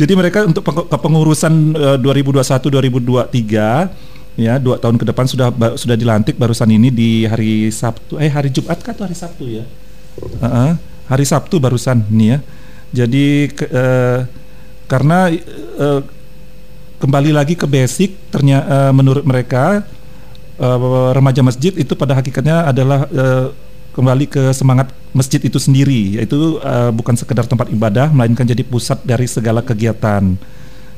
Jadi 0.00 0.12
mereka 0.16 0.48
untuk 0.48 0.64
peng- 0.64 0.88
kepengurusan 0.88 1.76
eh, 1.76 1.98
2021-2023 2.00 4.32
ya 4.32 4.56
dua 4.56 4.80
tahun 4.80 4.96
ke 4.96 5.04
depan 5.12 5.28
sudah 5.28 5.52
sudah 5.76 5.92
dilantik 5.92 6.40
barusan 6.40 6.72
ini 6.72 6.88
di 6.88 7.28
hari 7.28 7.68
Sabtu 7.68 8.16
eh 8.16 8.32
hari 8.32 8.48
Jumat 8.48 8.80
kan 8.80 8.96
atau 8.96 9.04
hari 9.04 9.12
Sabtu 9.12 9.44
ya 9.44 9.60
Heeh, 10.40 10.72
hari 11.08 11.24
Sabtu 11.26 11.58
barusan 11.58 12.04
nih 12.10 12.28
ya. 12.28 12.38
Jadi 12.92 13.48
ke- 13.50 13.70
eh, 13.72 14.18
karena 14.86 15.32
eh, 15.32 16.00
kembali 17.00 17.32
lagi 17.32 17.56
ke 17.56 17.64
basic 17.64 18.14
ternyata 18.30 18.92
menurut 18.92 19.24
mereka 19.24 19.82
eh, 20.60 20.78
remaja 21.16 21.40
masjid 21.40 21.72
itu 21.72 21.96
pada 21.96 22.12
hakikatnya 22.14 22.68
adalah 22.68 23.08
eh, 23.08 23.48
kembali 23.92 24.24
ke 24.24 24.42
semangat 24.56 24.88
masjid 25.12 25.40
itu 25.40 25.56
sendiri 25.60 26.20
yaitu 26.20 26.60
eh, 26.60 26.90
bukan 26.92 27.16
sekedar 27.16 27.48
tempat 27.48 27.72
ibadah 27.72 28.12
melainkan 28.12 28.44
jadi 28.44 28.60
pusat 28.64 29.00
dari 29.02 29.24
segala 29.24 29.64
kegiatan 29.64 30.36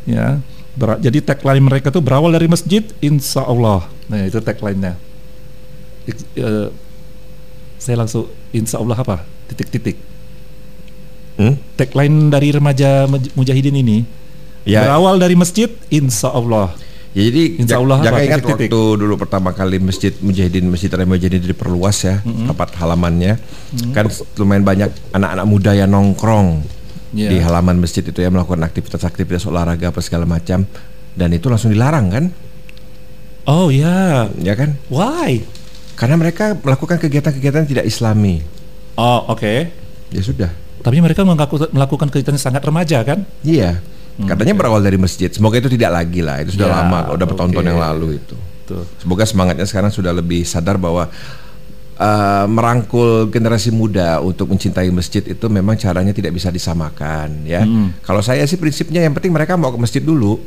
ya. 0.05 0.43
Ber- 0.75 0.99
jadi 0.99 1.23
tagline 1.23 1.63
mereka 1.63 1.95
tuh 1.95 2.03
berawal 2.03 2.35
dari 2.35 2.51
masjid 2.51 2.83
insya 2.99 3.47
Allah. 3.47 3.87
Nah 4.11 4.27
itu 4.27 4.43
tagline-nya. 4.43 4.99
Ik- 6.11 6.27
eh, 6.35 6.69
saya 7.79 8.03
langsung 8.03 8.27
insya 8.51 8.83
Allah 8.83 8.99
apa 8.99 9.23
titik-titik. 9.55 9.97
Hmm? 11.35 11.59
tagline 11.75 12.31
dari 12.31 12.55
remaja 12.55 13.11
Muj- 13.11 13.35
mujahidin 13.35 13.75
ini 13.75 14.07
Ya. 14.63 14.87
berawal 14.87 15.19
dari 15.19 15.35
masjid 15.35 15.67
insya 15.89 16.31
Allah. 16.31 16.71
Ya, 17.11 17.27
jadi 17.27 17.43
Insya 17.59 17.79
Allah 17.79 17.99
jangan 18.01 18.23
ingat 18.23 18.41
Titik-titik. 18.43 18.71
waktu 18.71 18.99
dulu 18.99 19.15
pertama 19.15 19.51
kali 19.51 19.79
masjid 19.79 20.11
Mujahidin 20.19 20.67
Masjid 20.67 20.91
Mujahidin 20.91 21.43
diperluas 21.45 22.03
ya 22.03 22.19
tempat 22.23 22.75
halamannya. 22.75 23.39
Kan 23.91 24.11
lumayan 24.35 24.63
banyak 24.63 24.91
anak-anak 25.11 25.47
muda 25.47 25.75
yang 25.75 25.91
nongkrong 25.91 26.67
Iya. 27.13 27.31
di 27.31 27.37
halaman 27.39 27.79
masjid 27.79 28.03
itu 28.03 28.19
ya 28.19 28.31
melakukan 28.31 28.63
aktivitas-aktivitas 28.63 29.47
olahraga 29.47 29.91
apa 29.91 30.01
segala 30.01 30.27
macam. 30.27 30.67
Dan 31.15 31.29
itu 31.31 31.47
langsung 31.47 31.71
dilarang 31.71 32.11
kan? 32.11 32.25
Oh 33.47 33.71
ya 33.71 34.27
ya 34.39 34.55
kan? 34.55 34.75
Why? 34.89 35.45
Karena 35.95 36.15
mereka 36.17 36.57
melakukan 36.57 36.99
kegiatan-kegiatan 36.99 37.69
tidak 37.69 37.85
islami 37.85 38.43
oh 38.97 39.21
oke. 39.31 39.55
Ya 40.11 40.23
sudah. 40.23 40.51
Tapi 40.85 41.01
mereka 41.01 41.25
mengaku- 41.25 41.71
melakukan 41.73 42.13
kegiatan 42.13 42.37
sangat 42.37 42.61
remaja 42.61 43.01
kan? 43.03 43.25
Iya. 43.41 43.81
Katanya 44.15 44.55
berawal 44.55 44.79
dari 44.79 44.95
masjid. 44.95 45.27
Semoga 45.27 45.59
itu 45.59 45.67
tidak 45.67 45.91
lagi 45.91 46.23
lah. 46.23 46.39
Itu 46.39 46.55
sudah 46.55 46.71
Ya, 46.71 46.75
lama 46.87 46.99
udah 47.11 47.27
bertahun-tahun 47.27 47.67
yang 47.67 47.83
lalu 47.83 48.23
itu. 48.23 48.37
Tuh 48.65 48.87
Semoga 49.03 49.27
semangatnya 49.27 49.67
sekarang 49.67 49.91
sudah 49.91 50.15
lebih 50.15 50.47
sadar 50.47 50.79
bahwa 50.79 51.11
uh, 51.99 52.47
merangkul 52.47 53.27
generasi 53.27 53.75
muda 53.75 54.23
untuk 54.23 54.49
mencintai 54.49 54.87
masjid 54.89 55.21
itu 55.21 55.47
memang 55.51 55.75
caranya 55.75 56.15
tidak 56.15 56.31
bisa 56.31 56.49
disamakan 56.49 57.43
ya. 57.43 57.67
Kalau 58.03 58.23
saya 58.23 58.47
sih 58.47 58.55
prinsipnya 58.55 59.03
yang 59.03 59.13
penting 59.13 59.35
mereka 59.35 59.59
mau 59.59 59.75
ke 59.75 59.79
masjid 59.81 60.01
dulu, 60.01 60.39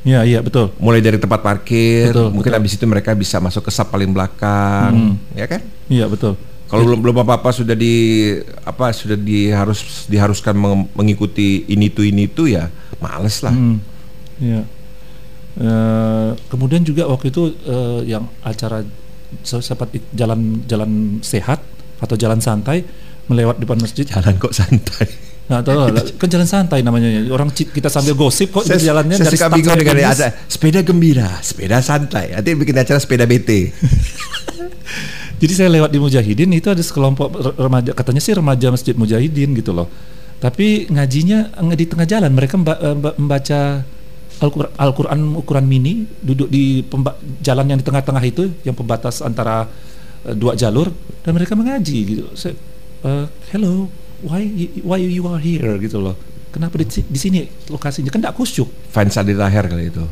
Iya 0.00 0.24
iya 0.24 0.40
betul. 0.40 0.72
Mulai 0.80 1.04
dari 1.04 1.20
tempat 1.20 1.44
parkir, 1.44 2.08
Betul, 2.08 2.32
mungkin 2.32 2.56
habis 2.56 2.72
itu 2.72 2.88
mereka 2.88 3.12
bisa 3.12 3.36
masuk 3.36 3.68
ke 3.68 3.70
sap 3.70 3.92
paling 3.92 4.08
belakang, 4.08 5.20
ya 5.36 5.44
kan? 5.44 5.60
iya 5.92 6.08
betul 6.08 6.38
Kalau 6.70 6.86
belum 6.86 7.00
belum 7.02 7.16
apa-apa 7.20 7.50
sudah 7.50 7.74
di 7.74 8.30
apa 8.62 8.94
sudah 8.94 9.18
diharus 9.18 10.06
diharuskan 10.06 10.54
meng- 10.54 10.86
mengikuti 10.94 11.66
ini 11.66 11.90
tuh 11.90 12.06
ini 12.06 12.24
tuh 12.24 12.46
ya 12.46 12.70
males 12.96 13.42
lah. 13.42 13.50
Hmm, 13.50 13.82
iya. 14.38 14.62
Eh, 15.58 16.30
kemudian 16.46 16.80
juga 16.80 17.04
waktu 17.04 17.28
itu 17.28 17.50
eh, 17.60 18.06
yang 18.08 18.30
acara 18.40 18.86
se- 19.42 19.60
seperti 19.60 19.98
jalan 20.14 20.62
jalan 20.64 21.18
sehat 21.20 21.58
atau 21.98 22.14
jalan 22.14 22.38
santai 22.38 22.86
melewat 23.26 23.58
depan 23.58 23.74
masjid. 23.76 24.06
Jalan 24.06 24.38
kok 24.38 24.54
santai. 24.54 25.10
Nah, 25.50 25.66
tahu 25.66 25.90
kan 26.22 26.28
jalan 26.30 26.46
santai 26.46 26.86
namanya. 26.86 27.10
Orang 27.28 27.50
ci- 27.50 27.66
kita 27.66 27.90
sambil 27.90 28.14
gosip 28.14 28.54
kok 28.54 28.62
itu 28.62 28.86
jalannya 28.86 29.18
saya 29.18 29.26
dari 29.26 29.36
suka 29.36 29.50
bingung 29.50 29.74
dengan 29.74 30.06
acara 30.06 30.38
sepeda 30.46 30.80
gembira, 30.80 31.30
sepeda 31.42 31.82
santai. 31.82 32.30
Nanti 32.30 32.54
bikin 32.54 32.78
acara 32.78 33.02
sepeda 33.02 33.26
BT. 33.26 33.50
Jadi 35.40 35.52
saya 35.56 35.72
lewat 35.72 35.88
di 35.88 35.96
Mujahidin 35.96 36.52
itu 36.52 36.68
ada 36.68 36.84
sekelompok 36.84 37.28
re- 37.32 37.56
remaja 37.56 37.96
katanya 37.96 38.20
sih 38.20 38.36
remaja 38.36 38.68
Masjid 38.68 38.92
Mujahidin 38.92 39.56
gitu 39.56 39.72
loh. 39.72 39.88
Tapi 40.36 40.88
ngajinya 40.92 41.56
di 41.72 41.84
tengah 41.88 42.04
jalan. 42.04 42.28
Mereka 42.36 42.60
eh, 42.60 42.96
mba- 42.96 43.16
membaca 43.16 43.60
Al-Qur- 44.40 44.72
Al-Quran 44.76 45.36
ukuran 45.36 45.64
mini 45.68 46.08
duduk 46.20 46.48
di 46.48 46.80
jalan 47.44 47.72
yang 47.72 47.78
di 47.80 47.84
tengah-tengah 47.84 48.24
itu 48.24 48.52
yang 48.64 48.76
pembatas 48.76 49.24
antara 49.24 49.64
eh, 50.28 50.36
dua 50.36 50.52
jalur 50.56 50.92
dan 51.24 51.32
mereka 51.32 51.56
mengaji 51.56 51.98
gitu. 52.04 52.24
Saya, 52.36 52.52
eh, 53.04 53.24
hello, 53.56 53.88
why 54.20 54.44
why 54.84 55.00
you 55.00 55.24
are 55.24 55.40
here 55.40 55.76
gitu 55.80 56.00
loh. 56.04 56.16
Kenapa 56.52 56.76
di, 56.80 56.84
di 56.84 57.18
sini 57.20 57.48
lokasinya 57.72 58.12
kan 58.12 58.20
tidak 58.20 58.36
khusyuk. 58.36 58.68
Fans 58.92 59.16
Adi 59.16 59.32
Lahir 59.32 59.64
kali 59.68 59.88
itu. 59.88 60.04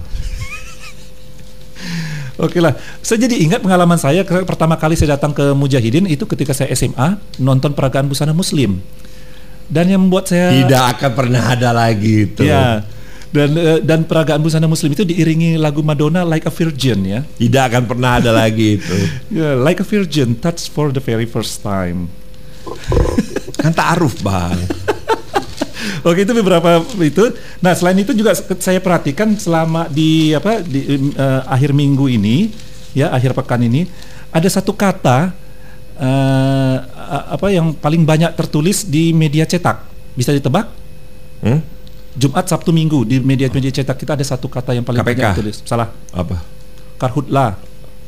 Oke 2.38 2.62
lah, 2.62 2.78
saya 3.02 3.26
jadi 3.26 3.34
ingat 3.34 3.58
pengalaman 3.66 3.98
saya 3.98 4.22
pertama 4.22 4.78
kali 4.78 4.94
saya 4.94 5.18
datang 5.18 5.34
ke 5.34 5.42
Mujahidin 5.58 6.06
itu 6.06 6.22
ketika 6.22 6.54
saya 6.54 6.70
SMA 6.70 7.18
nonton 7.42 7.74
peragaan 7.74 8.06
busana 8.06 8.30
Muslim 8.30 8.78
dan 9.66 9.90
yang 9.90 10.06
membuat 10.06 10.30
saya 10.30 10.54
Tidak 10.54 10.84
akan 10.96 11.10
pernah 11.18 11.42
ada 11.50 11.74
lagi 11.74 12.30
itu. 12.30 12.46
ya 12.46 12.86
dan 13.28 13.50
eh, 13.60 13.78
dan 13.84 14.08
peragaan 14.08 14.40
busana 14.40 14.64
Muslim 14.64 14.96
itu 14.96 15.04
diiringi 15.04 15.60
lagu 15.60 15.84
Madonna 15.84 16.24
Like 16.24 16.48
a 16.48 16.52
Virgin 16.54 17.04
ya, 17.04 17.20
Tidak 17.26 17.62
akan 17.74 17.82
pernah 17.84 18.22
ada 18.22 18.32
lagi 18.32 18.80
itu. 18.80 18.94
ya 19.42 19.52
Like 19.58 19.82
a 19.82 19.86
Virgin, 19.86 20.38
touch 20.38 20.72
for 20.72 20.88
the 20.94 21.02
very 21.02 21.28
first 21.28 21.60
time. 21.60 22.08
Kan 23.58 23.74
ta'aruf, 23.74 24.22
Bang. 24.22 24.56
Oke 26.02 26.22
itu 26.22 26.32
beberapa 26.32 26.70
itu. 26.98 27.24
Nah 27.58 27.72
selain 27.72 27.98
itu 27.98 28.12
juga 28.12 28.32
saya 28.36 28.78
perhatikan 28.78 29.34
selama 29.34 29.86
di 29.86 30.32
apa 30.32 30.60
di 30.60 30.84
eh, 31.10 31.40
akhir 31.44 31.72
minggu 31.72 32.06
ini 32.06 32.50
ya 32.92 33.10
akhir 33.10 33.32
pekan 33.32 33.62
ini 33.62 33.86
ada 34.28 34.46
satu 34.46 34.72
kata 34.72 35.32
a- 35.98 37.26
apa 37.34 37.46
yang 37.48 37.74
paling 37.74 38.02
banyak 38.02 38.32
tertulis 38.34 38.84
di 38.84 39.10
media 39.10 39.44
cetak. 39.44 39.82
Bisa 40.14 40.30
ditebak? 40.30 40.66
Hmm? 41.42 41.62
Jumat, 42.18 42.50
Sabtu, 42.50 42.74
Minggu 42.74 43.06
di 43.06 43.22
media-media 43.22 43.70
cetak 43.70 43.94
kita 43.94 44.18
ada 44.18 44.26
satu 44.26 44.50
kata 44.50 44.74
yang 44.74 44.82
paling 44.82 44.98
KPK. 44.98 45.06
banyak 45.06 45.26
tertulis. 45.32 45.56
Salah. 45.62 45.94
Apa? 46.10 46.42
Karhutla. 46.98 47.54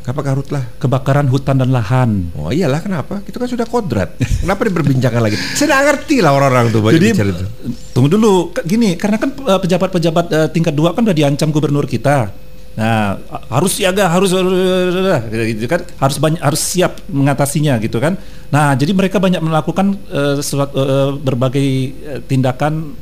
Kenapa 0.00 0.32
karhutlah? 0.32 0.64
Kebakaran 0.80 1.28
hutan 1.28 1.60
dan 1.60 1.70
lahan. 1.70 2.32
Oh 2.32 2.48
iyalah 2.48 2.80
kenapa? 2.80 3.20
Itu 3.28 3.36
kan 3.36 3.46
sudah 3.46 3.68
kodrat. 3.68 4.16
Kenapa 4.16 4.64
diperbincangkan 4.64 5.20
lagi? 5.20 5.36
Saya 5.36 5.76
nggak 5.76 5.82
ngerti 5.92 6.16
lah 6.24 6.32
orang-orang 6.32 6.72
tuh 6.72 6.80
Jadi 6.88 7.08
bicara 7.12 7.30
itu. 7.36 7.44
tunggu 7.92 8.08
dulu, 8.08 8.56
gini 8.64 8.96
karena 8.96 9.20
kan 9.20 9.30
eh, 9.36 9.60
pejabat-pejabat 9.60 10.26
eh, 10.32 10.48
tingkat 10.56 10.72
dua 10.72 10.96
kan 10.96 11.04
udah 11.04 11.12
diancam 11.12 11.52
gubernur 11.52 11.84
kita. 11.84 12.32
Nah 12.80 13.20
harus 13.52 13.76
siaga, 13.76 14.08
harus 14.08 14.32
gitu 14.32 15.66
kan, 15.68 15.84
harus 15.84 16.16
banyak 16.16 16.40
harus 16.40 16.62
siap 16.64 16.96
mengatasinya 17.12 17.76
gitu 17.84 18.00
kan. 18.00 18.16
Nah 18.48 18.72
jadi 18.72 18.96
mereka 18.96 19.20
banyak 19.20 19.44
melakukan 19.44 20.00
eh, 20.08 20.40
suatu, 20.40 20.80
eh, 20.80 21.10
berbagai 21.12 21.66
eh, 21.92 22.20
tindakan 22.24 22.96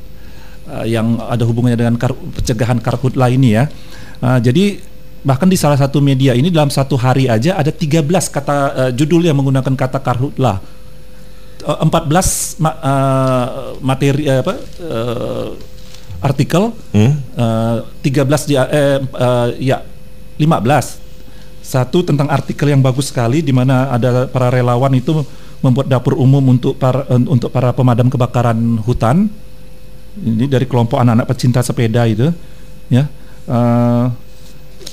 eh, 0.67 0.87
yang 0.91 1.23
ada 1.23 1.47
hubungannya 1.47 1.79
dengan 1.79 1.95
kar- 1.95 2.19
pencegahan 2.43 2.83
karhutla 2.83 3.31
ini 3.31 3.55
ya. 3.55 3.71
Eh, 4.19 4.39
jadi 4.43 4.65
bahkan 5.29 5.45
di 5.45 5.61
salah 5.61 5.77
satu 5.77 6.01
media 6.01 6.33
ini 6.33 6.49
dalam 6.49 6.73
satu 6.73 6.97
hari 6.97 7.29
aja 7.29 7.53
ada 7.55 7.69
13 7.69 8.01
kata 8.33 8.57
eh, 8.73 8.91
judul 8.97 9.29
yang 9.29 9.37
menggunakan 9.37 9.77
kata 9.77 10.01
karhutla. 10.01 10.57
Eh, 11.61 11.79
14 11.85 12.57
ma- 12.57 12.79
eh, 12.81 13.47
materi 13.85 14.25
eh, 14.25 14.41
apa 14.41 14.53
eh, 14.81 15.49
artikel 16.19 16.73
Hmm? 16.97 17.13
eh, 17.37 17.77
13 18.01 18.49
di 18.49 18.55
eh, 18.57 18.65
eh, 19.05 19.49
ya 19.61 19.85
15 20.41 21.05
satu 21.61 22.01
tentang 22.01 22.33
artikel 22.33 22.73
yang 22.73 22.81
bagus 22.81 23.13
sekali 23.13 23.45
di 23.45 23.53
mana 23.53 23.93
ada 23.93 24.25
para 24.25 24.49
relawan 24.49 24.89
itu 24.97 25.13
membuat 25.61 25.91
dapur 25.91 26.17
umum 26.17 26.41
untuk 26.57 26.81
para 26.81 27.05
eh, 27.05 27.21
untuk 27.29 27.53
para 27.53 27.77
pemadam 27.77 28.09
kebakaran 28.09 28.57
hutan 28.81 29.29
ini 30.19 30.49
dari 30.49 30.65
kelompok 30.65 30.99
anak-anak 30.99 31.27
pecinta 31.29 31.61
sepeda 31.61 32.09
itu 32.09 32.33
ya 32.89 33.05
Eh, 33.49 34.07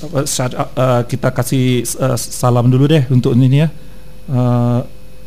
eh, 0.02 1.02
kita 1.08 1.28
kasih 1.32 1.84
eh, 1.84 2.18
salam 2.18 2.68
dulu 2.68 2.84
deh 2.88 3.04
untuk 3.08 3.32
ini 3.36 3.64
ya. 3.64 3.68
Eh, 4.26 4.80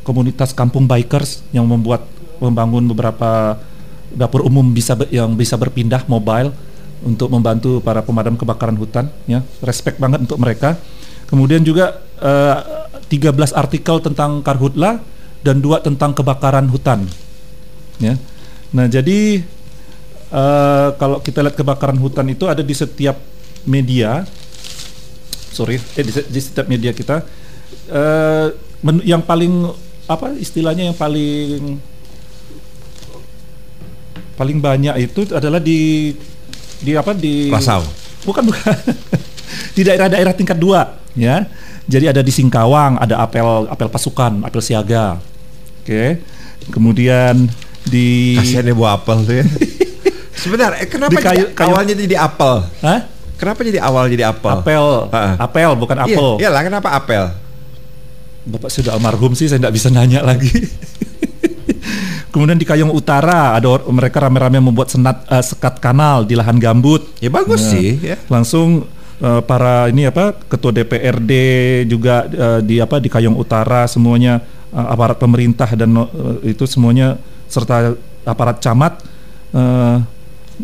komunitas 0.03 0.51
kampung 0.57 0.89
bikers 0.89 1.45
yang 1.53 1.69
membuat 1.69 2.03
membangun 2.41 2.87
beberapa 2.89 3.59
dapur 4.09 4.41
umum 4.41 4.65
bisa 4.73 4.97
yang 5.13 5.37
bisa 5.37 5.53
berpindah 5.53 6.01
mobile 6.09 6.49
untuk 7.05 7.29
membantu 7.29 7.79
para 7.79 8.01
pemadam 8.01 8.35
kebakaran 8.35 8.75
hutan 8.75 9.07
ya. 9.29 9.45
Respect 9.63 10.01
banget 10.01 10.25
untuk 10.25 10.39
mereka. 10.41 10.75
Kemudian 11.29 11.61
juga 11.61 12.01
eh, 12.19 12.57
13 13.09 13.53
artikel 13.53 14.01
tentang 14.01 14.41
karhutla 14.41 15.01
dan 15.45 15.63
dua 15.63 15.79
tentang 15.79 16.11
kebakaran 16.11 16.67
hutan 16.67 17.07
ya. 18.01 18.17
Nah 18.75 18.85
jadi 18.89 19.41
eh, 20.29 20.89
kalau 20.97 21.17
kita 21.23 21.45
lihat 21.45 21.55
kebakaran 21.55 21.97
hutan 21.97 22.27
itu 22.29 22.45
ada 22.49 22.61
di 22.61 22.75
setiap 22.75 23.17
media 23.67 24.25
sorry 25.49 25.77
eh, 25.93 26.03
di, 26.03 26.11
di 26.11 26.39
setiap 26.39 26.65
media 26.65 26.91
kita 26.91 27.21
eh, 27.87 28.47
men- 28.79 29.03
yang 29.03 29.21
paling 29.21 29.69
apa 30.05 30.33
istilahnya 30.35 30.85
yang 30.85 30.97
paling 30.97 31.77
paling 34.35 34.57
banyak 34.57 34.95
itu 35.01 35.27
adalah 35.29 35.59
di 35.59 36.11
di 36.79 36.91
apa 36.93 37.11
di 37.11 37.51
Rasau. 37.51 37.83
bukan 38.23 38.47
bukan 38.47 38.75
di 39.75 39.81
daerah-daerah 39.83 40.31
tingkat 40.31 40.55
dua 40.55 40.95
ya 41.13 41.43
jadi 41.85 42.13
ada 42.13 42.21
di 42.21 42.31
Singkawang 42.31 42.95
ada 42.97 43.19
apel 43.19 43.67
apel 43.67 43.87
pasukan 43.87 44.39
apel 44.41 44.61
siaga 44.61 45.19
oke 45.83 46.03
kemudian 46.71 47.51
di 47.83 48.37
Kasihan 48.37 48.63
ya 48.63 48.73
buah 48.73 48.91
apel 48.95 49.17
tuh 49.23 49.35
ya. 49.35 49.45
Sebentar, 50.39 50.71
eh, 50.77 50.87
kenapa 50.87 51.11
Di 51.11 51.19
kayu- 51.19 51.35
jadi- 51.41 51.51
kayu- 51.51 51.67
awalnya 51.67 51.95
jadi 51.97 52.15
apel? 52.15 52.63
Hah? 52.79 52.99
Kenapa 53.39 53.63
jadi 53.63 53.79
awal 53.79 54.11
jadi 54.11 54.27
apel? 54.27 54.51
apel 54.53 54.85
Ha-ha. 55.07 55.39
apel 55.39 55.71
bukan 55.73 55.97
Iya, 56.03 56.05
apel 56.11 56.27
iyalah 56.37 56.61
kenapa 56.61 56.89
apel? 56.91 57.23
Bapak 58.43 58.67
sudah 58.67 58.93
almarhum 58.93 59.31
sih, 59.31 59.47
saya 59.47 59.57
tidak 59.57 59.73
bisa 59.73 59.87
nanya 59.87 60.19
lagi. 60.19 60.49
Kemudian 62.29 62.55
di 62.55 62.65
Kayong 62.65 62.93
Utara 62.93 63.57
ada 63.57 63.81
mereka 63.89 64.21
rame-rame 64.21 64.61
membuat 64.61 64.89
senat 64.89 65.25
eh, 65.25 65.41
sekat 65.41 65.79
kanal 65.79 66.23
di 66.23 66.37
lahan 66.37 66.57
gambut. 66.57 67.01
Ya 67.17 67.29
bagus 67.29 67.63
Nah, 67.63 67.71
sih 67.73 67.97
ya. 67.99 68.15
Langsung 68.29 68.85
eh, 69.17 69.41
para 69.41 69.89
ini 69.89 70.05
apa 70.05 70.37
ketua 70.45 70.69
DPRD 70.69 71.31
juga 71.85 72.25
eh, 72.25 72.59
di 72.61 72.77
apa 72.77 73.01
di 73.01 73.09
Kayong 73.09 73.33
Utara 73.33 73.89
semuanya 73.89 74.43
eh, 74.69 74.85
aparat 74.85 75.17
pemerintah 75.17 75.69
dan 75.73 75.89
eh, 75.95 76.53
itu 76.53 76.69
semuanya 76.69 77.17
serta 77.49 77.97
aparat 78.23 78.61
camat 78.61 79.01
eh, 79.51 79.97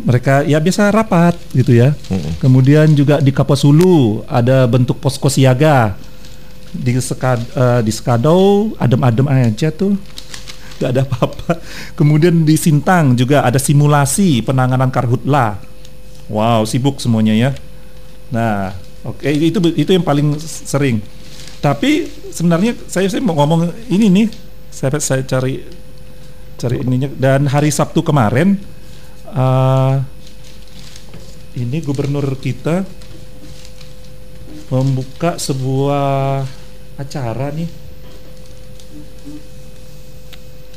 mereka 0.04 0.44
ya 0.44 0.60
biasa 0.60 0.92
rapat 0.92 1.34
gitu 1.56 1.72
ya. 1.72 1.96
Kemudian 2.42 2.92
juga 2.92 3.22
di 3.22 3.32
Kaposulu 3.32 4.26
ada 4.28 4.68
bentuk 4.68 5.00
posko 5.00 5.32
siaga 5.32 5.96
di 6.76 6.92
Sekad, 7.00 7.40
eh, 7.40 7.80
di 7.80 7.92
Sekadau 7.94 8.74
adem-adem 8.76 9.24
aja 9.32 9.72
tuh 9.72 9.96
nggak 10.76 10.90
ada 10.92 11.02
apa-apa. 11.08 11.50
Kemudian 11.96 12.44
di 12.44 12.56
Sintang 12.60 13.16
juga 13.16 13.40
ada 13.40 13.56
simulasi 13.56 14.44
penanganan 14.44 14.92
karhutla. 14.92 15.56
Wow, 16.28 16.66
sibuk 16.66 17.00
semuanya 17.00 17.32
ya. 17.32 17.50
Nah, 18.34 18.74
oke 19.06 19.24
itu 19.24 19.56
itu 19.78 19.90
yang 19.94 20.04
paling 20.04 20.36
sering. 20.42 21.00
Tapi 21.62 22.10
sebenarnya 22.34 22.76
saya 22.90 23.08
saya 23.08 23.22
mau 23.24 23.38
ngomong 23.38 23.72
ini 23.88 24.12
nih. 24.12 24.28
Saya 24.68 25.00
saya 25.00 25.24
cari 25.24 25.64
cari 26.60 26.76
ininya 26.84 27.08
dan 27.16 27.48
hari 27.48 27.72
Sabtu 27.72 28.04
kemarin 28.04 28.60
eh, 29.32 29.94
ini 31.56 31.78
gubernur 31.80 32.36
kita 32.36 32.84
membuka 34.68 35.38
sebuah 35.38 36.44
acara 36.98 37.54
nih. 37.54 37.70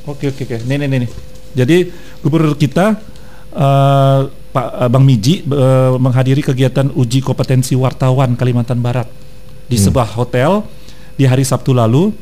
Oke 0.08 0.30
oke 0.30 0.42
oke. 0.46 0.58
Nih 0.66 0.78
nih 0.80 0.88
nih. 0.88 1.00
nih. 1.06 1.12
Jadi 1.58 1.78
gubernur 2.22 2.56
kita 2.56 2.98
eh, 3.54 4.20
Pak 4.30 4.68
eh, 4.86 4.90
Bang 4.90 5.06
Miji 5.06 5.42
eh, 5.42 5.94
menghadiri 5.98 6.42
kegiatan 6.46 6.90
uji 6.94 7.20
kompetensi 7.26 7.74
wartawan 7.74 8.38
Kalimantan 8.38 8.82
Barat 8.82 9.10
di 9.70 9.78
sebuah 9.78 10.18
hotel 10.18 10.66
di 11.14 11.26
hari 11.30 11.46
Sabtu 11.46 11.74
lalu. 11.74 12.14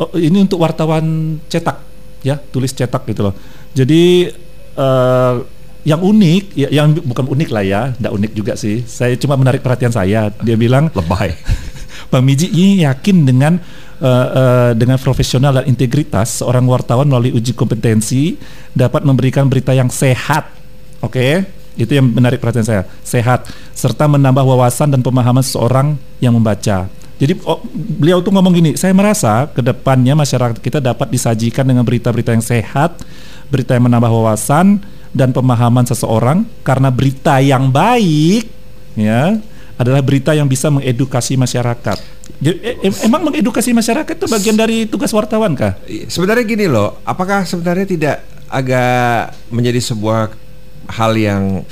Oh, 0.00 0.08
ini 0.16 0.40
untuk 0.40 0.64
wartawan 0.64 1.36
cetak 1.52 1.89
ya, 2.22 2.36
tulis 2.38 2.72
cetak 2.72 3.06
gitu 3.08 3.30
loh. 3.30 3.34
Jadi 3.72 4.28
eh, 4.76 5.34
yang 5.80 6.00
unik, 6.00 6.44
ya, 6.56 6.68
yang 6.68 6.92
bukan 6.92 7.24
unik 7.24 7.48
lah 7.48 7.64
ya, 7.64 7.80
tidak 7.96 8.12
unik 8.12 8.32
juga 8.36 8.52
sih. 8.56 8.84
Saya 8.84 9.16
cuma 9.16 9.36
menarik 9.40 9.64
perhatian 9.64 9.92
saya. 9.92 10.28
Dia 10.44 10.56
bilang 10.56 10.92
Lebay. 10.92 11.32
Bang 12.10 12.26
Miji 12.26 12.50
ini 12.50 12.82
yakin 12.84 13.22
dengan 13.22 13.56
eh, 14.02 14.28
eh, 14.34 14.70
dengan 14.76 14.98
profesional 14.98 15.62
dan 15.62 15.64
integritas 15.70 16.42
seorang 16.42 16.66
wartawan 16.66 17.06
melalui 17.06 17.32
uji 17.32 17.54
kompetensi 17.54 18.36
dapat 18.74 19.06
memberikan 19.06 19.46
berita 19.46 19.72
yang 19.72 19.88
sehat. 19.88 20.50
Oke, 21.00 21.48
itu 21.80 21.92
yang 21.96 22.12
menarik 22.12 22.42
perhatian 22.42 22.66
saya. 22.66 22.82
Sehat 23.00 23.48
serta 23.72 24.04
menambah 24.04 24.42
wawasan 24.42 24.92
dan 24.92 25.00
pemahaman 25.00 25.40
seseorang 25.40 25.96
yang 26.20 26.36
membaca. 26.36 26.90
Jadi 27.20 27.36
oh, 27.44 27.60
beliau 27.68 28.24
tuh 28.24 28.32
ngomong 28.32 28.52
gini, 28.56 28.70
saya 28.80 28.96
merasa 28.96 29.44
ke 29.52 29.60
depannya 29.60 30.16
masyarakat 30.16 30.56
kita 30.56 30.80
dapat 30.80 31.12
disajikan 31.12 31.68
dengan 31.68 31.84
berita-berita 31.84 32.32
yang 32.32 32.40
sehat, 32.40 32.96
berita 33.52 33.76
yang 33.76 33.92
menambah 33.92 34.08
wawasan 34.08 34.80
dan 35.12 35.28
pemahaman 35.28 35.84
seseorang 35.84 36.48
karena 36.64 36.88
berita 36.88 37.36
yang 37.44 37.68
baik 37.68 38.48
ya 38.96 39.36
adalah 39.76 40.00
berita 40.00 40.32
yang 40.32 40.48
bisa 40.48 40.72
mengedukasi 40.72 41.36
masyarakat. 41.36 41.98
E- 42.40 42.88
em- 42.88 43.00
emang 43.04 43.28
mengedukasi 43.28 43.76
masyarakat 43.76 44.16
itu 44.16 44.26
bagian 44.28 44.56
dari 44.56 44.88
tugas 44.88 45.12
wartawan 45.12 45.52
kah? 45.52 45.76
Sebenarnya 46.08 46.44
gini 46.48 46.68
loh, 46.68 47.04
apakah 47.04 47.44
sebenarnya 47.44 47.84
tidak 47.84 48.16
agak 48.48 49.36
menjadi 49.52 49.80
sebuah 49.92 50.32
hal 50.88 51.12
yang 51.16 51.64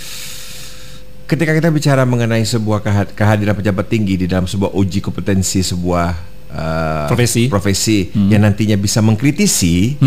ketika 1.29 1.53
kita 1.53 1.69
bicara 1.69 2.03
mengenai 2.03 2.41
sebuah 2.41 2.81
keha- 2.81 3.13
kehadiran 3.13 3.53
pejabat 3.53 3.87
tinggi 3.87 4.17
di 4.17 4.27
dalam 4.27 4.49
sebuah 4.49 4.73
uji 4.73 4.99
kompetensi 4.99 5.61
sebuah 5.61 6.09
eh, 6.49 7.07
Profesi. 7.07 7.45
Hmm. 7.45 7.53
profesi 7.53 7.99
yang 8.27 8.41
nantinya 8.41 8.75
bisa 8.75 9.05
mengkritisi, 9.05 10.01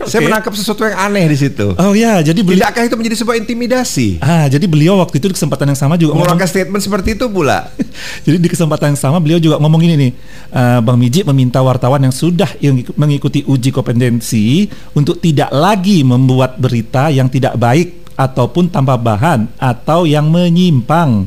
saya 0.00 0.22
Oke. 0.22 0.26
menangkap 0.26 0.52
sesuatu 0.54 0.82
yang 0.82 0.96
aneh 0.96 1.26
di 1.28 1.38
situ. 1.38 1.74
Oh 1.76 1.92
ya, 1.92 2.18
jadi 2.18 2.40
beliau 2.40 2.66
Tidakkah 2.66 2.82
itu 2.86 2.96
menjadi 2.96 3.16
sebuah 3.20 3.36
intimidasi? 3.36 4.18
ah 4.18 4.46
jadi 4.46 4.64
beliau 4.64 4.98
waktu 4.98 5.18
itu 5.18 5.30
di 5.30 5.34
kesempatan 5.34 5.70
yang 5.70 5.78
sama 5.78 5.94
juga 5.94 6.14
ngomong 6.14 6.34
Mengeluarkan 6.34 6.50
statement 6.50 6.82
seperti 6.82 7.08
itu 7.14 7.26
pula. 7.26 7.68
Jadi 8.26 8.38
di 8.40 8.48
kesempatan 8.48 8.94
yang 8.94 9.00
sama 9.00 9.20
beliau 9.20 9.36
juga 9.36 9.60
ngomong 9.60 9.82
ini 9.82 9.94
nih, 9.98 10.10
eh, 10.50 10.78
Bang 10.80 10.96
Miji 10.96 11.20
meminta 11.22 11.60
wartawan 11.60 12.00
yang 12.00 12.14
sudah 12.14 12.48
mengikuti 12.96 13.44
uji 13.44 13.70
kompetensi 13.70 14.66
untuk 14.94 15.20
tidak 15.20 15.52
lagi 15.52 16.00
membuat 16.00 16.56
berita 16.56 17.12
yang 17.12 17.28
tidak 17.28 17.54
baik 17.54 17.99
ataupun 18.20 18.68
tanpa 18.68 19.00
bahan 19.00 19.48
atau 19.56 20.04
yang 20.04 20.28
menyimpang. 20.28 21.24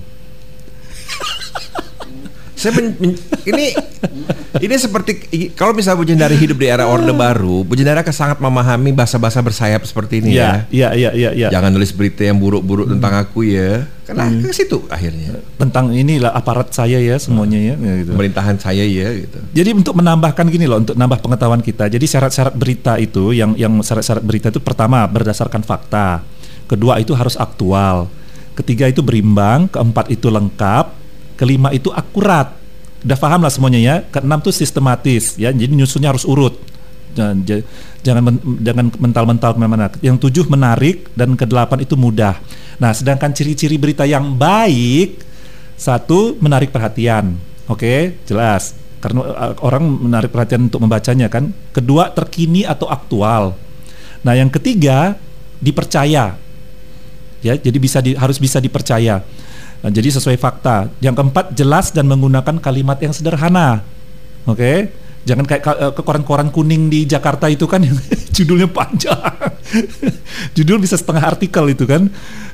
Saya 2.53 2.79
men- 2.79 2.95
men- 2.95 3.19
ini 3.43 3.75
ini 4.61 4.75
seperti 4.79 5.27
kalau 5.51 5.75
misalnya 5.75 5.99
Bu 5.99 6.07
Jendari 6.07 6.39
hidup 6.39 6.55
di 6.55 6.71
era 6.71 6.87
Orde 6.87 7.11
Baru, 7.11 7.67
Bu 7.67 7.75
Jendari 7.75 7.99
akan 7.99 8.15
sangat 8.15 8.37
memahami 8.39 8.95
bahasa-bahasa 8.95 9.43
bersayap 9.43 9.83
seperti 9.83 10.23
ini 10.23 10.39
ya. 10.39 10.63
Iya, 10.71 10.95
iya, 10.95 11.09
iya, 11.11 11.29
iya. 11.35 11.47
Jangan 11.51 11.75
nulis 11.75 11.91
berita 11.91 12.23
yang 12.23 12.39
buruk-buruk 12.39 12.87
tentang 12.87 13.19
aku 13.19 13.43
ya. 13.43 13.83
Karena 14.07 14.31
ke 14.31 14.55
situ 14.55 14.79
akhirnya. 14.87 15.43
tentang 15.59 15.91
inilah 15.91 16.31
aparat 16.31 16.71
saya 16.71 17.03
ya 17.03 17.19
semuanya 17.19 17.59
ya, 17.59 17.75
ya 17.75 17.93
gitu. 18.03 18.11
Pemerintahan 18.15 18.55
saya 18.55 18.83
ya 18.87 19.11
gitu. 19.11 19.39
Jadi 19.51 19.69
untuk 19.83 19.99
menambahkan 19.99 20.45
gini 20.47 20.63
loh, 20.63 20.79
untuk 20.79 20.95
nambah 20.95 21.19
pengetahuan 21.19 21.59
kita. 21.59 21.91
Jadi 21.91 22.05
syarat-syarat 22.07 22.55
berita 22.55 22.95
itu, 22.95 23.35
yang 23.35 23.59
yang 23.59 23.75
syarat-syarat 23.83 24.23
berita 24.23 24.47
itu 24.55 24.63
pertama 24.63 25.03
berdasarkan 25.07 25.67
fakta, 25.67 26.23
kedua 26.73 26.97
itu 26.97 27.13
harus 27.13 27.37
aktual, 27.37 28.09
ketiga 28.57 28.89
itu 28.89 29.05
berimbang, 29.05 29.69
keempat 29.69 30.09
itu 30.09 30.33
lengkap, 30.33 30.89
kelima 31.37 31.69
itu 31.69 31.93
akurat. 31.93 32.57
Udah 33.03 33.19
paham 33.19 33.43
lah 33.43 33.51
semuanya 33.51 33.79
ya. 33.83 33.95
Keenam 34.09 34.39
itu 34.39 34.49
sistematis, 34.55 35.35
ya. 35.35 35.51
Jadi 35.51 35.75
nyusunnya 35.75 36.09
harus 36.09 36.23
urut. 36.23 36.55
Jangan 37.13 37.45
jangan 38.01 38.23
men- 38.25 38.43
jangan 38.63 38.85
mental-mental 38.95 39.49
ke 39.53 39.59
mana-mana. 39.59 39.85
Yang 39.99 40.17
tujuh 40.23 40.45
menarik 40.47 41.11
dan 41.13 41.35
kedelapan 41.35 41.83
itu 41.83 41.99
mudah. 41.99 42.39
Nah, 42.79 42.95
sedangkan 42.95 43.35
ciri-ciri 43.35 43.77
berita 43.77 44.07
yang 44.07 44.33
baik 44.33 45.19
satu 45.75 46.39
menarik 46.39 46.71
perhatian, 46.71 47.37
oke, 47.67 48.23
jelas. 48.23 48.73
Karena 49.03 49.19
uh, 49.19 49.53
orang 49.59 49.83
menarik 49.83 50.31
perhatian 50.31 50.71
untuk 50.71 50.79
membacanya 50.79 51.27
kan. 51.27 51.51
Kedua 51.75 52.07
terkini 52.15 52.63
atau 52.63 52.87
aktual. 52.87 53.59
Nah, 54.23 54.33
yang 54.33 54.47
ketiga 54.47 55.19
dipercaya. 55.59 56.39
Ya, 57.43 57.59
jadi 57.59 57.77
bisa 57.77 57.99
di, 57.99 58.15
harus 58.15 58.39
bisa 58.39 58.63
dipercaya. 58.63 59.19
Nah, 59.83 59.91
jadi 59.91 60.15
sesuai 60.15 60.39
fakta. 60.39 60.87
Yang 61.03 61.19
keempat 61.19 61.45
jelas 61.59 61.91
dan 61.91 62.07
menggunakan 62.07 62.55
kalimat 62.63 62.95
yang 63.03 63.11
sederhana. 63.11 63.83
Oke. 64.47 64.95
Jangan 65.23 65.47
kayak 65.47 65.63
ka- 65.63 65.79
eh, 65.79 65.91
ke 65.95 66.01
koran-koran 66.03 66.51
kuning 66.51 66.91
di 66.91 67.03
Jakarta 67.07 67.47
itu 67.51 67.67
kan 67.67 67.83
judulnya 68.35 68.71
panjang. 68.71 69.19
Judul 70.55 70.79
bisa 70.79 70.95
setengah 70.95 71.35
artikel 71.35 71.63
itu 71.71 71.83
kan. 71.83 72.07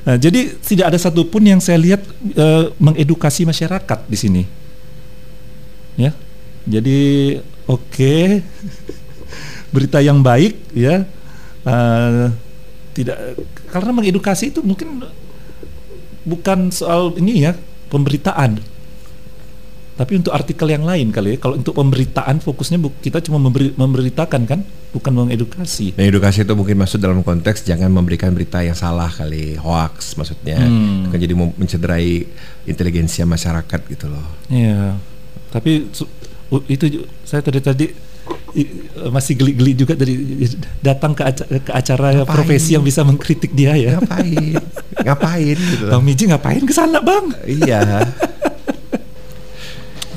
Nah, 0.06 0.16
jadi 0.18 0.54
tidak 0.58 0.94
ada 0.94 0.98
satupun 0.98 1.46
yang 1.46 1.62
saya 1.62 1.78
lihat 1.78 2.02
eh, 2.34 2.64
mengedukasi 2.78 3.46
masyarakat 3.46 3.98
di 4.10 4.18
sini. 4.18 4.42
Ya. 5.98 6.14
Jadi 6.66 7.38
oke. 7.70 8.42
Berita 9.74 10.02
yang 10.02 10.18
baik 10.22 10.58
ya. 10.74 11.06
Eh, 11.62 12.26
tidak 12.96 13.38
karena 13.70 13.90
mengedukasi 13.94 14.50
itu 14.50 14.60
mungkin 14.60 15.04
bukan 16.26 16.74
soal 16.74 17.14
ini 17.16 17.48
ya 17.48 17.52
pemberitaan 17.88 18.60
tapi 20.00 20.16
untuk 20.16 20.32
artikel 20.32 20.64
yang 20.72 20.88
lain 20.88 21.12
kali 21.12 21.36
ya 21.36 21.38
kalau 21.38 21.60
untuk 21.60 21.76
pemberitaan 21.76 22.40
fokusnya 22.40 22.80
kita 23.04 23.20
cuma 23.20 23.36
memberi, 23.36 23.76
memberitakan 23.76 24.42
kan 24.48 24.64
bukan 24.90 25.12
mengedukasi 25.12 25.92
Nah, 25.92 26.08
edukasi 26.08 26.42
itu 26.42 26.56
mungkin 26.56 26.80
masuk 26.80 26.98
dalam 26.98 27.20
konteks 27.20 27.68
jangan 27.68 27.92
memberikan 27.92 28.32
berita 28.32 28.64
yang 28.64 28.74
salah 28.74 29.06
kali, 29.12 29.54
hoax 29.54 30.18
maksudnya. 30.18 30.58
Hmm. 30.58 31.06
Kan 31.12 31.20
jadi 31.20 31.36
mencederai 31.36 32.26
inteligensia 32.66 33.22
masyarakat 33.28 33.80
gitu 33.86 34.10
loh. 34.10 34.24
ya 34.50 34.96
tapi 35.50 35.90
itu 36.70 36.84
saya 37.26 37.42
tadi 37.42 37.58
tadi 37.62 37.86
masih 39.08 39.34
geli-geli 39.34 39.72
juga 39.72 39.94
dari 39.94 40.44
datang 40.80 41.14
ke, 41.14 41.22
aca- 41.22 41.48
ke 41.48 41.70
acara 41.70 42.08
Ngapain? 42.12 42.28
profesi 42.28 42.74
yang 42.74 42.82
bisa 42.82 43.00
mengkritik 43.00 43.52
dia 43.52 43.72
ya 43.72 43.96
Ngapain? 43.96 44.58
ngapain 45.00 45.56
gitu. 45.56 45.86
Bang 45.86 46.02
Miji 46.02 46.24
ngapain 46.26 46.60
ke 46.60 46.70
sana 46.70 46.98
bang 46.98 47.24
Iya. 47.46 47.80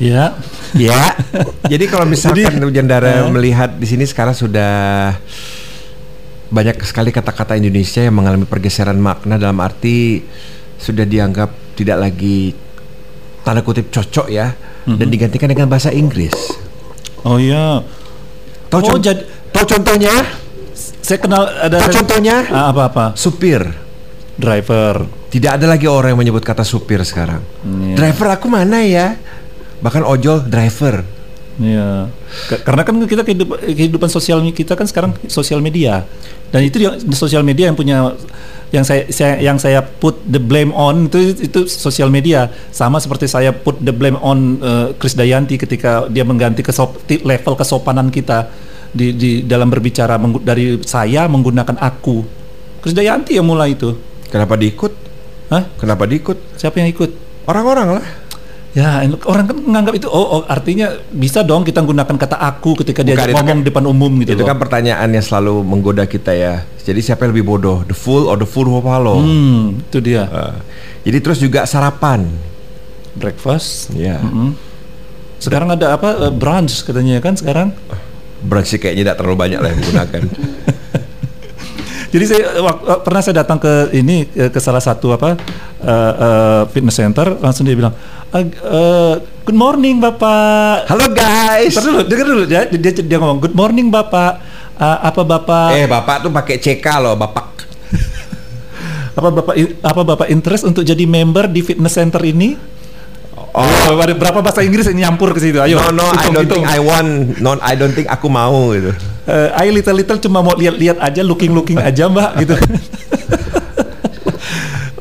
ya 0.02 0.24
Ya. 0.74 1.14
Jadi 1.70 1.86
kalau 1.86 2.10
misalkan 2.10 2.50
Jadi, 2.50 2.66
Hujan 2.66 2.90
Dara 2.90 3.22
eh. 3.22 3.30
melihat 3.30 3.78
di 3.78 3.86
sini 3.86 4.10
sekarang 4.10 4.34
sudah 4.34 5.14
banyak 6.50 6.82
sekali 6.82 7.14
kata-kata 7.14 7.54
Indonesia 7.54 8.02
yang 8.02 8.18
mengalami 8.18 8.50
pergeseran 8.50 8.98
makna 8.98 9.38
dalam 9.38 9.58
arti 9.58 10.26
sudah 10.78 11.06
dianggap 11.06 11.78
tidak 11.78 12.02
lagi 12.02 12.58
tanda 13.42 13.62
kutip 13.62 13.90
cocok 13.90 14.28
ya 14.30 14.58
dan 14.84 15.08
digantikan 15.08 15.46
dengan 15.46 15.70
bahasa 15.70 15.90
Inggris. 15.90 16.34
oh 17.22 17.38
iya 17.38 17.86
Tahu 18.74 18.82
Oh, 18.90 18.98
jadi- 18.98 19.26
tahu 19.54 19.66
contohnya? 19.70 20.16
saya 20.74 21.20
kenal 21.22 21.46
ada 21.46 21.78
Tahu 21.78 21.94
contohnya? 21.94 22.42
Ah, 22.50 22.74
apa 22.74 22.90
apa 22.90 23.06
Supir. 23.14 23.62
driver 24.34 25.06
Tidak 25.30 25.62
ada 25.62 25.66
lagi 25.66 25.86
orang 25.86 26.14
yang 26.14 26.22
menyebut 26.22 26.42
kata 26.42 26.62
supir 26.62 27.02
sekarang. 27.02 27.42
Iya. 27.62 27.94
Driver 27.98 28.34
aku 28.34 28.50
mana 28.50 28.82
ya? 28.82 29.18
Bahkan 29.78 30.02
ojol 30.02 30.46
driver. 30.46 31.02
Iya. 31.62 32.10
Ka- 32.50 32.62
Karena 32.66 32.82
kan 32.82 32.96
kita 33.06 33.22
kehidupan, 33.22 33.58
kehidupan 33.62 34.10
sosial 34.10 34.42
kita 34.50 34.74
kan 34.74 34.90
sekarang 34.90 35.14
sosial 35.30 35.62
media. 35.62 36.06
Dan 36.50 36.66
itu 36.66 36.82
yang 36.82 36.98
di 36.98 37.14
sosial 37.14 37.42
media 37.42 37.70
yang 37.70 37.78
punya 37.78 38.14
yang 38.74 38.82
saya, 38.82 39.06
saya 39.14 39.38
yang 39.38 39.62
saya 39.62 39.86
put 39.86 40.18
the 40.26 40.42
blame 40.42 40.74
on 40.74 41.06
itu 41.06 41.46
itu 41.46 41.60
sosial 41.70 42.10
media 42.10 42.50
sama 42.74 42.98
seperti 42.98 43.30
saya 43.30 43.54
put 43.54 43.78
the 43.78 43.94
blame 43.94 44.18
on 44.18 44.58
eh, 44.58 44.88
Chris 44.98 45.14
Dayanti 45.14 45.62
ketika 45.62 46.10
dia 46.10 46.26
mengganti 46.26 46.66
kesop, 46.66 46.98
level 47.06 47.54
kesopanan 47.54 48.10
kita 48.10 48.50
di, 48.90 49.14
di 49.14 49.32
dalam 49.46 49.70
berbicara 49.70 50.18
menggu- 50.18 50.42
dari 50.42 50.82
saya 50.86 51.30
menggunakan 51.30 51.78
aku. 51.78 52.26
Chris 52.82 52.98
Dayanti 52.98 53.38
yang 53.38 53.46
mulai 53.46 53.78
itu. 53.78 53.94
Kenapa 54.30 54.58
diikut? 54.58 54.94
Hah? 55.54 55.70
Kenapa 55.78 56.10
diikut? 56.10 56.58
Siapa 56.58 56.82
yang 56.82 56.90
ikut? 56.90 57.14
Orang-orang 57.46 58.02
lah. 58.02 58.06
Ya, 58.74 59.06
orang 59.30 59.46
kan 59.46 59.54
menganggap 59.54 59.94
itu 59.94 60.10
oh, 60.10 60.42
oh 60.42 60.44
artinya 60.50 60.98
bisa 61.14 61.46
dong 61.46 61.62
kita 61.62 61.86
gunakan 61.86 62.18
kata 62.18 62.42
aku 62.42 62.82
ketika 62.82 63.06
dia 63.06 63.14
ngomong 63.14 63.46
kan- 63.46 63.62
di 63.62 63.70
depan 63.70 63.86
umum 63.86 64.10
gitu 64.26 64.34
itu 64.34 64.42
loh. 64.42 64.50
kan 64.50 64.58
pertanyaan 64.58 65.14
yang 65.14 65.22
selalu 65.22 65.62
menggoda 65.62 66.10
kita 66.10 66.34
ya. 66.34 66.66
Jadi 66.82 67.00
siapa 67.00 67.24
yang 67.24 67.38
lebih 67.38 67.46
bodoh, 67.46 67.86
the 67.86 67.94
fool 67.94 68.26
or 68.26 68.34
the 68.34 68.50
fool 68.50 68.66
who 68.66 68.82
follow? 68.82 69.22
Hmm, 69.22 69.78
itu 69.78 70.02
dia. 70.02 70.26
Uh, 70.26 70.58
jadi 71.06 71.18
terus 71.22 71.38
juga 71.38 71.70
sarapan. 71.70 72.26
Breakfast. 73.14 73.94
Ya. 73.94 74.18
Mm-mm. 74.18 74.58
Sekarang 75.38 75.70
ada 75.70 75.94
apa? 75.94 76.18
eh, 76.18 76.34
brunch 76.34 76.82
katanya 76.82 77.22
kan 77.22 77.38
sekarang. 77.38 77.78
Brunch 78.42 78.74
sih 78.74 78.82
kayaknya 78.82 79.14
tidak 79.14 79.18
terlalu 79.22 79.38
banyak 79.38 79.60
lah 79.62 79.70
yang 79.70 79.80
digunakan. 79.80 80.22
Jadi 82.14 82.26
saya 82.30 82.62
wak- 82.62 82.86
eh, 82.86 83.00
pernah 83.02 83.22
saya 83.26 83.42
datang 83.42 83.58
ke 83.58 83.90
ini 83.92 84.30
eh, 84.30 84.54
ke 84.54 84.62
salah 84.62 84.78
satu 84.78 85.12
apa 85.12 85.34
eh, 85.82 86.14
eh, 86.14 86.62
fitness 86.70 86.94
center 86.94 87.42
langsung 87.42 87.66
dia 87.66 87.74
bilang, 87.74 87.90
"Ah, 88.30 88.38
eh, 88.38 89.14
good 89.42 89.58
morning 89.58 89.98
bapak. 89.98 90.86
Halo 90.86 91.10
guys. 91.10 91.74
Ntar 91.74 91.84
dulu, 91.84 92.00
dengar 92.06 92.26
dulu 92.28 92.44
dia, 92.46 92.70
dia 92.70 92.92
dia 92.94 93.18
ngomong 93.18 93.42
good 93.42 93.58
morning 93.58 93.90
bapak. 93.90 94.38
Ah, 94.74 95.06
apa 95.06 95.22
bapak 95.22 95.70
Eh 95.74 95.86
bapak 95.86 96.22
tuh 96.22 96.30
pakai 96.30 96.58
CK 96.58 96.86
loh, 96.98 97.14
bapak. 97.14 97.66
apa 99.18 99.30
bapak 99.32 99.54
i- 99.58 99.78
apa 99.82 100.02
bapak 100.04 100.28
interest 100.30 100.66
untuk 100.66 100.82
jadi 100.82 101.06
member 101.06 101.50
di 101.50 101.66
fitness 101.66 101.98
center 101.98 102.22
ini? 102.22 102.54
Oh, 103.54 103.66
berapa 103.98 104.42
bahasa 104.42 104.62
Inggris 104.62 104.86
yang 104.90 105.10
nyampur 105.10 105.30
ke 105.30 105.42
situ? 105.42 105.58
Ayo. 105.58 105.78
no 105.78 105.94
no, 105.94 106.06
I 106.10 106.26
hitung, 106.26 106.34
don't 106.34 106.46
hitung. 106.46 106.62
think 106.62 106.70
I 106.70 106.78
want. 106.78 107.10
No, 107.38 107.54
I 107.58 107.74
don't 107.74 107.94
think 107.94 108.06
aku 108.06 108.26
mau 108.26 108.70
gitu. 108.70 108.94
Eh, 109.24 109.50
I 109.56 109.72
little 109.72 109.96
little 109.96 110.20
cuma 110.20 110.44
mau 110.44 110.52
lihat-lihat 110.52 111.00
aja, 111.00 111.24
looking-looking 111.24 111.80
aja 111.80 112.12
mbak 112.12 112.44
gitu. 112.44 112.56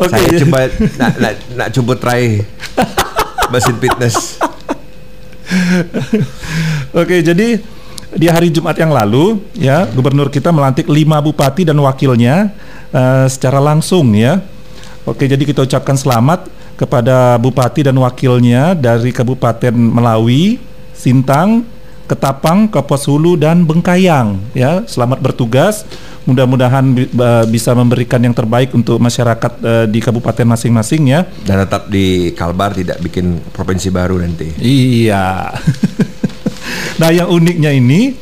Oke. 0.03 0.15
Saya 0.15 0.39
coba 0.47 0.59
nak 0.99 1.13
nak 1.19 1.35
nak 1.59 1.69
coba 1.75 1.93
try 1.99 2.23
mesin 3.51 3.77
fitness. 3.83 4.39
Oke, 6.95 7.19
jadi 7.19 7.59
di 8.13 8.27
hari 8.31 8.55
Jumat 8.55 8.79
yang 8.79 8.95
lalu 8.95 9.43
ya 9.59 9.91
gubernur 9.91 10.31
kita 10.31 10.53
melantik 10.53 10.87
lima 10.87 11.19
bupati 11.19 11.67
dan 11.67 11.79
wakilnya 11.83 12.55
eh, 12.95 13.27
secara 13.27 13.59
langsung 13.59 14.15
ya. 14.15 14.39
Oke, 15.03 15.27
jadi 15.27 15.43
kita 15.43 15.67
ucapkan 15.67 15.99
selamat 15.99 16.47
kepada 16.79 17.43
bupati 17.43 17.91
dan 17.91 17.99
wakilnya 17.99 18.79
dari 18.79 19.11
Kabupaten 19.11 19.75
Melawi, 19.75 20.63
Sintang, 20.95 21.67
Ketapang, 22.13 22.69
Kapuas 22.69 23.09
Hulu 23.09 23.41
dan 23.41 23.65
Bengkayang 23.65 24.37
ya. 24.53 24.85
Selamat 24.85 25.25
bertugas. 25.25 25.89
Mudah-mudahan 26.29 26.85
bi- 26.93 27.09
bisa 27.49 27.73
memberikan 27.73 28.21
yang 28.21 28.37
terbaik 28.37 28.77
untuk 28.77 29.01
masyarakat 29.01 29.53
eh, 29.65 29.87
di 29.89 29.99
kabupaten 30.05 30.45
masing-masing 30.45 31.09
ya. 31.09 31.25
Dan 31.49 31.65
tetap 31.65 31.89
di 31.89 32.37
Kalbar 32.37 32.77
tidak 32.77 33.01
bikin 33.01 33.41
provinsi 33.51 33.89
baru 33.89 34.21
nanti. 34.21 34.53
Iya. 34.61 35.57
nah, 37.01 37.09
yang 37.09 37.33
uniknya 37.33 37.73
ini 37.73 38.13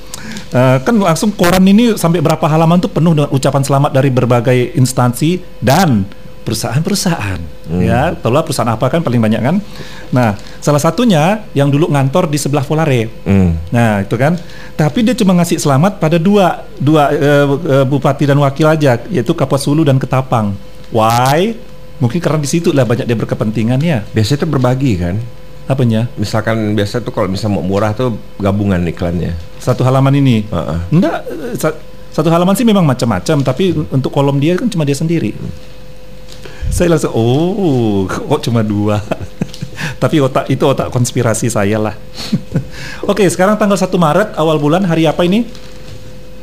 eh, 0.55 0.79
kan 0.81 0.95
langsung 0.95 1.35
koran 1.35 1.67
ini 1.67 1.99
sampai 1.99 2.23
berapa 2.23 2.47
halaman 2.47 2.79
tuh 2.79 2.95
penuh 2.95 3.13
dengan 3.13 3.35
ucapan 3.35 3.67
selamat 3.67 3.91
dari 3.91 4.09
berbagai 4.15 4.79
instansi 4.79 5.43
dan 5.59 6.07
perusahaan-perusahaan. 6.43 7.41
Ya, 7.71 8.17
tahulah 8.19 8.43
perusahaan 8.43 8.69
apa 8.69 8.91
kan 8.91 9.01
paling 9.01 9.23
banyak 9.23 9.41
kan. 9.41 9.57
Nah, 10.11 10.35
salah 10.59 10.83
satunya 10.83 11.47
yang 11.55 11.71
dulu 11.71 11.87
ngantor 11.87 12.27
di 12.27 12.39
sebelah 12.41 12.67
Volare. 12.67 13.07
Hmm. 13.23 13.55
Nah, 13.71 14.03
itu 14.03 14.19
kan. 14.19 14.35
Tapi 14.75 15.07
dia 15.07 15.15
cuma 15.15 15.37
ngasih 15.39 15.61
selamat 15.61 16.01
pada 16.01 16.17
dua 16.19 16.67
dua 16.81 17.13
eh, 17.13 17.47
eh, 17.47 17.85
bupati 17.87 18.27
dan 18.27 18.41
wakil 18.41 18.67
aja, 18.67 18.99
yaitu 19.13 19.37
Kapuas 19.37 19.63
Hulu 19.69 19.87
dan 19.87 20.01
Ketapang. 20.01 20.57
Why? 20.91 21.55
Mungkin 22.01 22.19
karena 22.19 22.41
di 22.41 22.49
situ 22.49 22.73
lah 22.73 22.89
banyak 22.89 23.05
dia 23.05 23.15
berkepentingan 23.15 23.79
ya. 23.85 24.03
Biasanya 24.11 24.43
itu 24.43 24.49
berbagi 24.49 24.93
kan. 24.97 25.17
Apanya? 25.71 26.11
Misalkan 26.19 26.75
biasa 26.75 26.99
tuh 26.99 27.15
kalau 27.15 27.31
misalnya 27.31 27.61
mau 27.61 27.63
murah 27.63 27.95
tuh 27.95 28.19
gabungan 28.43 28.81
iklannya. 28.89 29.37
Satu 29.63 29.87
halaman 29.87 30.19
ini. 30.19 30.43
Heeh. 30.49 30.79
Enggak, 30.91 31.23
eh, 31.31 31.55
sa- 31.55 31.79
satu 32.11 32.27
halaman 32.27 32.59
sih 32.59 32.67
memang 32.67 32.83
macam-macam, 32.83 33.37
tapi 33.47 33.71
untuk 33.95 34.11
kolom 34.11 34.43
dia 34.43 34.59
kan 34.59 34.67
cuma 34.67 34.83
dia 34.83 34.99
sendiri. 34.99 35.31
Saya 36.71 36.87
langsung 36.91 37.13
oh 37.13 38.07
kok 38.07 38.41
cuma 38.47 38.63
dua? 38.63 39.03
Tapi 40.03 40.17
otak 40.21 40.49
itu 40.49 40.65
otak 40.65 40.89
konspirasi 40.89 41.49
saya 41.49 41.77
lah. 41.77 41.97
Oke 43.11 43.25
sekarang 43.29 43.57
tanggal 43.57 43.77
1 43.77 43.89
Maret 43.91 44.29
awal 44.37 44.57
bulan 44.57 44.85
hari 44.85 45.05
apa 45.05 45.25
ini? 45.25 45.45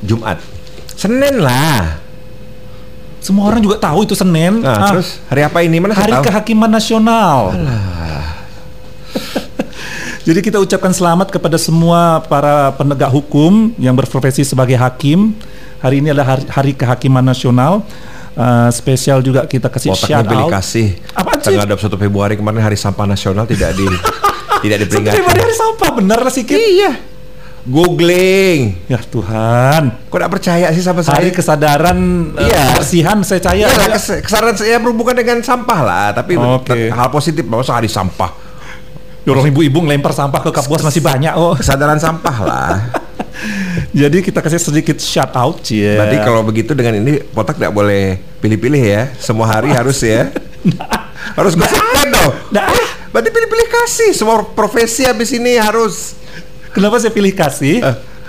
Jumat. 0.02 0.42
Senin 0.94 1.42
lah. 1.42 2.06
semua 3.18 3.50
orang 3.50 3.60
juga 3.60 3.76
tahu 3.76 4.08
itu 4.08 4.16
Senin. 4.16 4.64
Nah, 4.64 4.78
Ah, 4.78 4.90
terus? 4.96 5.20
Hari 5.28 5.42
apa 5.44 5.60
ini? 5.60 5.84
Mana 5.84 5.92
hari 5.92 6.16
kehakiman 6.16 6.72
nasional. 6.72 7.52
Jadi 10.28 10.40
kita 10.40 10.60
ucapkan 10.60 10.92
selamat 10.92 11.32
kepada 11.32 11.60
semua 11.60 12.24
para 12.24 12.72
penegak 12.76 13.12
hukum 13.12 13.76
yang 13.76 13.96
berprofesi 13.96 14.48
sebagai 14.48 14.80
hakim. 14.80 15.36
Hari 15.84 16.00
ini 16.00 16.16
adalah 16.16 16.40
hari, 16.40 16.46
hari 16.48 16.72
kehakiman 16.72 17.22
nasional 17.22 17.84
Uh, 18.38 18.70
spesial 18.70 19.26
juga 19.26 19.50
kita 19.50 19.66
kasih 19.66 19.90
Otaknya 19.90 20.22
shout 20.22 20.30
out 20.30 20.54
kasih. 20.54 20.88
Apaan 21.18 21.42
sih? 21.42 21.58
Tanggal 21.58 21.74
21 21.74 21.98
Februari 21.98 22.34
kemarin 22.38 22.62
hari 22.62 22.78
sampah 22.78 23.10
nasional 23.10 23.50
tidak 23.50 23.74
di 23.74 23.82
tidak 24.64 24.86
diperingati. 24.86 25.18
Februari 25.18 25.42
hari 25.42 25.56
sampah 25.58 25.90
bener 25.98 26.20
lah 26.22 26.30
sikit. 26.30 26.54
Iya. 26.54 26.92
Googling. 27.66 28.78
Ya 28.86 29.02
Tuhan. 29.02 29.90
Kok 30.06 30.16
tidak 30.16 30.32
percaya 30.32 30.66
sih 30.70 30.86
sama 30.86 31.02
saya? 31.02 31.18
Hari 31.18 31.34
kesadaran 31.34 31.98
uh, 32.32 32.46
Iya. 32.46 32.78
kebersihan 32.78 33.18
saya 33.26 33.40
percaya. 33.42 33.58
Iya 33.58 33.68
lah, 33.74 33.88
kes- 33.98 34.22
kesadaran 34.22 34.54
saya 34.54 34.78
berhubungan 34.78 35.18
dengan 35.18 35.38
sampah 35.42 35.80
lah, 35.82 36.08
tapi 36.14 36.38
Oke. 36.38 36.94
hal 36.94 37.10
positif 37.10 37.42
masa 37.42 37.82
hari 37.82 37.90
sampah. 37.90 38.38
Ya, 39.26 39.34
Orang 39.34 39.50
ibu-ibu 39.50 39.82
ngelempar 39.82 40.14
sampah 40.14 40.40
ke 40.40 40.54
kapuas 40.54 40.80
masih 40.80 41.02
banyak 41.04 41.34
oh. 41.36 41.58
Kesadaran 41.58 41.98
sampah 41.98 42.38
lah. 42.46 42.70
Jadi 44.05 44.18
kita 44.26 44.39
kasih 44.41 44.61
sedikit 44.61 44.97
shout 44.99 45.34
out 45.34 45.61
ya. 45.70 46.01
Berarti 46.01 46.18
kalau 46.22 46.41
begitu 46.45 46.72
dengan 46.74 46.99
ini 46.99 47.22
potak 47.22 47.57
tidak 47.57 47.74
boleh 47.74 48.18
pilih-pilih 48.41 48.84
ya. 48.84 49.01
Semua 49.18 49.47
hari 49.49 49.74
harus 49.74 50.01
ya. 50.01 50.32
harus 51.38 51.53
konsisten 51.53 52.07
dong. 52.13 52.34
Nah, 52.51 52.68
Berarti 53.11 53.30
pilih-pilih 53.34 53.68
kasih. 53.72 54.11
Semua 54.13 54.45
profesi 54.45 55.01
habis 55.07 55.34
ini 55.34 55.57
harus. 55.57 56.13
kenapa 56.70 57.01
saya 57.01 57.09
pilih 57.09 57.34
kasih? 57.34 57.82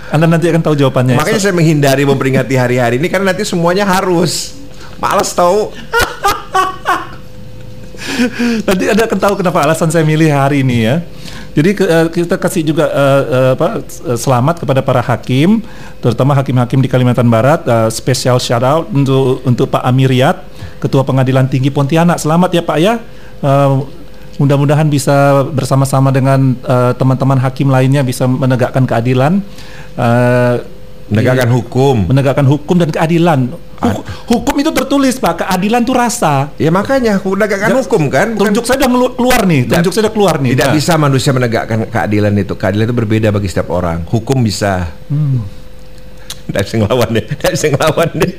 Anda 0.09 0.25
nanti 0.25 0.49
akan 0.49 0.65
tahu 0.65 0.73
jawabannya. 0.73 1.13
Makanya 1.13 1.37
saya 1.37 1.53
menghindari 1.53 2.01
memperingati 2.01 2.57
hari-hari 2.57 2.97
ini 2.97 3.05
karena 3.05 3.29
nanti 3.29 3.45
semuanya 3.45 3.85
harus. 3.85 4.57
Males 4.97 5.29
tahu. 5.31 5.69
Nanti 8.67 8.83
Anda 8.91 9.07
akan 9.07 9.19
tahu 9.19 9.33
kenapa 9.39 9.63
alasan 9.63 9.95
saya 9.95 10.03
milih 10.03 10.27
hari 10.27 10.59
ini 10.65 10.83
ya. 10.83 10.99
Jadi 11.49 11.69
ke- 11.73 11.85
eh, 11.85 12.07
kita 12.07 12.37
kasih 12.37 12.61
juga 12.61 12.85
eh, 12.87 13.51
apa 13.57 13.81
selamat 14.15 14.61
kepada 14.61 14.81
para 14.81 15.01
hakim, 15.01 15.59
terutama 15.99 16.37
hakim-hakim 16.37 16.79
di 16.79 16.87
Kalimantan 16.87 17.25
Barat. 17.27 17.65
eh, 17.65 17.89
Special 17.89 18.37
shout 18.37 18.61
out 18.61 18.85
untuk 18.89 19.41
untuk 19.43 19.65
Pak 19.67 19.81
Amiriat, 19.81 20.45
Ketua 20.77 21.01
Pengadilan 21.01 21.49
Tinggi 21.49 21.69
Pontianak. 21.69 22.21
Selamat 22.21 22.53
ya 22.53 22.61
Pak 22.61 22.77
ya. 22.77 22.93
Eh, 23.41 23.71
mudah-mudahan 24.39 24.87
bisa 24.87 25.43
bersama-sama 25.51 26.15
dengan 26.15 26.55
teman-teman 26.95 27.35
hakim 27.43 27.67
lainnya 27.67 28.07
bisa 28.07 28.23
menegakkan 28.23 28.87
keadilan. 28.87 29.43
eh, 29.99 30.55
Menegakkan 31.09 31.49
hukum. 31.49 32.05
menegakkan 32.07 32.45
hukum 32.45 32.77
dan 32.77 32.93
keadilan. 32.93 33.49
Hukum, 33.79 34.03
hukum 34.27 34.55
itu 34.59 34.71
tertulis 34.71 35.15
Pak, 35.15 35.39
keadilan 35.39 35.81
itu 35.81 35.95
rasa. 35.95 36.51
Ya 36.59 36.67
makanya 36.67 37.15
menegakkan 37.17 37.71
Ya, 37.71 37.75
hukum 37.79 38.03
kan. 38.07 38.35
Bukan, 38.35 38.51
Tunjuk 38.51 38.65
saya 38.67 38.77
udah 38.83 38.89
keluar 39.09 39.41
nih, 39.43 39.61
Tidak- 39.63 39.75
tunjuk 39.79 39.93
saya 39.95 40.03
udah 40.05 40.13
keluar 40.13 40.35
nih. 40.37 40.51
tidak 40.51 40.67
Nah. 40.67 40.75
bisa 40.75 40.93
manusia 40.95 41.31
menegakkan 41.31 41.79
keadilan 41.87 42.33
itu. 42.35 42.53
Keadilan 42.53 42.85
itu 42.85 42.95
berbeda 42.95 43.27
bagi 43.29 43.47
setiap 43.47 43.71
orang. 43.71 44.03
Hukum 44.05 44.43
bisa. 44.43 44.91
Hmm. 45.07 45.47
Tidak 46.47 46.61
bisa 46.61 46.75
ngelawan 46.77 47.09
deh. 47.09 47.25
Tidak 47.25 47.51
bisa 47.55 47.65
ngelawan 47.71 48.09
deh. 48.15 48.31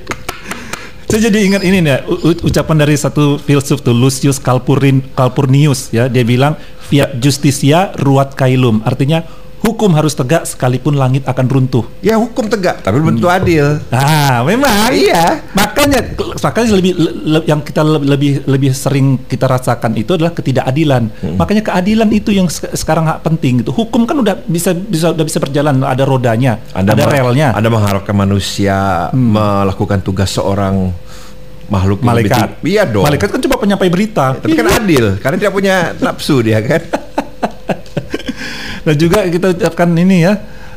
Saya 1.07 1.27
jadi 1.27 1.39
ingat 1.43 1.63
ini 1.67 1.83
nih, 1.83 2.07
ucapan 2.41 2.77
dari 2.79 2.95
satu 2.95 3.35
filsuf 3.37 3.83
tuh 3.83 3.91
Lucius 3.91 4.39
Calpurin, 4.39 5.03
Calpurnius 5.11 5.91
ya, 5.91 6.07
dia 6.07 6.23
bilang 6.23 6.55
fiat 6.87 7.19
justitia 7.19 7.91
ruat 7.99 8.39
caelum, 8.39 8.79
artinya 8.87 9.27
hukum 9.61 9.93
harus 9.93 10.13
tegak 10.13 10.45
sekalipun 10.45 10.97
langit 10.97 11.21
akan 11.23 11.47
runtuh. 11.47 11.85
Ya 12.01 12.17
hukum 12.17 12.49
tegak, 12.49 12.81
tapi 12.81 12.97
belum 12.97 13.21
tentu 13.21 13.29
adil. 13.29 13.77
Ah, 13.89 14.41
memang. 14.43 14.89
Iya. 14.91 15.45
Makanya 15.53 16.01
makanya 16.41 16.71
lebih 16.73 16.93
le- 16.99 17.45
yang 17.45 17.61
kita 17.61 17.81
le- 17.81 18.01
lebih 18.03 18.45
lebih 18.45 18.73
sering 18.73 19.21
kita 19.21 19.45
rasakan 19.45 19.95
itu 19.95 20.17
adalah 20.17 20.33
ketidakadilan. 20.33 21.13
Makanya 21.37 21.63
keadilan 21.63 22.09
itu 22.09 22.33
yang 22.33 22.49
sek- 22.49 22.73
sekarang 22.73 23.05
hak 23.05 23.21
penting 23.21 23.61
gitu. 23.61 23.71
Hukum 23.71 24.09
kan 24.09 24.17
udah 24.17 24.41
bisa 24.43 24.73
bisa 24.73 25.13
udah 25.13 25.25
bisa 25.25 25.37
berjalan, 25.37 25.85
ada 25.85 26.05
rodanya, 26.05 26.59
ada 26.73 26.97
ma- 26.97 27.07
relnya. 27.07 27.53
Anda 27.53 27.69
mengharapkan 27.69 28.17
manusia 28.17 29.09
melakukan 29.13 30.01
tugas 30.01 30.33
seorang 30.33 30.89
makhluk 31.69 32.01
lebih 32.01 32.33
Malaikat. 32.33 32.49
tinggi. 32.59 32.75
Iya 32.75 32.83
dong. 32.89 33.05
Malaikat 33.07 33.29
kan 33.31 33.41
cuma 33.41 33.55
penyampai 33.55 33.89
berita. 33.93 34.35
Tapi 34.35 34.57
kan 34.57 34.67
adil, 34.73 35.21
karena 35.21 35.37
tidak 35.37 35.55
punya 35.55 35.75
nafsu 36.01 36.41
dia 36.41 36.59
kan. 36.65 36.83
Dan 38.85 38.95
juga 38.97 39.25
kita 39.29 39.53
ucapkan 39.57 39.89
ini 39.93 40.25
ya, 40.25 40.35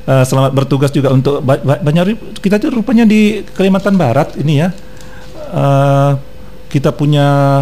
eh, 0.08 0.24
selamat 0.28 0.51
bertugas 0.51 0.91
juga 0.91 1.12
untuk 1.12 1.39
ba- 1.39 1.62
ba- 1.62 1.80
banyak 1.80 2.39
kita 2.43 2.60
tuh 2.60 2.80
rupanya 2.80 3.08
di 3.08 3.43
Kalimantan 3.56 3.95
Barat 3.95 4.36
ini 4.39 4.60
ya, 4.60 4.70
eh, 5.54 6.12
kita 6.68 6.91
punya 6.91 7.62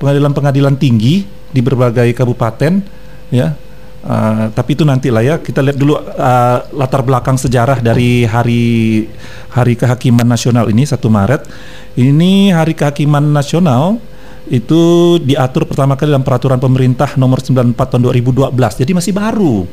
pengadilan-pengadilan 0.00 0.78
tinggi 0.78 1.26
di 1.52 1.60
berbagai 1.60 2.08
kabupaten 2.16 2.80
ya. 3.28 3.54
Eh, 4.02 4.44
tapi 4.50 4.74
itu 4.74 4.82
nanti 4.82 5.14
lah 5.14 5.22
ya 5.22 5.38
kita 5.38 5.62
lihat 5.62 5.78
dulu 5.78 5.94
eh, 5.94 6.58
latar 6.74 7.06
belakang 7.06 7.38
sejarah 7.38 7.78
dari 7.78 8.26
hari 8.26 9.06
hari 9.46 9.78
kehakiman 9.78 10.26
nasional 10.26 10.66
ini 10.66 10.82
1 10.82 11.06
Maret 11.06 11.46
ini 11.94 12.50
hari 12.50 12.74
kehakiman 12.74 13.22
nasional 13.30 14.02
itu 14.50 14.80
diatur 15.22 15.68
pertama 15.68 15.94
kali 15.94 16.10
dalam 16.10 16.26
peraturan 16.26 16.58
pemerintah 16.58 17.14
nomor 17.14 17.38
94 17.38 17.76
tahun 17.76 18.02
2012 18.10 18.50
jadi 18.82 18.92
masih 18.94 19.12
baru 19.14 19.66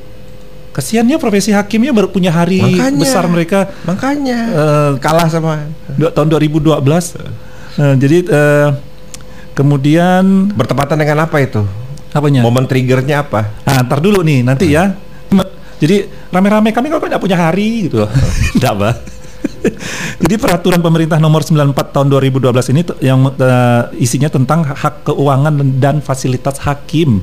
kasihannya 0.69 1.17
profesi 1.17 1.49
hakimnya 1.49 1.89
baru 1.89 2.13
punya 2.13 2.29
hari 2.29 2.61
Makanya. 2.61 3.01
besar 3.01 3.25
mereka 3.25 3.73
Makanya 3.89 4.39
eh, 4.53 4.91
kalah 5.01 5.25
sama 5.25 5.65
tahun 5.97 6.27
2012 6.29 6.77
Eh, 7.79 7.95
jadi 7.95 8.17
eh, 8.27 8.69
kemudian 9.55 10.51
bertepatan 10.51 10.99
dengan 10.99 11.23
apa 11.23 11.39
itu? 11.39 11.63
apanya 12.09 12.41
Momen 12.41 12.65
triggernya 12.65 13.21
apa? 13.21 13.53
Nah, 13.69 13.85
ntar 13.85 14.01
dulu 14.01 14.25
nih, 14.25 14.41
nanti 14.41 14.73
ya. 14.73 14.97
Jadi 15.79 16.09
rame-rame 16.33 16.73
kami 16.75 16.89
kalau 16.91 17.05
nggak 17.05 17.21
punya 17.21 17.37
hari 17.37 17.87
gitu. 17.87 18.03
Enggak, 18.57 18.73
Pak. 18.75 18.95
Jadi 20.23 20.35
peraturan 20.39 20.79
pemerintah 20.79 21.17
nomor 21.17 21.43
94 21.43 21.95
tahun 21.95 22.07
2012 22.11 22.71
ini 22.73 22.81
yang 23.03 23.31
eh, 23.35 23.83
isinya 23.99 24.29
tentang 24.31 24.63
hak 24.63 25.07
keuangan 25.07 25.53
dan 25.79 25.99
fasilitas 25.99 26.61
hakim. 26.63 27.21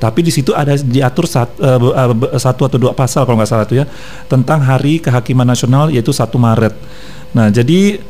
Tapi 0.00 0.24
di 0.24 0.32
situ 0.32 0.56
ada 0.56 0.72
diatur 0.76 1.28
sat- 1.28 1.60
eh, 1.60 1.78
be- 2.14 2.32
satu 2.40 2.66
atau 2.66 2.78
dua 2.80 2.92
pasal 2.96 3.28
kalau 3.28 3.36
nggak 3.38 3.50
salah 3.50 3.66
itu 3.68 3.80
ya 3.80 3.86
tentang 4.26 4.64
Hari 4.64 5.02
Kehakiman 5.04 5.46
Nasional 5.46 5.92
yaitu 5.92 6.10
1 6.10 6.36
Maret. 6.40 6.74
Nah, 7.36 7.48
jadi 7.52 8.00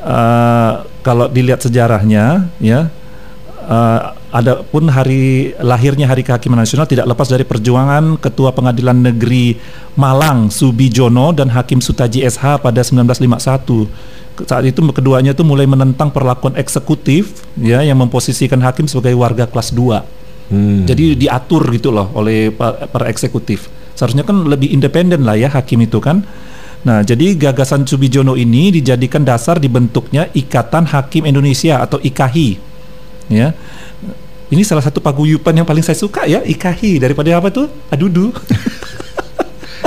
eh, 0.00 0.72
kalau 1.04 1.26
dilihat 1.28 1.62
sejarahnya 1.62 2.48
ya 2.58 2.88
Eh, 3.64 4.00
adapun 4.34 4.90
hari 4.90 5.54
lahirnya 5.62 6.10
Hari 6.10 6.26
Kehakiman 6.26 6.58
Nasional 6.58 6.90
tidak 6.90 7.06
lepas 7.06 7.30
dari 7.30 7.46
perjuangan 7.46 8.18
Ketua 8.18 8.50
Pengadilan 8.50 8.98
Negeri 8.98 9.54
Malang 9.94 10.50
Subijono 10.50 11.30
dan 11.30 11.54
Hakim 11.54 11.78
Sutaji 11.78 12.26
SH 12.26 12.58
pada 12.58 12.82
1951. 12.82 13.86
Ke- 14.34 14.44
Saat 14.50 14.66
itu 14.66 14.82
keduanya 14.90 15.30
itu 15.30 15.46
mulai 15.46 15.70
menentang 15.70 16.10
perlakuan 16.10 16.58
eksekutif 16.58 17.46
ya 17.54 17.86
yang 17.86 17.94
memposisikan 18.02 18.58
hakim 18.58 18.90
sebagai 18.90 19.14
warga 19.14 19.46
kelas 19.46 19.70
2. 19.70 20.02
Hmm. 20.50 20.82
Jadi 20.84 21.14
diatur 21.14 21.62
gitu 21.70 21.94
loh 21.94 22.10
oleh 22.18 22.50
pa- 22.50 22.90
para 22.90 23.06
eksekutif. 23.06 23.70
Seharusnya 23.94 24.26
kan 24.26 24.42
lebih 24.42 24.74
independen 24.74 25.22
lah 25.22 25.38
ya 25.38 25.46
hakim 25.46 25.78
itu 25.86 26.02
kan. 26.02 26.26
Nah, 26.84 27.00
jadi 27.00 27.32
gagasan 27.38 27.86
Subijono 27.88 28.34
ini 28.36 28.68
dijadikan 28.68 29.24
dasar 29.24 29.56
dibentuknya 29.56 30.28
Ikatan 30.36 30.84
Hakim 30.84 31.24
Indonesia 31.24 31.80
atau 31.80 31.96
IKAHI. 31.96 32.60
Ya. 33.32 33.56
Ini 34.52 34.60
salah 34.60 34.84
satu 34.84 35.00
paguyuban 35.00 35.56
yang 35.56 35.64
paling 35.64 35.80
saya 35.80 35.96
suka 35.96 36.28
ya, 36.28 36.44
IKAHI 36.44 37.00
daripada 37.00 37.32
apa 37.32 37.48
tuh? 37.48 37.70
Adudu. 37.88 38.34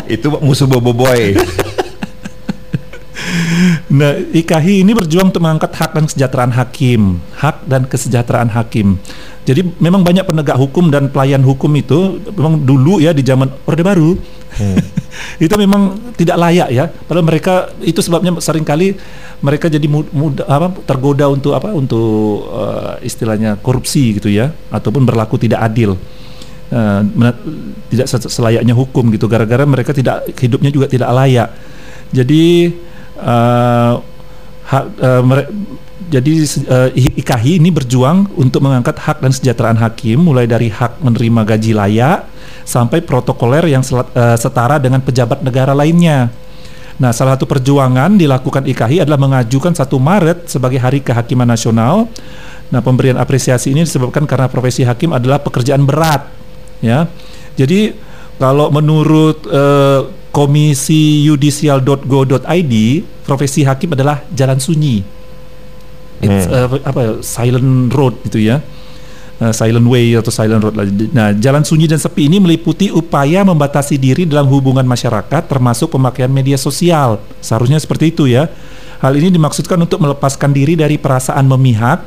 Itu 0.09 0.33
musuh 0.41 0.65
Bobo 0.65 0.95
Boy. 0.95 1.37
Nah, 3.89 4.11
IKAHI 4.33 4.85
ini 4.85 4.91
berjuang 4.93 5.33
untuk 5.33 5.41
mengangkat 5.41 5.71
hak 5.73 5.91
dan 5.95 6.03
kesejahteraan 6.05 6.53
hakim, 6.53 7.17
hak 7.33 7.65
dan 7.65 7.89
kesejahteraan 7.89 8.51
hakim. 8.53 9.01
Jadi 9.47 9.63
memang 9.79 10.03
banyak 10.03 10.27
penegak 10.27 10.59
hukum 10.59 10.91
dan 10.91 11.07
pelayan 11.07 11.39
hukum 11.39 11.71
itu 11.79 12.19
memang 12.35 12.59
dulu 12.67 12.99
ya 12.99 13.15
di 13.15 13.23
zaman 13.23 13.47
Orde 13.63 13.79
Baru 13.79 14.19
itu 15.43 15.55
memang 15.55 16.13
tidak 16.19 16.35
layak 16.35 16.69
ya. 16.69 16.85
Padahal 16.91 17.25
mereka 17.25 17.71
itu 17.79 18.03
sebabnya 18.03 18.35
sering 18.43 18.67
kali 18.67 18.99
mereka 19.39 19.71
jadi 19.71 19.87
mu- 19.87 20.09
muda, 20.11 20.43
apa, 20.49 20.75
tergoda 20.83 21.31
untuk 21.31 21.55
apa 21.55 21.71
untuk 21.71 22.43
eh, 22.51 23.07
istilahnya 23.07 23.55
korupsi 23.57 24.19
gitu 24.19 24.27
ya, 24.27 24.51
ataupun 24.69 25.07
berlaku 25.07 25.39
tidak 25.39 25.63
adil. 25.63 25.95
Mena- 27.15 27.39
tidak 27.87 28.11
se- 28.11 28.27
selayaknya 28.27 28.75
hukum 28.75 29.07
gitu 29.15 29.31
gara-gara 29.31 29.63
mereka 29.63 29.95
tidak 29.95 30.27
hidupnya 30.35 30.67
juga 30.67 30.91
tidak 30.91 31.07
layak. 31.15 31.49
Jadi 32.11 32.75
eh, 33.19 33.93
hak, 34.67 34.85
eh, 34.99 35.21
mere- 35.25 35.49
jadi 36.07 36.33
uh, 36.71 36.89
IKHI 36.95 37.59
ini 37.59 37.67
berjuang 37.67 38.31
untuk 38.39 38.63
mengangkat 38.63 38.95
hak 38.95 39.19
dan 39.19 39.31
kesejahteraan 39.35 39.75
hakim 39.75 40.23
mulai 40.23 40.47
dari 40.47 40.71
hak 40.71 41.03
menerima 41.03 41.43
gaji 41.43 41.75
layak 41.75 42.23
sampai 42.63 43.03
protokoler 43.03 43.67
yang 43.67 43.83
selat, 43.83 44.07
uh, 44.15 44.39
setara 44.39 44.79
dengan 44.79 45.03
pejabat 45.03 45.43
negara 45.43 45.75
lainnya. 45.75 46.31
Nah, 46.97 47.11
salah 47.13 47.37
satu 47.37 47.45
perjuangan 47.45 48.15
dilakukan 48.17 48.65
IKHI 48.65 49.05
adalah 49.05 49.21
mengajukan 49.21 49.75
1 49.75 49.85
Maret 49.99 50.49
sebagai 50.49 50.81
Hari 50.81 51.03
Kehakiman 51.03 51.45
Nasional. 51.45 52.09
Nah, 52.73 52.81
pemberian 52.81 53.19
apresiasi 53.19 53.75
ini 53.75 53.85
disebabkan 53.85 54.25
karena 54.25 54.49
profesi 54.49 54.81
hakim 54.81 55.13
adalah 55.13 55.37
pekerjaan 55.43 55.85
berat, 55.85 56.25
ya. 56.81 57.05
Jadi 57.53 57.93
kalau 58.41 58.73
menurut 58.73 59.45
uh, 59.45 60.09
komisi 60.31 61.25
yudisial.go.id, 61.27 62.73
profesi 63.25 63.65
hakim 63.65 63.93
adalah 63.97 64.23
jalan 64.31 64.59
sunyi 64.61 65.17
It's 66.17 66.49
hmm. 66.49 66.53
uh, 66.53 66.67
apa 66.81 67.01
silent 67.21 67.93
road 67.93 68.17
gitu 68.25 68.41
ya. 68.41 68.61
Uh, 69.37 69.53
silent 69.53 69.85
way 69.85 70.17
atau 70.17 70.33
silent 70.33 70.65
road. 70.65 70.73
Nah, 71.13 71.29
jalan 71.37 71.61
sunyi 71.61 71.85
dan 71.85 72.01
sepi 72.01 72.25
ini 72.25 72.41
meliputi 72.41 72.89
upaya 72.89 73.45
membatasi 73.45 74.01
diri 74.01 74.25
dalam 74.25 74.49
hubungan 74.49 74.81
masyarakat 74.81 75.45
termasuk 75.45 75.93
pemakaian 75.93 76.31
media 76.31 76.57
sosial. 76.57 77.21
Seharusnya 77.37 77.77
seperti 77.77 78.09
itu 78.09 78.25
ya. 78.25 78.49
Hal 78.97 79.13
ini 79.13 79.29
dimaksudkan 79.29 79.77
untuk 79.77 80.01
melepaskan 80.01 80.57
diri 80.57 80.73
dari 80.73 80.97
perasaan 80.97 81.45
memihak 81.45 82.01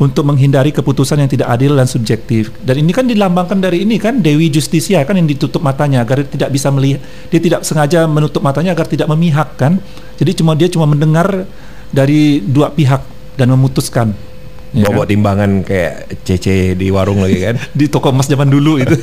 untuk 0.00 0.24
menghindari 0.24 0.72
keputusan 0.72 1.20
yang 1.20 1.30
tidak 1.30 1.48
adil 1.52 1.76
dan 1.76 1.88
subjektif. 1.88 2.54
Dan 2.64 2.80
ini 2.80 2.92
kan 2.94 3.04
dilambangkan 3.04 3.60
dari 3.60 3.84
ini 3.84 4.00
kan 4.00 4.24
Dewi 4.24 4.48
Justisia 4.48 5.04
kan 5.04 5.16
yang 5.16 5.28
ditutup 5.28 5.60
matanya 5.60 6.04
agar 6.06 6.24
tidak 6.24 6.48
bisa 6.52 6.72
melihat 6.72 7.00
dia 7.28 7.40
tidak 7.40 7.60
sengaja 7.66 8.08
menutup 8.08 8.40
matanya 8.40 8.72
agar 8.72 8.88
tidak 8.88 9.08
memihak 9.10 9.58
kan. 9.58 9.82
Jadi 10.16 10.40
cuma 10.40 10.56
dia 10.56 10.68
cuma 10.72 10.88
mendengar 10.88 11.44
dari 11.92 12.40
dua 12.40 12.72
pihak 12.72 13.04
dan 13.36 13.52
memutuskan 13.52 14.16
ya 14.72 14.88
bawa 14.88 15.04
kan? 15.04 15.08
timbangan 15.12 15.50
kayak 15.62 15.94
CC 16.24 16.72
di 16.74 16.88
warung 16.88 17.20
lagi 17.20 17.38
kan 17.44 17.56
di 17.78 17.86
toko 17.86 18.10
emas 18.10 18.26
zaman 18.26 18.48
dulu 18.48 18.80
itu 18.80 18.96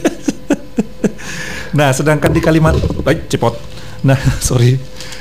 nah 1.78 1.94
sedangkan 1.94 2.34
di 2.34 2.42
Kalimantan 2.42 2.90
baik 3.06 3.30
cepot 3.30 3.54
nah 4.02 4.18
sorry 4.48 4.76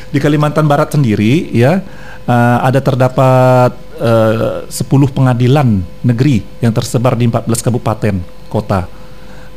di 0.08 0.18
Kalimantan 0.18 0.64
Barat 0.64 0.96
sendiri 0.96 1.52
ya 1.52 1.84
uh, 2.24 2.58
ada 2.64 2.80
terdapat 2.80 3.76
10 3.98 4.70
pengadilan 5.10 5.82
negeri 6.06 6.46
yang 6.62 6.70
tersebar 6.70 7.18
di 7.18 7.26
14 7.26 7.66
kabupaten 7.66 8.14
kota. 8.48 8.98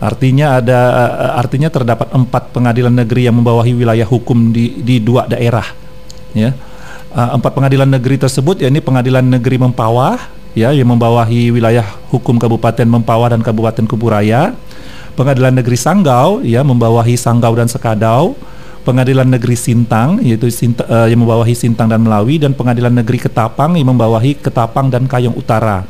Artinya 0.01 0.57
ada 0.57 0.79
uh, 0.97 1.31
artinya 1.37 1.69
terdapat 1.69 2.09
empat 2.09 2.49
pengadilan 2.49 2.89
negeri 2.89 3.29
yang 3.29 3.37
membawahi 3.37 3.77
wilayah 3.77 4.09
hukum 4.09 4.49
di 4.49 4.81
di 4.81 4.97
dua 4.97 5.29
daerah 5.29 5.65
ya. 6.33 6.57
Uh, 7.13 7.37
empat 7.37 7.53
pengadilan 7.53 7.85
negeri 7.85 8.17
tersebut 8.17 8.65
yakni 8.65 8.81
Pengadilan 8.81 9.21
Negeri 9.21 9.61
Mempawah 9.61 10.17
ya 10.57 10.73
yang 10.73 10.89
membawahi 10.89 11.53
wilayah 11.53 11.85
hukum 12.09 12.41
Kabupaten 12.41 12.87
Mempawah 12.87 13.29
dan 13.29 13.45
Kabupaten 13.45 13.85
Kuburaya, 13.85 14.57
Pengadilan 15.13 15.53
Negeri 15.53 15.77
Sanggau 15.77 16.41
ya 16.41 16.65
membawahi 16.65 17.13
Sanggau 17.13 17.53
dan 17.53 17.69
Sekadau, 17.69 18.33
Pengadilan 18.81 19.29
Negeri 19.29 19.53
Sintang 19.53 20.17
yaitu 20.21 20.49
Sinta, 20.49 20.83
uh, 20.89 21.05
yang 21.05 21.21
membawahi 21.21 21.53
Sintang 21.53 21.87
dan 21.87 22.01
Melawi 22.01 22.41
dan 22.41 22.57
Pengadilan 22.57 22.91
Negeri 22.91 23.21
Ketapang 23.21 23.77
yang 23.77 23.93
membawahi 23.93 24.41
Ketapang 24.41 24.89
dan 24.89 25.05
Kayong 25.05 25.37
Utara. 25.37 25.85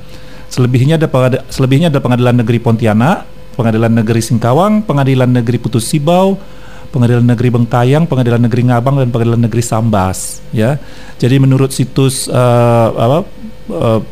Selebihnya 0.52 1.00
ada 1.00 1.08
selebihnya 1.48 1.88
ada 1.88 2.04
Pengadilan 2.04 2.36
Negeri 2.36 2.60
Pontianak, 2.60 3.24
Pengadilan 3.56 3.96
Negeri 3.96 4.20
Singkawang, 4.20 4.84
Pengadilan 4.84 5.32
Negeri 5.32 5.64
Putus 5.64 5.88
Sibau, 5.88 6.36
Pengadilan 6.92 7.24
Negeri 7.24 7.56
Bengkayang, 7.56 8.04
Pengadilan 8.04 8.44
Negeri 8.44 8.68
Ngabang 8.68 9.00
dan 9.00 9.16
Pengadilan 9.16 9.48
Negeri 9.48 9.64
Sambas 9.64 10.44
ya. 10.52 10.76
Jadi 11.16 11.40
menurut 11.40 11.72
situs 11.72 12.28
uh, 12.28 12.88
apa 12.92 13.24
uh, 13.72 14.04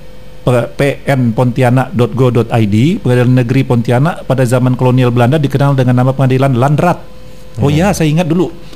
pnpontianak.go.id, 0.48 2.76
Pengadilan 3.04 3.36
Negeri 3.44 3.62
Pontianak 3.68 4.24
pada 4.24 4.48
zaman 4.48 4.80
kolonial 4.80 5.12
Belanda 5.12 5.36
dikenal 5.36 5.76
dengan 5.76 6.00
nama 6.00 6.16
Pengadilan 6.16 6.56
Landrat. 6.56 7.20
Oh 7.60 7.68
hmm. 7.68 7.76
ya, 7.76 7.92
saya 7.92 8.08
ingat 8.08 8.26
dulu. 8.26 8.69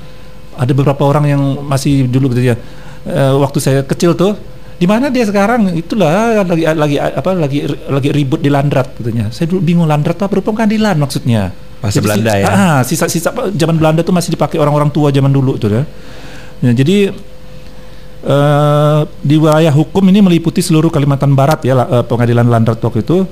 Ada 0.58 0.72
beberapa 0.72 1.04
orang 1.06 1.26
yang 1.30 1.42
masih 1.66 2.08
dulu 2.10 2.32
gitu 2.34 2.54
ya. 2.54 2.56
Uh, 3.04 3.36
waktu 3.44 3.60
saya 3.60 3.80
kecil 3.84 4.16
tuh 4.16 4.36
di 4.80 4.88
mana 4.90 5.12
dia 5.12 5.24
sekarang 5.28 5.76
itulah 5.76 6.44
lagi 6.44 6.64
lagi 6.66 6.96
apa 7.00 7.30
lagi 7.36 7.68
lagi 7.68 8.10
ribut 8.10 8.40
di 8.42 8.48
Landrat 8.48 8.96
katanya 9.00 9.30
saya 9.30 9.48
dulu 9.48 9.60
bingung 9.64 9.88
Landrat 9.88 10.18
apa 10.18 10.40
pengadilan 10.40 10.98
maksudnya 10.98 11.52
Masa 11.84 12.00
jadi, 12.00 12.06
Belanda 12.08 12.34
ya. 12.40 12.48
Ah, 12.48 12.80
sisa-sisa 12.88 13.36
zaman 13.52 13.76
Belanda 13.76 14.08
tuh 14.08 14.16
masih 14.16 14.32
dipakai 14.32 14.56
orang-orang 14.56 14.88
tua 14.88 15.12
zaman 15.12 15.28
dulu 15.28 15.60
tuh 15.60 15.68
ya. 15.68 15.84
ya 16.64 16.72
jadi 16.72 17.12
uh, 18.24 19.04
di 19.20 19.36
wilayah 19.36 19.76
hukum 19.76 20.00
ini 20.08 20.24
meliputi 20.24 20.64
seluruh 20.64 20.88
Kalimantan 20.88 21.36
Barat 21.36 21.60
ya 21.68 21.76
uh, 21.76 22.08
pengadilan 22.08 22.48
Landrat 22.48 22.80
waktu 22.80 23.04
itu 23.04 23.28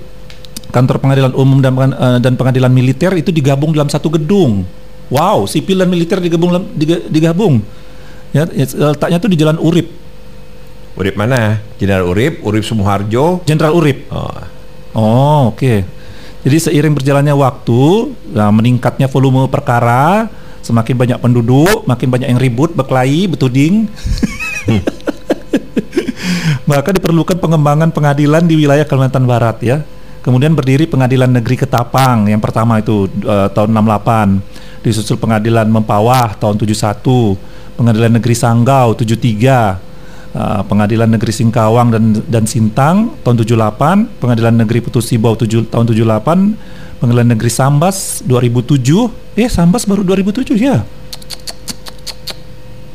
kantor 0.68 1.00
pengadilan 1.00 1.32
umum 1.32 1.64
dan 1.64 1.80
uh, 1.80 2.20
dan 2.20 2.36
pengadilan 2.36 2.72
militer 2.76 3.16
itu 3.16 3.32
digabung 3.32 3.72
dalam 3.72 3.88
satu 3.88 4.12
gedung. 4.12 4.68
Wow, 5.12 5.44
sipil 5.44 5.76
dan 5.76 5.92
militer 5.92 6.24
digabung 6.24 6.72
digabung. 7.12 7.60
Ya, 8.32 8.48
letaknya 8.48 9.20
tuh 9.20 9.28
di 9.28 9.36
Jalan 9.36 9.60
Urip. 9.60 9.92
Urip 10.96 11.20
mana? 11.20 11.60
Jenderal 11.76 12.08
Urip, 12.08 12.40
Urip 12.48 12.64
Sumoharjo. 12.64 13.44
Jenderal 13.44 13.76
Urip. 13.76 14.08
Oh, 14.08 14.32
oh 14.96 15.52
oke. 15.52 15.60
Okay. 15.60 15.84
Jadi 16.42 16.58
seiring 16.58 16.98
berjalannya 16.98 17.38
waktu, 17.38 17.82
nah, 18.34 18.50
meningkatnya 18.50 19.06
volume 19.06 19.46
perkara, 19.46 20.26
semakin 20.66 20.98
banyak 20.98 21.18
penduduk, 21.22 21.86
makin 21.86 22.10
banyak 22.10 22.34
yang 22.34 22.42
ribut, 22.42 22.74
berkelahi, 22.74 23.30
betuding. 23.30 23.86
Maka 26.70 26.96
diperlukan 26.96 27.38
pengembangan 27.38 27.94
pengadilan 27.94 28.48
di 28.48 28.58
wilayah 28.58 28.88
Kalimantan 28.88 29.28
Barat 29.28 29.60
ya. 29.62 29.84
Kemudian 30.22 30.54
berdiri 30.54 30.86
Pengadilan 30.86 31.34
Negeri 31.34 31.66
Ketapang 31.66 32.30
yang 32.30 32.38
pertama 32.38 32.78
itu 32.78 33.10
uh, 33.26 33.50
tahun 33.50 33.74
68. 33.74 34.61
Disusul 34.82 35.22
Pengadilan 35.22 35.70
Mempawah 35.70 36.34
tahun 36.38 36.58
71, 36.58 37.38
Pengadilan 37.78 38.12
Negeri 38.18 38.36
Sanggau 38.36 38.98
73, 38.98 39.78
uh, 40.34 40.62
Pengadilan 40.66 41.10
Negeri 41.10 41.30
Singkawang 41.30 41.94
dan 41.94 42.04
dan 42.26 42.44
Sintang 42.50 43.14
tahun 43.22 43.46
78, 43.46 44.18
Pengadilan 44.18 44.56
Negeri 44.58 44.82
Putus 44.82 45.06
Sibau 45.06 45.38
tujuh, 45.38 45.70
tahun 45.70 45.86
78, 45.86 47.02
Pengadilan 47.02 47.30
Negeri 47.34 47.52
Sambas 47.54 48.26
2007. 48.26 49.38
Eh 49.38 49.50
Sambas 49.50 49.86
baru 49.86 50.02
2007 50.02 50.58
ya. 50.58 50.86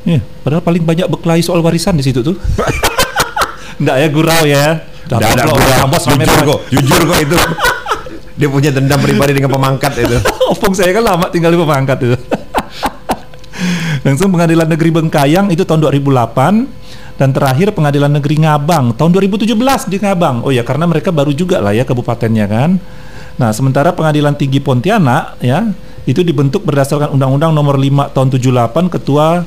Ya, 0.07 0.23
padahal 0.47 0.63
paling 0.63 0.87
banyak 0.87 1.11
berkelahi 1.11 1.43
soal 1.43 1.59
warisan 1.67 1.99
di 1.99 2.07
situ 2.07 2.23
tuh. 2.23 2.39
Enggak 3.83 3.97
ya 3.99 4.09
gurau 4.11 4.43
ya. 4.47 4.87
Tidak 5.07 5.19
ada 5.19 5.43
gurau. 5.51 5.71
Sambas 5.87 6.03
jujur 6.07 6.39
kok, 6.47 6.61
jujur 6.71 7.01
kok 7.11 7.19
itu. 7.27 7.39
Dia 8.37 8.49
punya 8.53 8.69
dendam 8.69 9.01
pribadi 9.01 9.33
dengan 9.33 9.49
pemangkat 9.53 9.97
itu. 9.97 10.17
Opung 10.53 10.77
saya 10.77 10.93
kan 10.93 11.05
lama 11.05 11.27
tinggal 11.33 11.53
di 11.53 11.59
pemangkat 11.61 11.99
itu. 12.05 12.17
Langsung 14.07 14.29
Pengadilan 14.31 14.69
Negeri 14.69 14.93
Bengkayang 14.93 15.49
itu 15.51 15.65
tahun 15.65 15.89
2008 15.89 17.17
dan 17.17 17.33
terakhir 17.33 17.73
Pengadilan 17.73 18.13
Negeri 18.13 18.45
Ngabang 18.45 18.93
tahun 18.95 19.11
2017 19.17 19.57
di 19.89 19.97
Ngabang. 19.99 20.45
Oh 20.45 20.53
ya 20.53 20.63
karena 20.63 20.85
mereka 20.85 21.09
baru 21.11 21.33
juga 21.33 21.65
lah 21.65 21.73
ya 21.73 21.89
kabupatennya 21.89 22.45
kan. 22.47 22.77
Nah, 23.37 23.51
sementara 23.53 23.93
Pengadilan 23.93 24.37
Tinggi 24.37 24.61
Pontianak 24.61 25.41
ya 25.41 25.73
itu 26.09 26.23
dibentuk 26.23 26.63
berdasarkan 26.65 27.13
Undang-Undang 27.13 27.53
Nomor 27.53 27.77
5 27.77 28.15
Tahun 28.15 28.29
78 28.33 28.95
Ketua 28.95 29.43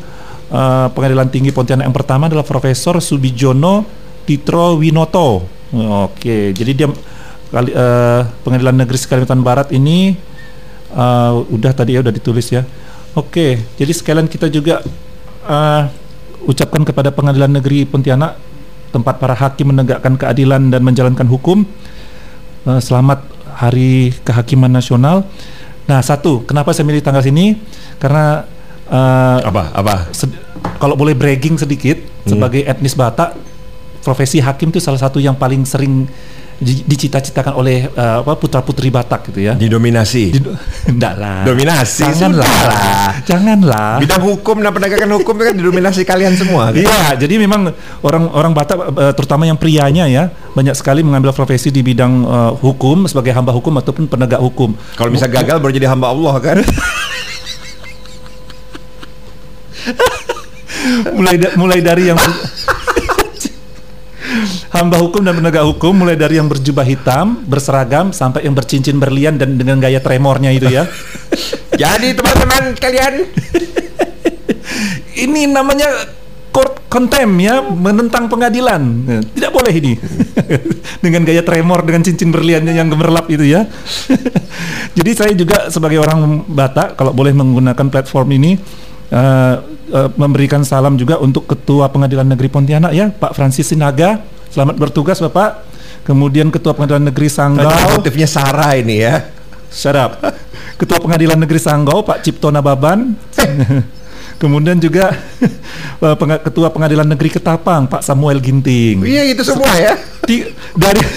uh, 0.51 0.87
Pengadilan 0.91 1.29
Tinggi 1.31 1.49
Pontianak 1.55 1.87
yang 1.87 1.95
pertama 1.95 2.27
adalah 2.29 2.45
Profesor 2.45 2.99
Subijono 3.01 3.85
Titro 4.29 4.77
Winoto. 4.77 5.45
Oke, 6.09 6.53
jadi 6.53 6.71
dia 6.73 6.89
kali, 7.49 7.73
uh, 7.73 8.29
Pengadilan 8.45 8.75
Negeri 8.77 8.97
Kalimantan 9.05 9.41
Barat 9.41 9.67
ini 9.73 10.15
uh, 10.93 11.41
udah 11.49 11.71
tadi 11.73 11.97
ya 11.97 12.05
udah 12.05 12.13
ditulis 12.13 12.49
ya. 12.49 12.65
Oke, 13.17 13.57
jadi 13.75 13.89
sekalian 13.89 14.29
kita 14.29 14.47
juga 14.53 14.85
uh, 15.49 15.89
ucapkan 16.45 16.85
kepada 16.85 17.09
Pengadilan 17.09 17.49
Negeri 17.49 17.83
Pontianak 17.89 18.37
tempat 18.89 19.21
para 19.21 19.37
hakim 19.37 19.73
menegakkan 19.73 20.17
keadilan 20.17 20.69
dan 20.69 20.81
menjalankan 20.85 21.25
hukum. 21.25 21.65
Uh, 22.65 22.79
selamat 22.79 23.25
Hari 23.59 24.13
Kehakiman 24.23 24.71
Nasional. 24.71 25.25
Nah, 25.89 26.05
satu, 26.05 26.45
kenapa 26.45 26.69
saya 26.69 26.85
milih 26.85 27.01
tanggal 27.01 27.25
sini? 27.25 27.57
Karena 27.97 28.45
uh, 28.87 29.41
apa? 29.41 29.73
Apa? 29.73 29.95
Kalau 30.77 30.93
boleh 30.93 31.17
bragging 31.17 31.57
sedikit 31.57 31.97
hmm. 31.97 32.29
sebagai 32.29 32.61
etnis 32.61 32.93
Batak, 32.93 33.33
profesi 34.05 34.37
hakim 34.37 34.69
itu 34.69 34.77
salah 34.77 35.01
satu 35.01 35.17
yang 35.17 35.33
paling 35.33 35.65
sering 35.65 36.05
dicita-citakan 36.59 37.55
oleh 37.55 37.87
uh, 37.95 38.19
apa 38.19 38.35
putra-putri 38.35 38.91
Batak 38.91 39.31
gitu 39.31 39.39
ya. 39.47 39.53
Didominasi. 39.55 40.23
Di, 40.35 40.39
enggak 40.91 41.13
lah. 41.15 41.47
Dominasi. 41.47 42.03
Janganlah. 42.03 42.45
Sudah. 42.45 43.11
Janganlah. 43.23 43.91
Bidang 44.03 44.23
hukum 44.23 44.55
dan 44.59 44.71
penegakan 44.75 45.09
hukum 45.19 45.35
kan 45.39 45.55
didominasi 45.55 46.03
kalian 46.03 46.35
semua. 46.35 46.75
Kan? 46.75 46.83
Iya, 46.83 47.15
jadi 47.15 47.39
memang 47.39 47.71
orang-orang 48.03 48.51
Batak 48.51 48.77
uh, 48.77 49.13
terutama 49.15 49.47
yang 49.47 49.55
prianya 49.55 50.05
ya 50.11 50.27
banyak 50.51 50.75
sekali 50.75 50.99
mengambil 50.99 51.31
profesi 51.31 51.71
di 51.71 51.79
bidang 51.79 52.27
uh, 52.27 52.51
hukum 52.59 53.07
sebagai 53.07 53.31
hamba 53.31 53.55
hukum 53.55 53.79
ataupun 53.79 54.11
penegak 54.11 54.43
hukum. 54.43 54.75
Kalau 54.99 55.09
bisa 55.09 55.31
gagal 55.31 55.63
baru 55.63 55.71
jadi 55.71 55.87
hamba 55.87 56.11
Allah 56.11 56.35
kan. 56.43 56.57
mulai 61.17 61.35
da 61.39 61.49
mulai 61.55 61.79
dari 61.79 62.09
yang 62.09 62.19
hamba 64.69 65.01
hukum 65.01 65.25
dan 65.25 65.33
penegak 65.37 65.65
hukum 65.65 65.93
mulai 65.93 66.13
dari 66.13 66.37
yang 66.37 66.45
berjubah 66.45 66.85
hitam, 66.85 67.41
berseragam 67.45 68.13
sampai 68.13 68.45
yang 68.45 68.53
bercincin 68.53 69.01
berlian 69.01 69.37
dan 69.37 69.57
dengan 69.57 69.81
gaya 69.81 69.97
tremornya 70.01 70.53
itu 70.53 70.69
ya. 70.69 70.85
Jadi 71.81 72.13
teman-teman 72.13 72.75
kalian 72.77 73.13
ini 75.25 75.49
namanya 75.49 75.89
court 76.49 76.85
contempt 76.89 77.37
ya, 77.41 77.61
menentang 77.61 78.25
pengadilan. 78.29 78.81
Ya, 79.05 79.19
Tidak 79.21 79.51
boleh 79.53 79.73
ini. 79.73 79.93
dengan 81.03 81.21
gaya 81.23 81.41
tremor 81.45 81.85
dengan 81.85 82.01
cincin 82.03 82.33
berliannya 82.33 82.73
yang 82.73 82.89
gemerlap 82.89 83.29
itu 83.29 83.45
ya. 83.45 83.65
Jadi 84.97 85.11
saya 85.15 85.31
juga 85.37 85.69
sebagai 85.69 86.01
orang 86.01 86.43
Batak 86.49 86.97
kalau 86.97 87.13
boleh 87.13 87.31
menggunakan 87.31 87.87
platform 87.87 88.27
ini 88.35 88.57
uh, 89.13 89.55
uh, 89.93 90.09
memberikan 90.17 90.65
salam 90.65 90.97
juga 90.97 91.21
untuk 91.21 91.45
Ketua 91.45 91.87
Pengadilan 91.93 92.25
Negeri 92.25 92.49
Pontianak 92.49 92.91
ya, 92.91 93.13
Pak 93.13 93.37
Francis 93.37 93.69
Sinaga. 93.69 94.38
Selamat 94.49 94.75
bertugas 94.77 95.17
Bapak. 95.19 95.65
Kemudian 96.01 96.49
Ketua 96.49 96.73
Pengadilan 96.73 97.05
Negeri 97.05 97.29
Sanggau. 97.29 97.69
motifnya 97.93 98.25
Sarah 98.25 98.73
ini 98.73 98.97
ya. 98.99 99.29
Shut 99.69 99.93
up. 99.93 100.17
Ketua 100.75 100.97
Pengadilan 100.97 101.37
Negeri 101.37 101.61
Sanggau 101.61 102.01
Pak 102.01 102.23
Cipto 102.23 102.49
Nababan. 102.49 103.13
Kemudian 104.41 104.79
juga 104.79 105.11
eh, 106.01 106.15
Ketua 106.41 106.71
Pengadilan 106.71 107.05
Negeri 107.05 107.29
Ketapang 107.29 107.85
Pak 107.85 108.01
Samuel 108.01 108.39
Ginting. 108.39 109.05
Iya 109.05 109.29
itu 109.29 109.43
semua 109.43 109.69
ya. 109.75 109.93
Ti- 110.25 110.49
dari 110.73 111.01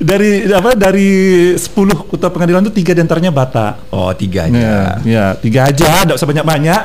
dari 0.00 0.30
apa 0.50 0.74
dari 0.74 1.08
10 1.54 1.72
ketua 2.10 2.28
pengadilan 2.28 2.60
itu 2.66 2.74
tiga 2.82 2.92
di 2.92 3.00
antaranya 3.00 3.30
Batak. 3.30 3.88
Oh 3.88 4.10
tiga 4.12 4.44
Ya, 4.44 4.50
aja. 4.50 4.72
ya 5.04 5.24
tiga 5.38 5.60
aja, 5.68 6.04
tidak 6.04 6.16
usah 6.18 6.28
banyak-banyak. 6.28 6.82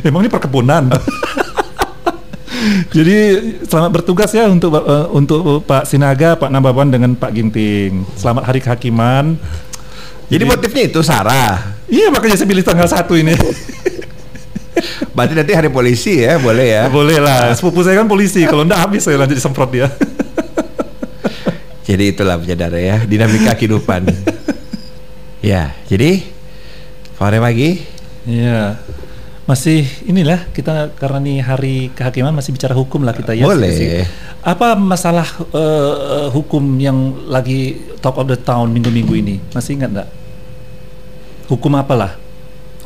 Emang 0.00 0.24
ini 0.24 0.30
perkebunan. 0.32 0.88
Jadi 2.94 3.16
selamat 3.68 3.90
bertugas 3.92 4.30
ya 4.32 4.48
untuk 4.48 4.72
eh, 4.80 5.06
untuk 5.12 5.64
Pak 5.68 5.84
Sinaga, 5.84 6.36
Pak 6.38 6.48
Nababan 6.48 6.88
dengan 6.88 7.12
Pak 7.12 7.30
Ginting. 7.34 8.08
Selamat 8.16 8.48
Hari 8.48 8.60
Kehakiman. 8.64 9.36
Jadi 10.32 10.44
motifnya 10.48 10.82
itu 10.88 11.00
Sarah. 11.04 11.76
Iya 11.84 12.08
makanya 12.08 12.40
saya 12.40 12.48
pilih 12.48 12.64
tanggal 12.64 12.88
satu 12.88 13.12
ini. 13.14 13.36
Berarti 15.14 15.34
nanti 15.38 15.52
hari 15.54 15.70
polisi 15.70 16.24
ya, 16.24 16.40
boleh 16.40 16.66
ya. 16.74 16.82
Boleh 16.90 17.22
lah. 17.22 17.54
Sepupu 17.54 17.86
saya 17.86 18.00
kan 18.02 18.08
polisi. 18.10 18.42
Kalau 18.48 18.66
enggak 18.66 18.82
habis 18.82 19.06
saya 19.06 19.20
lanjut 19.20 19.38
disemprot 19.38 19.70
dia. 19.70 19.86
Jadi 21.84 22.16
itulah 22.16 22.40
saudara 22.40 22.80
ya, 22.80 22.96
dinamika 23.04 23.52
kehidupan. 23.52 24.08
ya, 25.52 25.76
jadi 25.84 26.24
sore 27.14 27.38
pagi. 27.38 27.84
Iya. 28.24 28.80
Masih 29.44 29.84
inilah 30.08 30.48
kita 30.56 30.96
karena 30.96 31.20
nih 31.20 31.38
hari 31.44 31.74
kehakiman 31.92 32.32
masih 32.32 32.56
bicara 32.56 32.72
hukum 32.72 33.04
lah 33.04 33.12
kita 33.12 33.36
ya. 33.36 33.44
Boleh. 33.44 34.08
Apa 34.40 34.72
masalah 34.72 35.28
eh, 35.52 36.32
hukum 36.32 36.64
yang 36.80 37.28
lagi 37.28 37.76
top 38.00 38.24
of 38.24 38.26
the 38.32 38.40
town 38.40 38.72
minggu-minggu 38.72 39.12
ini? 39.12 39.36
Masih 39.52 39.76
ingat 39.76 39.92
nggak? 39.92 40.08
Hukum 41.52 41.76
apalah? 41.76 42.16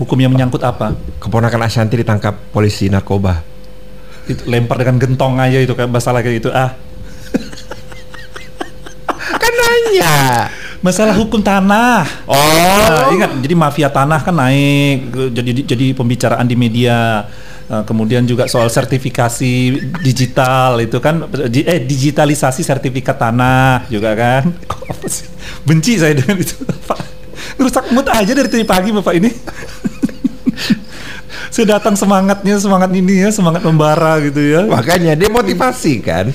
Hukum 0.02 0.18
yang 0.18 0.34
menyangkut 0.34 0.62
apa? 0.66 0.98
Keponakan 1.22 1.62
Ashanti 1.62 1.94
ditangkap 1.94 2.50
polisi 2.50 2.90
narkoba. 2.90 3.38
Itu 4.26 4.42
lempar 4.50 4.82
dengan 4.82 4.98
gentong 4.98 5.38
aja 5.38 5.62
itu 5.62 5.78
kayak 5.78 5.90
masalah 5.94 6.26
kayak 6.26 6.42
gitu. 6.42 6.50
Ah, 6.50 6.74
Kan 9.38 9.52
nanya. 9.54 10.14
Masalah 10.80 11.14
hukum 11.14 11.40
tanah. 11.40 12.04
Oh, 12.24 12.36
Nah, 12.88 13.12
ingat, 13.12 13.30
jadi 13.38 13.54
mafia 13.54 13.88
tanah 13.88 14.20
kan 14.22 14.32
naik, 14.32 15.12
jadi 15.32 15.50
jadi 15.66 15.86
pembicaraan 15.92 16.44
di 16.44 16.56
media. 16.56 17.28
Nah, 17.68 17.84
kemudian 17.84 18.24
juga 18.24 18.48
soal 18.48 18.72
sertifikasi 18.72 19.52
digital 20.00 20.80
itu 20.80 20.96
kan, 21.04 21.28
di- 21.52 21.68
eh 21.68 21.84
digitalisasi 21.84 22.64
sertifikat 22.64 23.20
tanah 23.20 23.84
juga 23.92 24.16
kan. 24.16 24.56
Benci 25.68 26.00
saya 26.00 26.16
dengan 26.16 26.40
itu, 26.40 26.56
Pak. 26.88 27.00
Rusak 27.60 27.92
mood 27.92 28.08
aja 28.08 28.32
dari 28.32 28.48
tadi 28.48 28.64
pagi 28.64 28.88
Bapak 28.88 29.14
ini. 29.14 29.28
saya 31.54 31.76
datang 31.78 31.92
semangatnya, 31.92 32.56
semangat 32.56 32.88
ini 32.92 33.24
ya, 33.24 33.28
semangat 33.28 33.60
membara 33.64 34.16
gitu 34.24 34.40
ya. 34.40 34.64
makanya 34.64 35.12
dia 35.12 35.28
motivasi 35.28 36.00
kan. 36.00 36.32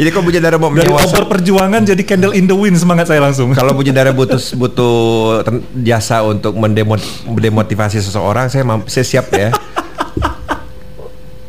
Jadi 0.00 0.16
kalau 0.16 0.24
Bujandara 0.24 0.56
mau 0.56 0.72
Dari 0.72 0.88
obor 0.88 1.28
perjuangan 1.28 1.84
jadi 1.84 2.00
candle 2.08 2.32
in 2.32 2.48
the 2.48 2.56
wind 2.56 2.72
semangat 2.80 3.12
saya 3.12 3.20
langsung. 3.20 3.52
kalau 3.52 3.74
Bujandara 3.76 4.16
butuh 4.16 4.40
butuh 4.56 4.96
jasa 5.76 6.24
untuk 6.24 6.56
mendemo- 6.56 6.96
mendemotivasi 7.28 8.00
seseorang, 8.00 8.48
saya 8.48 8.64
saya 8.88 9.04
siap 9.04 9.28
ya. 9.36 9.52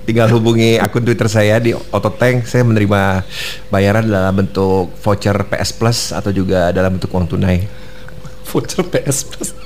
Tinggal 0.03 0.27
hubungi 0.35 0.75
akun 0.83 1.07
Twitter 1.07 1.31
saya 1.31 1.63
di 1.63 1.71
Ototank. 1.71 2.43
Saya 2.43 2.67
menerima 2.67 3.23
bayaran 3.71 4.03
dalam 4.03 4.35
bentuk 4.35 4.91
voucher 4.99 5.47
PS 5.47 5.71
Plus 5.71 6.11
atau 6.11 6.35
juga 6.35 6.75
dalam 6.75 6.99
bentuk 6.99 7.07
uang 7.07 7.31
tunai. 7.31 7.63
voucher 8.51 8.83
PS 8.83 9.31
Plus. 9.31 9.55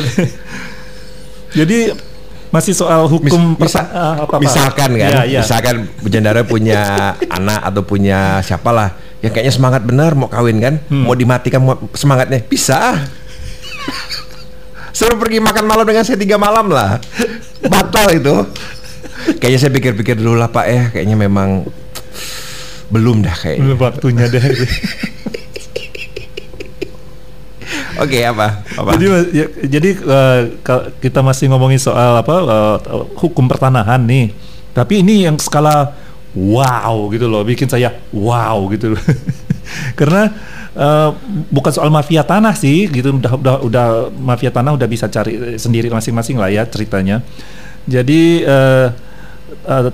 Oke. 0.00 0.32
Jadi 1.52 1.92
masih 2.50 2.74
soal 2.74 3.06
hukum 3.06 3.54
Mis- 3.56 3.78
ah, 3.78 4.20
apa, 4.20 4.36
Pak? 4.36 4.38
misalkan 4.38 4.90
kan, 4.94 5.10
Ya, 5.22 5.22
ya. 5.24 5.40
misalkan 5.40 5.86
Bujandara 5.98 6.42
punya 6.42 6.82
anak 7.38 7.60
atau 7.62 7.82
punya 7.82 8.42
siapalah 8.42 8.92
yang 9.20 9.30
kayaknya 9.30 9.52
semangat 9.52 9.82
benar 9.82 10.12
mau 10.12 10.26
kawin 10.26 10.58
kan, 10.58 10.74
Hmm. 10.86 11.04
mau 11.04 11.14
dimatikan 11.14 11.60
mau 11.60 11.76
semangatnya 11.92 12.40
bisa. 12.40 12.98
Suruh 14.90 15.14
pergi 15.14 15.38
makan 15.38 15.64
malam 15.64 15.84
dengan 15.84 16.02
saya 16.02 16.18
tiga 16.18 16.36
malam 16.36 16.66
lah, 16.68 16.98
batal 17.62 18.10
itu. 18.10 18.34
Kayaknya 19.38 19.58
saya 19.58 19.72
pikir-pikir 19.72 20.16
dulu 20.16 20.34
lah 20.34 20.48
Pak 20.48 20.66
ya, 20.66 20.82
kayaknya 20.90 21.16
memang 21.16 21.68
belum 22.88 23.22
dah 23.22 23.32
kayaknya. 23.32 23.62
Belum 23.64 23.78
waktunya 23.78 24.26
deh. 24.26 24.42
Oke 28.00 28.24
apa? 28.24 28.64
Apa? 28.80 28.96
Jadi 28.96 29.04
ya, 29.36 29.46
jadi 29.68 29.90
ka- 30.64 30.88
kita 31.04 31.20
masih 31.20 31.52
ngomongin 31.52 31.76
soal 31.76 32.16
apa 32.16 32.34
eh, 32.40 32.76
hukum 33.20 33.44
pertanahan 33.44 34.00
nih. 34.00 34.32
Tapi 34.72 35.04
ini 35.04 35.28
yang 35.28 35.36
skala 35.36 35.92
wow 36.32 37.10
gitu 37.12 37.28
loh, 37.28 37.44
bikin 37.44 37.68
saya 37.68 37.92
wow 38.08 38.56
gitu. 38.72 38.96
Karena 40.00 40.32
eh, 40.72 41.10
bukan 41.52 41.72
soal 41.76 41.92
mafia 41.92 42.24
tanah 42.24 42.56
sih, 42.56 42.88
gitu 42.88 43.20
udah 43.20 43.36
udah 43.36 43.56
udah 43.68 43.86
mafia 44.16 44.48
tanah 44.48 44.72
udah 44.72 44.88
bisa 44.88 45.04
cari 45.12 45.60
sendiri 45.60 45.92
masing-masing 45.92 46.40
lah 46.40 46.48
ya 46.48 46.64
ceritanya. 46.64 47.20
Jadi 47.84 48.44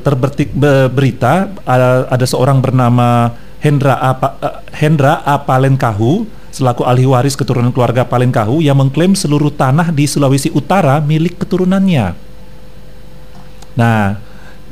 terbertik 0.03 0.55
be- 0.55 0.89
berita 0.89 1.51
ada, 1.67 2.07
ada 2.07 2.27
seorang 2.27 2.63
bernama 2.63 3.35
Hendra 3.59 3.99
Apa, 3.99 4.39
eh, 4.39 4.55
Hendra 4.79 5.27
A. 5.27 5.43
Selaku 6.57 6.89
ahli 6.89 7.05
waris 7.05 7.37
keturunan 7.37 7.69
keluarga 7.69 8.09
Palenkahu 8.09 8.65
yang 8.65 8.81
mengklaim 8.81 9.13
seluruh 9.13 9.53
tanah 9.53 9.93
di 9.93 10.09
Sulawesi 10.09 10.49
Utara 10.57 11.05
milik 11.05 11.37
keturunannya. 11.45 12.17
Nah, 13.77 14.17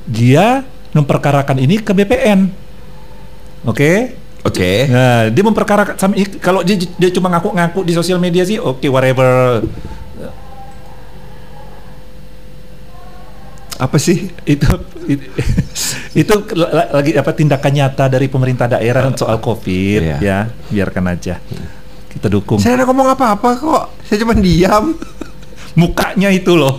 dia 0.09 0.65
memperkarakan 0.97 1.61
ini 1.61 1.77
ke 1.85 1.93
BPN. 1.93 2.49
Oke? 3.69 4.17
Oke. 4.49 4.89
Nah, 4.89 5.29
dia 5.29 5.45
memperkarakan 5.45 5.93
kalau 6.41 6.65
dia, 6.65 6.81
dia 6.81 7.11
cuma 7.13 7.29
ngaku-ngaku 7.37 7.85
di 7.85 7.93
sosial 7.93 8.17
media 8.17 8.49
sih 8.49 8.57
oke 8.57 8.89
whatever. 8.89 9.61
Apa 13.77 13.97
sih? 13.97 14.31
itu 14.45 14.67
itu, 15.05 15.27
itu 16.15 16.35
la- 16.55 16.91
lagi 16.93 17.13
apa 17.13 17.31
tindakan 17.31 17.73
nyata 17.73 18.07
dari 18.07 18.27
pemerintah 18.27 18.67
daerah 18.69 19.11
soal 19.13 19.39
covid 19.39 20.01
Iya. 20.01 20.17
ya 20.21 20.39
biarkan 20.69 21.05
aja 21.11 21.43
kita 22.09 22.27
dukung 22.29 22.57
Saya 22.57 22.77
ada 22.77 22.85
ngomong 22.85 23.11
apa-apa 23.11 23.49
kok. 23.55 23.85
Saya 24.03 24.21
cuma 24.21 24.33
diam. 24.33 24.95
mukanya 25.75 26.31
itu 26.31 26.55
loh 26.55 26.79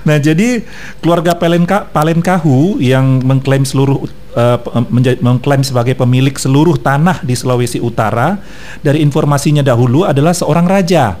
nah 0.00 0.16
jadi 0.16 0.64
keluarga 0.98 1.34
Palenka 1.34 1.84
Palenkahu 1.84 2.78
yang 2.78 3.20
mengklaim 3.20 3.60
seluruh 3.62 4.00
eh, 4.32 4.58
menja- 4.88 5.20
mengklaim 5.20 5.60
sebagai 5.60 5.92
pemilik 5.92 6.32
seluruh 6.32 6.78
tanah 6.78 7.20
di 7.20 7.34
Sulawesi 7.34 7.76
Utara 7.76 8.40
dari 8.80 9.02
informasinya 9.02 9.60
dahulu 9.60 10.08
adalah 10.08 10.32
seorang 10.32 10.64
raja 10.64 11.20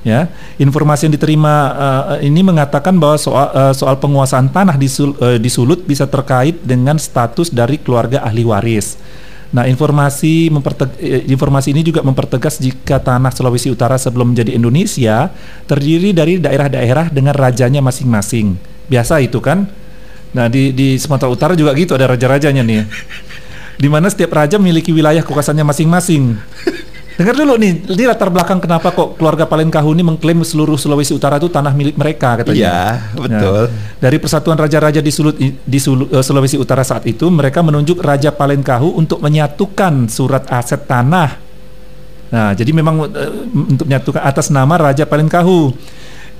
ya 0.00 0.32
informasi 0.56 1.08
yang 1.08 1.14
diterima 1.20 1.54
eh, 2.16 2.28
ini 2.28 2.40
mengatakan 2.40 2.96
bahwa 2.96 3.20
soal 3.20 3.48
eh, 3.52 3.74
soal 3.76 4.00
penguasaan 4.00 4.48
tanah 4.48 4.80
di, 4.80 4.88
Sul- 4.88 5.16
eh, 5.20 5.36
di 5.36 5.50
Sulut 5.52 5.84
bisa 5.84 6.08
terkait 6.08 6.56
dengan 6.64 6.96
status 6.96 7.52
dari 7.52 7.76
keluarga 7.76 8.24
ahli 8.24 8.44
waris. 8.44 8.96
Nah, 9.50 9.66
informasi 9.66 10.46
informasi 11.26 11.74
ini 11.74 11.82
juga 11.82 12.06
mempertegas 12.06 12.62
jika 12.62 13.02
tanah 13.02 13.34
Sulawesi 13.34 13.74
Utara 13.74 13.98
sebelum 13.98 14.30
menjadi 14.30 14.54
Indonesia 14.54 15.26
terdiri 15.66 16.14
dari 16.14 16.38
daerah-daerah 16.38 17.10
dengan 17.10 17.34
rajanya 17.34 17.82
masing-masing. 17.82 18.54
Biasa 18.86 19.18
itu 19.18 19.42
kan? 19.42 19.66
Nah, 20.30 20.46
di 20.46 20.70
di 20.70 20.94
Sumatera 21.02 21.26
Utara 21.26 21.58
juga 21.58 21.74
gitu 21.74 21.98
ada 21.98 22.06
raja-rajanya 22.06 22.62
nih. 22.62 22.86
Di 23.74 23.88
mana 23.90 24.06
setiap 24.06 24.38
raja 24.38 24.54
memiliki 24.54 24.94
wilayah 24.94 25.26
kekuasaannya 25.26 25.66
masing-masing. 25.66 26.38
Dengar 27.18 27.34
dulu 27.36 27.58
nih, 27.60 27.72
ini 27.84 28.04
latar 28.08 28.30
belakang 28.32 28.62
kenapa 28.62 28.94
kok 28.94 29.20
keluarga 29.20 29.44
Palenkahu 29.44 29.92
ini 29.92 30.00
mengklaim 30.06 30.40
seluruh 30.40 30.78
Sulawesi 30.80 31.12
Utara 31.12 31.36
itu 31.36 31.50
tanah 31.52 31.74
milik 31.74 31.98
mereka 31.98 32.40
katanya. 32.40 32.56
Iya, 32.56 32.80
betul. 33.12 33.62
Nah, 33.68 33.98
dari 34.00 34.16
Persatuan 34.16 34.56
Raja-Raja 34.56 35.04
di, 35.04 35.12
Sulut, 35.12 35.36
di 35.40 35.78
Sulu, 35.82 36.08
uh, 36.08 36.24
Sulawesi 36.24 36.56
Utara 36.56 36.80
saat 36.80 37.04
itu, 37.04 37.28
mereka 37.28 37.60
menunjuk 37.60 38.00
Raja 38.00 38.32
Palenkahu 38.32 38.96
untuk 38.96 39.20
menyatukan 39.20 40.08
surat 40.08 40.48
aset 40.48 40.86
tanah. 40.88 41.36
Nah, 42.30 42.54
jadi 42.54 42.70
memang 42.70 43.10
uh, 43.10 43.32
untuk 43.68 43.84
menyatukan 43.90 44.22
atas 44.22 44.48
nama 44.48 44.78
Raja 44.78 45.04
Palenkahu. 45.04 45.74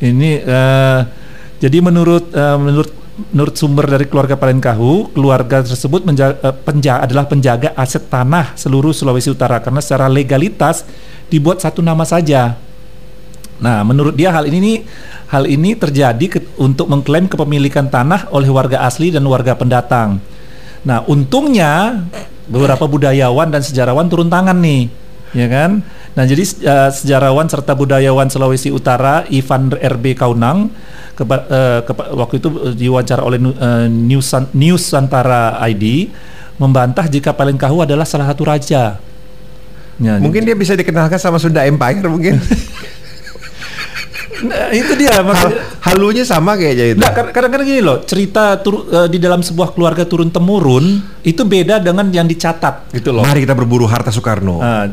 Ini 0.01 0.31
uh, 0.49 1.01
jadi 1.61 1.77
menurut 1.85 2.33
uh, 2.33 2.57
menurut 2.57 3.00
menurut 3.31 3.55
sumber 3.59 3.85
dari 3.85 4.07
keluarga 4.09 4.39
Palenkahu, 4.39 5.13
keluarga 5.13 5.61
tersebut 5.61 6.07
menjaga, 6.07 6.37
uh, 6.41 6.55
penja 6.55 7.03
adalah 7.03 7.27
penjaga 7.29 7.77
aset 7.77 8.07
tanah 8.09 8.57
seluruh 8.57 8.95
Sulawesi 8.95 9.35
Utara 9.35 9.61
karena 9.61 9.83
secara 9.85 10.07
legalitas 10.09 10.87
dibuat 11.29 11.61
satu 11.61 11.85
nama 11.85 12.07
saja. 12.07 12.57
Nah, 13.61 13.85
menurut 13.85 14.17
dia 14.17 14.33
hal 14.33 14.49
ini 14.49 14.89
hal 15.29 15.45
ini 15.45 15.77
terjadi 15.77 16.27
ke, 16.27 16.39
untuk 16.57 16.89
mengklaim 16.89 17.29
kepemilikan 17.29 17.93
tanah 17.93 18.33
oleh 18.33 18.49
warga 18.49 18.81
asli 18.89 19.13
dan 19.13 19.23
warga 19.29 19.53
pendatang. 19.53 20.17
Nah, 20.81 21.05
untungnya 21.05 22.01
beberapa 22.49 22.89
budayawan 22.89 23.53
dan 23.53 23.61
sejarawan 23.61 24.09
turun 24.09 24.33
tangan 24.33 24.57
nih, 24.57 24.89
ya 25.37 25.47
kan? 25.47 25.83
Nah, 26.15 26.25
jadi 26.27 26.43
uh, 26.67 26.91
sejarawan 26.91 27.47
serta 27.47 27.73
budayawan 27.75 28.27
Sulawesi 28.27 28.75
Utara 28.75 29.25
Ivan 29.31 29.71
RB 29.71 30.19
Kaunang 30.19 30.75
keba, 31.15 31.47
uh, 31.47 31.81
keba, 31.87 32.03
waktu 32.19 32.43
itu 32.43 32.49
diwawancara 32.75 33.23
oleh 33.23 33.39
uh, 33.39 33.87
News 33.87 34.31
Nusantara 34.53 35.59
ID 35.71 36.11
membantah 36.61 37.09
jika 37.09 37.33
Palenkahu 37.33 37.87
adalah 37.87 38.05
salah 38.05 38.29
satu 38.29 38.45
raja. 38.45 39.01
Ya, 40.01 40.17
mungkin 40.17 40.49
dia 40.49 40.57
bisa 40.57 40.73
dikenalkan 40.73 41.21
sama 41.21 41.37
Sunda 41.37 41.65
Empire 41.65 42.09
mungkin. 42.09 42.41
Nah, 44.47 44.73
itu 44.73 44.93
dia 44.97 45.21
Hal, 45.21 45.51
halunya 45.85 46.25
sama 46.25 46.57
kayaknya 46.57 46.97
itu. 46.97 47.01
Nah, 47.01 47.13
kadang-kadang 47.13 47.67
gini 47.67 47.83
loh, 47.85 48.03
cerita 48.03 48.57
tur, 48.59 48.89
uh, 48.89 49.07
di 49.07 49.21
dalam 49.21 49.45
sebuah 49.45 49.77
keluarga 49.77 50.09
turun 50.09 50.33
temurun 50.33 51.01
itu 51.21 51.43
beda 51.45 51.79
dengan 51.79 52.09
yang 52.09 52.25
dicatat 52.25 52.89
gitu 52.97 53.13
loh. 53.13 53.23
Mari 53.23 53.45
kita 53.45 53.53
berburu 53.53 53.85
harta 53.85 54.09
Soekarno. 54.09 54.59
Nah, 54.61 54.89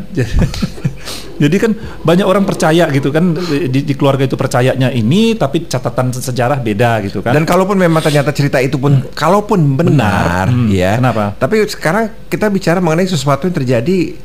jadi 1.41 1.55
kan 1.57 1.71
banyak 2.03 2.25
orang 2.27 2.43
percaya 2.43 2.89
gitu 2.91 3.13
kan 3.13 3.37
di, 3.71 3.85
di 3.87 3.93
keluarga 3.95 4.27
itu 4.27 4.35
percayanya 4.35 4.91
ini, 4.91 5.37
tapi 5.39 5.65
catatan 5.65 6.11
sejarah 6.11 6.59
beda 6.59 7.07
gitu 7.07 7.23
kan. 7.23 7.31
Dan 7.31 7.47
kalaupun 7.47 7.79
memang 7.79 8.03
ternyata 8.03 8.35
cerita 8.35 8.59
itu 8.59 8.75
pun, 8.75 8.99
hmm. 8.99 9.15
kalaupun 9.15 9.79
benar, 9.79 9.95
benar 9.95 10.47
hmm, 10.51 10.67
ya. 10.69 10.91
Kenapa? 10.99 11.25
Tapi 11.39 11.55
sekarang 11.71 12.11
kita 12.27 12.51
bicara 12.51 12.83
mengenai 12.83 13.07
sesuatu 13.07 13.47
yang 13.47 13.55
terjadi 13.55 14.17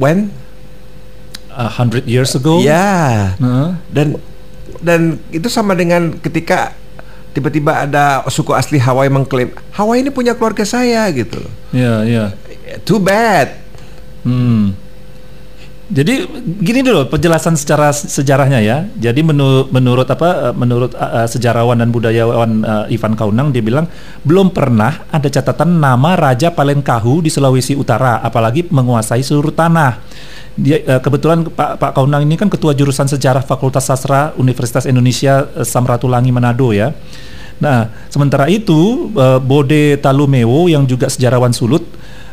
when 0.00 0.32
a 1.52 1.68
hundred 1.68 2.08
years 2.08 2.32
ago. 2.34 2.60
Ya. 2.60 3.36
Uh. 3.38 3.76
Dan 3.92 4.18
dan 4.82 5.22
itu 5.30 5.46
sama 5.46 5.78
dengan 5.78 6.18
ketika 6.18 6.74
tiba-tiba 7.32 7.88
ada 7.88 8.26
suku 8.28 8.52
asli 8.52 8.76
Hawaii 8.76 9.08
mengklaim 9.08 9.54
Hawaii 9.72 10.04
ini 10.04 10.10
punya 10.12 10.36
keluarga 10.36 10.66
saya 10.66 11.06
gitu. 11.14 11.40
Iya, 11.72 11.94
iya. 12.04 12.24
Too 12.84 13.00
bad. 13.00 13.56
Hmm. 14.26 14.76
Jadi 15.92 16.24
gini 16.64 16.80
dulu 16.80 17.04
penjelasan 17.12 17.52
secara 17.52 17.92
sejarahnya 17.92 18.64
ya. 18.64 18.88
Jadi 18.96 19.20
menurut 19.20 19.68
menurut 19.68 20.08
apa 20.08 20.48
eh, 20.48 20.54
menurut 20.56 20.96
uh, 20.96 21.28
sejarawan 21.28 21.76
dan 21.76 21.92
budayawan 21.92 22.50
uh, 22.64 22.84
Ivan 22.88 23.12
Kaunang 23.12 23.52
dia 23.52 23.60
bilang 23.60 23.84
belum 24.24 24.56
pernah 24.56 25.04
ada 25.12 25.28
catatan 25.28 25.76
nama 25.76 26.16
Raja 26.16 26.48
Palenkahu 26.48 27.20
di 27.20 27.28
Sulawesi 27.28 27.76
Utara 27.76 28.24
apalagi 28.24 28.64
menguasai 28.72 29.20
seluruh 29.20 29.52
tanah 29.52 30.00
dia 30.56 30.80
uh, 30.88 31.00
kebetulan 31.04 31.44
Pak 31.52 31.76
Pak 31.76 31.92
Kaunang 31.92 32.24
ini 32.24 32.40
kan 32.40 32.48
ketua 32.48 32.72
jurusan 32.72 33.12
sejarah 33.12 33.44
Fakultas 33.44 33.84
Sastra 33.84 34.32
Universitas 34.40 34.88
Indonesia 34.88 35.44
Samratulangi 35.60 36.32
Manado 36.32 36.72
ya. 36.72 36.96
Nah, 37.60 37.92
sementara 38.08 38.48
itu 38.48 39.12
uh, 39.12 39.36
Bode 39.38 40.00
Talumewo 40.00 40.72
yang 40.72 40.88
juga 40.88 41.12
sejarawan 41.12 41.52
Sulut 41.52 41.84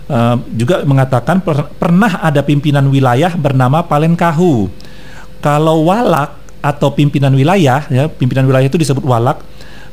uh, 0.09 0.35
juga 0.51 0.83
mengatakan 0.83 1.39
per 1.39 1.69
pernah 1.77 2.19
ada 2.19 2.41
pimpinan 2.41 2.89
wilayah 2.89 3.31
bernama 3.37 3.85
Palenkahu. 3.85 4.67
Kalau 5.39 5.87
Walak 5.87 6.35
atau 6.59 6.91
pimpinan 6.91 7.31
wilayah 7.31 7.87
ya, 7.87 8.11
pimpinan 8.11 8.43
wilayah 8.43 8.67
itu 8.67 8.75
disebut 8.75 9.05
Walak, 9.05 9.39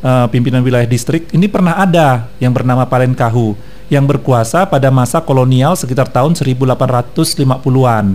uh, 0.02 0.26
pimpinan 0.26 0.64
wilayah 0.66 0.88
distrik 0.88 1.30
ini 1.30 1.46
pernah 1.46 1.78
ada 1.78 2.26
yang 2.42 2.50
bernama 2.50 2.82
Palenkahu 2.88 3.54
yang 3.86 4.02
berkuasa 4.02 4.66
pada 4.66 4.90
masa 4.90 5.22
kolonial 5.22 5.78
sekitar 5.78 6.10
tahun 6.10 6.34
1850-an. 6.34 8.06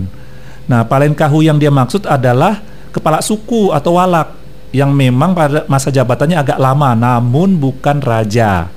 Nah, 0.68 0.82
Palenkahu 0.84 1.40
yang 1.40 1.56
dia 1.56 1.72
maksud 1.72 2.04
adalah 2.04 2.60
kepala 2.92 3.24
suku 3.24 3.72
atau 3.72 3.96
walak 3.96 4.36
yang 4.72 4.92
memang 4.92 5.32
pada 5.32 5.64
masa 5.68 5.88
jabatannya 5.88 6.36
agak 6.36 6.60
lama 6.60 6.92
namun 6.92 7.56
bukan 7.56 8.00
raja. 8.04 8.68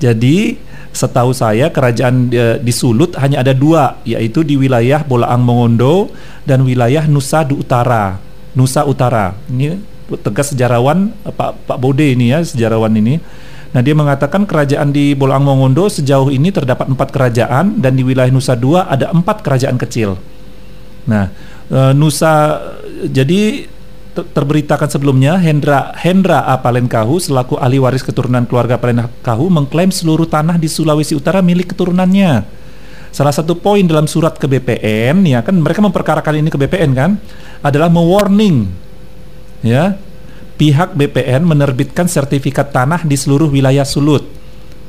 Jadi 0.00 0.67
setahu 0.98 1.30
saya 1.30 1.70
kerajaan 1.70 2.26
e, 2.34 2.44
di 2.58 2.74
Sulut 2.74 3.14
hanya 3.22 3.46
ada 3.46 3.54
dua 3.54 4.02
yaitu 4.02 4.42
di 4.42 4.58
wilayah 4.58 5.06
Bolaang 5.06 5.46
Mongondo 5.46 6.10
dan 6.42 6.66
wilayah 6.66 7.06
Nusa 7.06 7.46
du 7.46 7.62
Utara. 7.62 8.18
Nusa 8.58 8.82
Utara. 8.82 9.38
Ini 9.46 9.78
tegas 10.26 10.50
sejarawan 10.50 11.14
Pak 11.22 11.70
Pak 11.70 11.78
Bode 11.78 12.02
ini 12.02 12.34
ya 12.34 12.42
sejarawan 12.42 12.90
ini 12.98 13.22
Nah 13.68 13.84
dia 13.84 13.92
mengatakan 13.92 14.48
kerajaan 14.48 14.96
di 14.96 15.12
Bolaang 15.12 15.44
Mongondo 15.44 15.92
sejauh 15.92 16.32
ini 16.32 16.48
terdapat 16.48 16.88
empat 16.88 17.12
kerajaan 17.12 17.78
dan 17.78 17.92
di 17.94 18.02
wilayah 18.02 18.32
Nusa 18.32 18.56
Dua 18.56 18.88
ada 18.88 19.12
empat 19.12 19.44
kerajaan 19.44 19.76
kecil. 19.76 20.16
Nah 21.06 21.30
e, 21.68 21.92
Nusa 21.94 22.58
jadi 23.06 23.68
terberitakan 24.22 24.88
sebelumnya 24.90 25.36
Hendra 25.38 25.94
Hendra 25.94 26.46
A 26.46 26.58
Palenkahu 26.58 27.18
selaku 27.18 27.58
ahli 27.58 27.78
waris 27.78 28.02
keturunan 28.02 28.46
keluarga 28.46 28.78
Palenkahu 28.78 29.46
mengklaim 29.50 29.92
seluruh 29.92 30.26
tanah 30.26 30.56
di 30.56 30.66
Sulawesi 30.66 31.14
Utara 31.14 31.44
milik 31.44 31.74
keturunannya. 31.74 32.46
Salah 33.08 33.32
satu 33.32 33.56
poin 33.56 33.82
dalam 33.86 34.04
surat 34.04 34.36
ke 34.36 34.44
BPN 34.44 35.24
ya 35.24 35.40
kan 35.40 35.56
mereka 35.56 35.80
memperkarakan 35.80 36.44
ini 36.44 36.50
ke 36.52 36.58
BPN 36.60 36.90
kan 36.92 37.10
adalah 37.64 37.88
mewarning 37.88 38.68
ya 39.64 39.96
pihak 40.58 40.94
BPN 40.98 41.46
menerbitkan 41.46 42.10
sertifikat 42.10 42.74
tanah 42.74 43.06
di 43.06 43.14
seluruh 43.14 43.48
wilayah 43.48 43.86
Sulut 43.86 44.26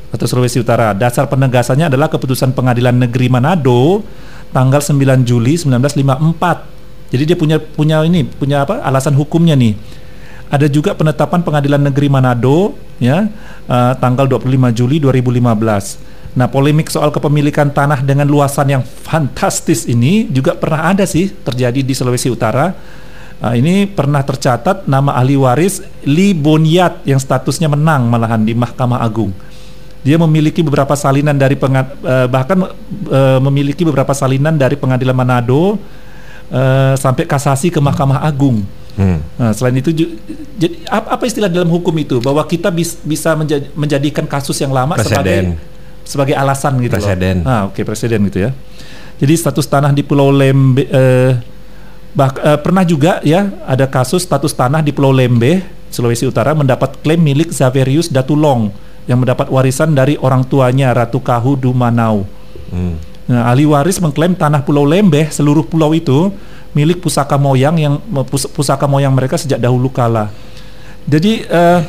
atau 0.09 0.25
Sulawesi 0.25 0.59
Utara. 0.59 0.97
Dasar 0.97 1.30
penegasannya 1.30 1.89
adalah 1.89 2.09
keputusan 2.09 2.57
Pengadilan 2.57 2.97
Negeri 2.97 3.30
Manado 3.30 4.01
tanggal 4.49 4.82
9 4.82 5.25
Juli 5.25 5.55
1954. 5.55 6.78
Jadi 7.10 7.24
dia 7.26 7.38
punya 7.38 7.57
punya 7.57 8.05
ini 8.05 8.26
punya 8.26 8.66
apa 8.66 8.82
alasan 8.86 9.18
hukumnya 9.18 9.57
nih. 9.57 9.74
Ada 10.49 10.66
juga 10.66 10.97
penetapan 10.97 11.45
Pengadilan 11.45 11.82
Negeri 11.89 12.10
Manado 12.10 12.74
ya 12.97 13.30
uh, 13.70 13.93
tanggal 13.97 14.26
25 14.26 14.49
Juli 14.74 14.97
2015. 14.97 16.10
Nah, 16.38 16.45
polemik 16.45 16.93
soal 16.93 17.10
kepemilikan 17.10 17.74
tanah 17.74 18.05
dengan 18.05 18.30
luasan 18.30 18.70
yang 18.70 18.84
fantastis 18.86 19.89
ini 19.89 20.30
juga 20.30 20.53
pernah 20.53 20.93
ada 20.93 21.05
sih 21.10 21.34
terjadi 21.34 21.82
di 21.82 21.93
Sulawesi 21.97 22.30
Utara 22.30 22.74
Nah, 23.39 23.55
ini 23.55 23.88
pernah 23.88 24.20
tercatat 24.20 24.84
nama 24.84 25.16
ahli 25.16 25.39
waris 25.39 25.80
Li 26.03 26.36
Bonyat 26.36 27.07
yang 27.07 27.24
statusnya 27.24 27.72
menang 27.72 28.12
malahan 28.12 28.43
di 28.43 28.51
Mahkamah 28.51 28.99
Agung. 28.99 29.32
Dia 30.03 30.20
memiliki 30.20 30.60
beberapa 30.60 30.91
salinan 30.91 31.39
dari 31.39 31.55
pengad, 31.55 31.88
uh, 32.03 32.28
bahkan 32.28 32.68
memiliki 33.39 33.88
beberapa 33.88 34.12
salinan 34.12 34.60
dari 34.60 34.76
Pengadilan 34.76 35.16
Manado 35.16 35.80
uh, 36.49 36.93
sampai 36.97 37.25
kasasi 37.25 37.73
ke 37.73 37.79
Mahkamah 37.81 38.21
Agung. 38.25 38.65
Hmm. 38.99 39.23
Nah, 39.39 39.55
selain 39.55 39.79
itu, 39.79 39.95
jadi 40.59 40.75
apa 40.91 41.23
istilah 41.23 41.47
dalam 41.47 41.71
hukum 41.71 41.95
itu 41.95 42.19
bahwa 42.19 42.43
kita 42.43 42.67
bis, 42.67 42.99
bisa 42.99 43.31
menjadi, 43.31 43.71
menjadikan 43.71 44.27
kasus 44.27 44.59
yang 44.59 44.75
lama 44.75 44.99
presiden. 44.99 45.15
sebagai 45.15 45.39
sebagai 46.03 46.35
alasan 46.35 46.75
gitu 46.83 46.99
presiden. 46.99 47.45
loh. 47.45 47.47
Ah, 47.47 47.61
oke 47.69 47.79
okay, 47.79 47.83
presiden 47.87 48.19
gitu 48.27 48.49
ya. 48.49 48.51
Jadi 49.19 49.33
status 49.39 49.67
tanah 49.67 49.95
di 49.95 50.03
Pulau 50.03 50.31
Lembe 50.31 50.83
uh, 50.91 51.31
Bah, 52.09 52.33
uh, 52.41 52.57
pernah 52.57 52.81
juga 52.81 53.21
ya 53.21 53.53
ada 53.69 53.85
kasus 53.85 54.25
status 54.25 54.49
tanah 54.57 54.81
di 54.81 54.89
Pulau 54.89 55.13
Lembe, 55.13 55.61
Sulawesi 55.93 56.25
Utara 56.25 56.57
mendapat 56.57 56.97
klaim 57.05 57.21
milik 57.21 57.53
Zaverius 57.53 58.09
Datulong 58.09 58.73
yang 59.05 59.21
mendapat 59.21 59.45
warisan 59.53 59.93
dari 59.93 60.17
orang 60.17 60.41
tuanya 60.45 60.89
Ratu 60.89 61.21
Kahu 61.21 61.57
Dumanau. 61.61 62.25
Hmm. 62.73 62.97
Nah, 63.30 63.45
ahli 63.53 63.69
waris 63.69 64.01
mengklaim 64.01 64.34
tanah 64.34 64.65
Pulau 64.65 64.89
Lembe 64.89 65.30
seluruh 65.30 65.61
pulau 65.61 65.93
itu 65.93 66.34
milik 66.73 66.97
pusaka 66.97 67.38
moyang 67.38 67.77
yang 67.77 67.93
pus, 68.25 68.49
pusaka 68.49 68.89
moyang 68.89 69.13
mereka 69.13 69.38
sejak 69.38 69.61
dahulu 69.61 69.93
kala. 69.93 70.34
Jadi 71.05 71.45
uh, 71.45 71.86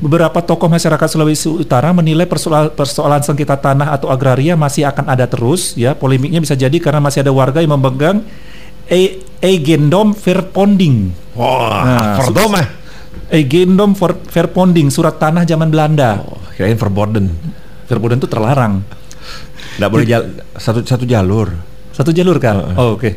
beberapa 0.00 0.40
tokoh 0.40 0.72
masyarakat 0.72 1.04
Sulawesi 1.04 1.52
Utara 1.52 1.92
menilai 1.92 2.24
persoalan, 2.24 2.72
persoalan 2.72 3.20
sengketa 3.20 3.60
tanah 3.60 3.92
atau 3.92 4.08
agraria 4.08 4.56
masih 4.56 4.88
akan 4.88 5.04
ada 5.04 5.28
terus 5.28 5.76
ya. 5.76 5.92
Polemiknya 5.92 6.40
bisa 6.40 6.56
jadi 6.56 6.76
karena 6.80 7.04
masih 7.04 7.20
ada 7.20 7.32
warga 7.36 7.60
yang 7.60 7.76
memegang 7.76 8.24
e 8.88 9.20
Eigendom 9.40 10.16
Verponding. 10.16 11.12
Wah, 11.36 11.80
nah, 11.84 12.16
Verdom 12.20 12.56
ah. 12.56 12.66
Eigendom 13.28 13.92
Verponding, 14.32 14.88
surat 14.88 15.20
tanah 15.20 15.44
zaman 15.44 15.68
Belanda. 15.68 16.24
Oh, 16.24 16.40
kirain 16.56 16.76
Verborden. 16.76 17.32
Verborden 17.88 18.16
itu 18.20 18.28
terlarang. 18.28 18.99
Tidak 19.76 19.88
boleh 19.88 20.06
jal 20.06 20.22
satu 20.56 20.84
satu 20.84 21.04
jalur. 21.08 21.52
Satu 21.90 22.10
jalur 22.14 22.36
kan? 22.40 22.74
Oh, 22.78 22.96
oke. 22.96 23.12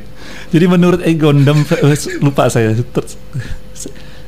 Jadi 0.52 0.66
menurut 0.68 1.00
Egondom 1.04 1.62
eh, 1.64 1.98
lupa 2.22 2.50
saya. 2.50 2.74
Ter- 2.76 3.20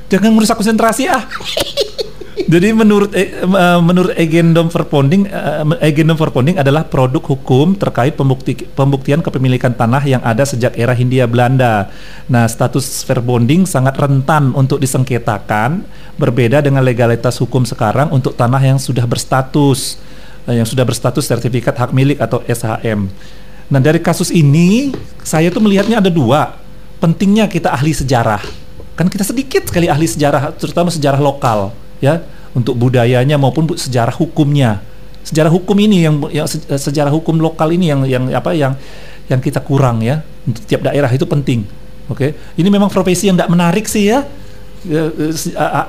Jangan 0.06 0.32
merusak 0.38 0.62
konsentrasi 0.62 1.10
ah. 1.10 1.26
Jadi 2.54 2.76
menurut 2.76 3.16
eh, 3.16 3.42
menurut 3.82 4.14
Agendum 4.14 4.70
Verponding 4.70 5.26
eh, 5.26 5.66
Agendum 5.82 6.14
Verponding 6.14 6.62
adalah 6.62 6.86
produk 6.86 7.24
hukum 7.24 7.74
terkait 7.74 8.14
pembukti, 8.14 8.54
pembuktian 8.76 9.26
kepemilikan 9.26 9.74
tanah 9.74 10.04
yang 10.06 10.22
ada 10.22 10.46
sejak 10.46 10.78
era 10.78 10.94
Hindia 10.94 11.26
Belanda. 11.26 11.90
Nah, 12.30 12.46
status 12.46 13.02
verbonding 13.08 13.66
sangat 13.66 13.98
rentan 13.98 14.54
untuk 14.54 14.78
disengketakan, 14.78 15.88
berbeda 16.22 16.62
dengan 16.62 16.86
legalitas 16.86 17.40
hukum 17.42 17.66
sekarang 17.66 18.14
untuk 18.14 18.38
tanah 18.38 18.62
yang 18.62 18.78
sudah 18.78 19.08
berstatus 19.10 19.98
yang 20.54 20.68
sudah 20.68 20.86
berstatus 20.86 21.26
sertifikat 21.26 21.74
hak 21.74 21.90
milik 21.90 22.22
atau 22.22 22.46
SHM. 22.46 23.10
Nah, 23.66 23.80
dari 23.82 23.98
kasus 23.98 24.30
ini 24.30 24.94
saya 25.26 25.50
tuh 25.50 25.64
melihatnya 25.64 25.98
ada 25.98 26.12
dua. 26.14 26.62
Pentingnya 27.02 27.50
kita 27.50 27.74
ahli 27.74 27.98
sejarah. 27.98 28.46
Kan 28.94 29.10
kita 29.10 29.26
sedikit 29.26 29.66
sekali 29.66 29.90
ahli 29.90 30.06
sejarah, 30.06 30.54
terutama 30.54 30.94
sejarah 30.94 31.20
lokal, 31.20 31.74
ya, 32.00 32.22
untuk 32.54 32.78
budayanya 32.78 33.42
maupun 33.42 33.68
sejarah 33.74 34.14
hukumnya. 34.14 34.86
Sejarah 35.26 35.50
hukum 35.50 35.74
ini 35.82 36.06
yang 36.06 36.16
yang 36.30 36.46
eh, 36.46 36.78
sejarah 36.78 37.10
hukum 37.10 37.42
lokal 37.42 37.74
ini 37.74 37.90
yang 37.90 38.06
yang 38.06 38.24
apa 38.30 38.54
yang 38.54 38.78
yang 39.26 39.42
kita 39.42 39.58
kurang 39.66 40.06
ya. 40.06 40.22
Untuk 40.46 40.62
tiap 40.70 40.86
daerah 40.86 41.10
itu 41.10 41.26
penting. 41.26 41.66
Oke. 42.06 42.38
Ini 42.54 42.70
memang 42.70 42.94
profesi 42.94 43.26
yang 43.26 43.36
tidak 43.36 43.50
menarik 43.50 43.90
sih 43.90 44.14
ya. 44.14 44.22
Eh, 44.86 45.10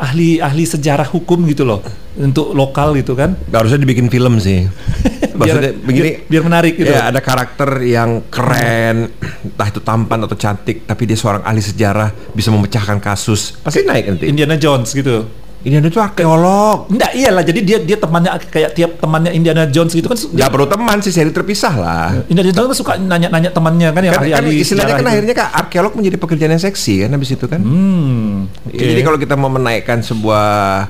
ahli 0.01 0.41
ahli 0.41 0.65
sejarah 0.65 1.05
hukum 1.13 1.45
gitu 1.45 1.69
loh 1.69 1.85
untuk 2.17 2.53
lokal 2.53 2.93
gitu 2.95 3.12
kan 3.12 3.37
harusnya 3.49 3.77
dibikin 3.77 4.09
film 4.09 4.37
sih. 4.37 4.64
Maksudnya 5.39 5.71
biar, 5.71 5.85
begini, 5.85 6.09
biar, 6.09 6.21
biar 6.27 6.43
menarik 6.43 6.75
gitu 6.75 6.89
ya 6.89 7.09
ada 7.09 7.21
karakter 7.21 7.85
yang 7.85 8.25
keren, 8.27 9.12
entah 9.45 9.69
itu 9.69 9.81
tampan 9.81 10.25
atau 10.25 10.33
cantik, 10.33 10.85
tapi 10.85 11.05
dia 11.05 11.12
seorang 11.14 11.45
ahli 11.45 11.61
sejarah, 11.61 12.33
bisa 12.33 12.49
memecahkan 12.49 12.97
kasus, 12.99 13.53
pasti 13.61 13.85
naik 13.85 14.05
nanti. 14.09 14.25
Indiana 14.27 14.57
Jones 14.57 14.91
gitu 14.91 15.29
Indiana 15.61 15.91
itu 15.91 15.99
arkeolog. 15.99 16.87
Enggak 16.87 17.11
iyalah 17.11 17.43
jadi 17.43 17.61
dia 17.61 17.79
dia 17.83 17.99
temannya 17.99 18.39
kayak 18.39 18.71
tiap 18.73 18.91
temannya 18.97 19.35
Indiana 19.35 19.67
Jones 19.67 19.93
gitu 19.93 20.07
kan 20.07 20.14
su- 20.14 20.31
Gak 20.31 20.47
perlu 20.47 20.62
teman 20.64 21.03
sih, 21.03 21.11
seri 21.11 21.35
terpisah 21.35 21.75
lah. 21.75 22.09
Indiana 22.31 22.55
Jones 22.55 22.69
kan 22.71 22.77
suka 22.77 22.93
nanya-nanya 22.95 23.51
temannya 23.51 23.91
kan 23.91 23.99
yang 24.01 24.14
Kan, 24.14 24.31
kan 24.31 24.47
istilahnya 24.47 24.95
kan 24.95 25.03
itu. 25.03 25.11
akhirnya 25.11 25.35
kan 25.35 25.47
arkeolog 25.59 25.93
menjadi 25.93 26.17
pekerjaan 26.17 26.55
yang 26.55 26.62
seksi 26.62 27.03
kan 27.03 27.11
habis 27.11 27.35
itu 27.35 27.45
kan. 27.45 27.59
hmm 27.59 28.47
oke. 28.62 28.79
Ya, 28.79 28.95
jadi 28.95 29.03
kalau 29.03 29.19
kita 29.19 29.35
mau 29.35 29.51
menaikkan 29.51 30.01
sebuah 30.01 30.87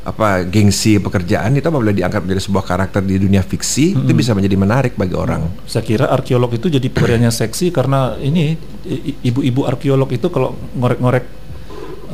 apa 0.00 0.48
gengsi 0.48 0.96
pekerjaan 0.96 1.52
itu 1.60 1.68
apabila 1.68 1.92
diangkat 1.92 2.24
menjadi 2.24 2.42
sebuah 2.48 2.64
karakter 2.64 3.04
di 3.04 3.20
dunia 3.20 3.44
fiksi 3.44 3.92
itu 3.92 4.12
bisa 4.16 4.32
menjadi 4.32 4.56
menarik 4.56 4.92
bagi 4.96 5.12
orang. 5.12 5.44
saya 5.68 5.84
kira 5.84 6.08
arkeolog 6.08 6.48
itu 6.56 6.72
jadi 6.72 6.88
pekerjaannya 6.88 7.28
seksi 7.28 7.68
karena 7.68 8.16
ini 8.16 8.56
ibu-ibu 9.20 9.68
arkeolog 9.68 10.08
itu 10.08 10.32
kalau 10.32 10.56
ngorek-ngorek 10.72 11.24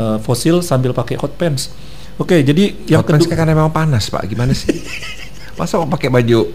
eh, 0.03 0.19
fosil 0.19 0.67
sambil 0.67 0.91
pakai 0.91 1.15
hot 1.15 1.39
pants. 1.39 1.71
Oke, 2.17 2.41
jadi 2.41 2.73
yang 2.89 3.05
Hot 3.05 3.13
pants 3.13 3.29
kedua 3.29 3.45
kan 3.45 3.47
memang 3.47 3.69
panas 3.69 4.09
pak, 4.09 4.25
gimana 4.25 4.57
sih? 4.57 4.73
Masa 5.61 5.77
mau 5.77 5.87
pakai 5.87 6.09
baju 6.09 6.49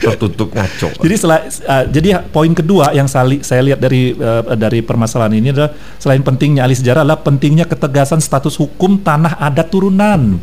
tertutup 0.00 0.48
ngaco? 0.54 0.88
Jadi 1.02 1.14
sela- 1.18 1.44
uh, 1.44 1.84
jadi 1.90 2.24
poin 2.30 2.54
kedua 2.54 2.94
yang 2.96 3.10
sali- 3.10 3.44
saya 3.44 3.60
lihat 3.60 3.82
dari 3.82 4.16
uh, 4.16 4.54
dari 4.56 4.80
permasalahan 4.80 5.34
ini 5.36 5.52
adalah 5.52 5.74
selain 6.00 6.22
pentingnya 6.24 6.64
ahli 6.64 6.78
sejarah 6.78 7.04
adalah 7.04 7.20
pentingnya 7.20 7.66
ketegasan 7.68 8.22
status 8.22 8.56
hukum 8.56 8.96
tanah 9.02 9.36
adat 9.36 9.68
turunan. 9.68 10.40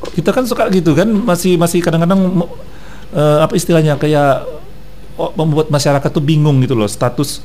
Kita 0.00 0.30
kan 0.32 0.44
suka 0.48 0.72
gitu 0.72 0.96
kan 0.96 1.08
masih 1.08 1.60
masih 1.60 1.84
kadang-kadang 1.84 2.46
uh, 3.12 3.38
apa 3.44 3.52
istilahnya 3.54 4.00
kayak 4.00 4.48
oh, 5.20 5.30
membuat 5.36 5.68
masyarakat 5.68 6.10
tuh 6.10 6.24
bingung 6.24 6.62
gitu 6.64 6.72
loh 6.72 6.88
status 6.88 7.44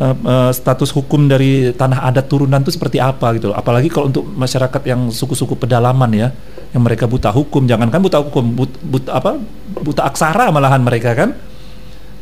uh, 0.00 0.16
uh, 0.16 0.50
status 0.52 0.90
hukum 0.94 1.28
dari 1.28 1.72
tanah 1.74 2.08
adat 2.08 2.26
turunan 2.28 2.60
itu 2.62 2.72
seperti 2.72 2.98
apa 3.02 3.36
gitu 3.36 3.52
loh. 3.52 3.56
Apalagi 3.56 3.88
kalau 3.92 4.08
untuk 4.08 4.24
masyarakat 4.26 4.82
yang 4.88 5.10
suku-suku 5.12 5.54
pedalaman 5.58 6.10
ya, 6.12 6.28
yang 6.72 6.82
mereka 6.82 7.04
buta 7.04 7.28
hukum, 7.32 7.64
jangankan 7.68 8.00
buta 8.00 8.18
hukum, 8.22 8.44
but, 8.56 8.72
but- 8.82 9.10
apa 9.12 9.38
buta 9.82 10.02
aksara 10.08 10.48
malahan 10.50 10.80
mereka 10.80 11.12
kan. 11.12 11.36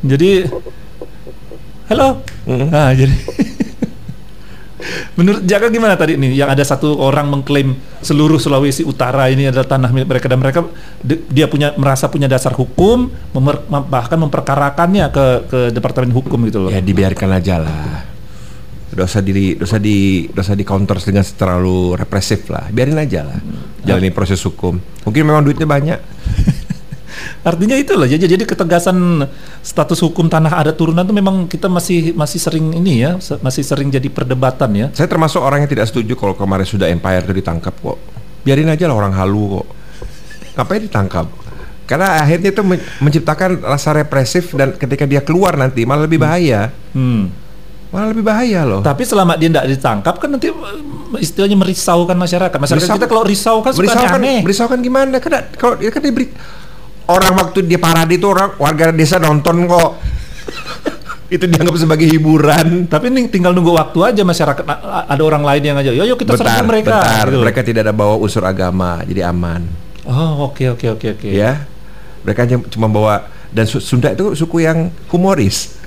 Jadi 0.01 0.49
halo. 1.93 2.25
Nah, 2.49 2.91
jadi 2.97 3.13
Menurut 5.15 5.43
Jaka 5.45 5.69
gimana 5.69 5.95
tadi 5.95 6.17
nih 6.17 6.33
yang 6.45 6.51
ada 6.51 6.65
satu 6.65 6.97
orang 6.99 7.29
mengklaim 7.29 7.77
seluruh 8.01 8.41
Sulawesi 8.41 8.83
Utara 8.83 9.29
ini 9.29 9.49
adalah 9.49 9.69
tanah 9.69 9.91
milik 9.93 10.09
mereka 10.09 10.27
dan 10.27 10.39
mereka 10.41 10.61
dia 11.05 11.47
punya 11.47 11.73
merasa 11.77 12.09
punya 12.09 12.27
dasar 12.27 12.53
hukum 12.57 13.13
memer- 13.37 13.65
mem- 13.69 13.89
bahkan 13.89 14.19
memperkarakannya 14.21 15.07
ke 15.13 15.27
ke 15.49 15.61
Departemen 15.71 16.13
Hukum 16.13 16.39
gitu 16.49 16.67
loh. 16.67 16.71
Ya 16.73 16.81
dibiarkan 16.81 17.31
aja 17.37 17.61
lah. 17.61 18.09
Dosa 18.91 19.23
diri, 19.23 19.55
dosa 19.55 19.79
di, 19.79 20.27
dosa 20.35 20.59
di 20.59 20.67
counter 20.67 20.99
dengan 20.99 21.23
terlalu 21.23 21.95
represif 21.95 22.51
lah. 22.51 22.67
Biarin 22.75 22.99
aja 22.99 23.23
lah. 23.23 23.39
Jalani 23.87 24.11
proses 24.11 24.43
hukum. 24.43 24.83
Mungkin 25.07 25.23
memang 25.23 25.47
duitnya 25.47 25.69
banyak. 25.69 25.99
Artinya 27.41 27.77
itu 27.77 27.93
loh. 27.97 28.07
Jadi 28.09 28.25
jadi 28.27 28.45
ketegasan 28.45 29.27
status 29.61 30.01
hukum 30.05 30.29
tanah 30.29 30.53
adat 30.61 30.77
turunan 30.77 31.03
itu 31.05 31.15
memang 31.15 31.47
kita 31.47 31.67
masih 31.69 32.13
masih 32.15 32.39
sering 32.39 32.73
ini 32.77 33.05
ya, 33.05 33.17
masih 33.41 33.63
sering 33.63 33.89
jadi 33.89 34.09
perdebatan 34.09 34.71
ya. 34.75 34.87
Saya 34.95 35.09
termasuk 35.11 35.41
orang 35.41 35.65
yang 35.65 35.71
tidak 35.71 35.89
setuju 35.89 36.17
kalau 36.17 36.35
kemarin 36.37 36.67
sudah 36.67 36.89
Empire 36.89 37.25
itu 37.27 37.35
ditangkap 37.41 37.75
kok. 37.75 37.99
Biarin 38.41 38.73
aja 38.73 38.89
lah 38.89 38.97
orang 38.97 39.13
halu 39.13 39.61
kok. 39.61 39.67
Ngapain 40.57 40.83
ditangkap? 40.85 41.27
Karena 41.91 42.23
akhirnya 42.23 42.55
itu 42.55 42.63
men- 42.63 42.83
menciptakan 43.03 43.67
rasa 43.67 43.91
represif 43.91 44.55
dan 44.55 44.79
ketika 44.79 45.11
dia 45.11 45.19
keluar 45.27 45.59
nanti 45.59 45.83
malah 45.83 46.07
lebih 46.07 46.23
bahaya. 46.23 46.71
Hmm. 46.95 47.35
Malah 47.91 48.15
lebih 48.15 48.23
bahaya 48.23 48.63
loh. 48.63 48.87
Tapi 48.87 49.03
selama 49.03 49.35
dia 49.35 49.51
tidak 49.51 49.67
ditangkap 49.67 50.15
kan 50.23 50.31
nanti 50.31 50.47
eh, 50.55 50.55
istilahnya 51.19 51.59
merisaukan 51.59 52.15
masyarakat. 52.15 52.55
Masyarakat 52.55 52.87
Berisau- 52.87 52.99
kita 53.03 53.09
kalau 53.11 53.23
risau 53.27 53.57
kan 53.67 53.75
suka 53.75 53.91
kan, 53.91 54.23
aneh. 54.23 54.47
kan 54.47 54.79
gimana? 54.79 55.19
Kan 55.19 55.51
kalau 55.59 55.75
dia 55.75 55.91
kan 55.91 55.99
diberi 55.99 56.31
orang 57.11 57.33
waktu 57.35 57.67
dia 57.67 57.77
parade 57.77 58.15
itu 58.15 58.27
orang 58.27 58.55
warga 58.57 58.95
desa 58.95 59.19
nonton 59.19 59.67
kok. 59.67 59.91
itu 61.31 61.47
dianggap 61.47 61.79
sebagai 61.79 62.11
hiburan. 62.11 62.91
Tapi 62.91 63.07
ini 63.07 63.31
tinggal 63.31 63.55
nunggu 63.55 63.71
waktu 63.71 63.99
aja 64.03 64.23
masyarakat 64.27 64.67
ada 65.07 65.23
orang 65.23 65.47
lain 65.47 65.63
yang 65.63 65.79
aja. 65.79 65.95
Yo 65.95 66.03
yo 66.03 66.19
kita 66.19 66.35
serbu 66.35 66.67
mereka. 66.67 66.99
bentar. 66.99 67.25
gitu. 67.31 67.39
Mereka 67.39 67.61
tidak 67.63 67.81
ada 67.87 67.95
bawa 67.95 68.19
unsur 68.19 68.43
agama, 68.43 68.99
jadi 69.07 69.31
aman. 69.31 69.63
Oh 70.11 70.51
oke 70.51 70.75
oke 70.75 70.99
oke 70.99 71.07
oke. 71.15 71.29
Ya, 71.31 71.71
mereka 72.27 72.43
hanya 72.43 72.59
cuma 72.67 72.91
bawa 72.91 73.31
dan 73.55 73.63
Su- 73.71 73.79
Sunda 73.79 74.11
itu 74.11 74.35
suku 74.35 74.67
yang 74.67 74.91
humoris. 75.07 75.79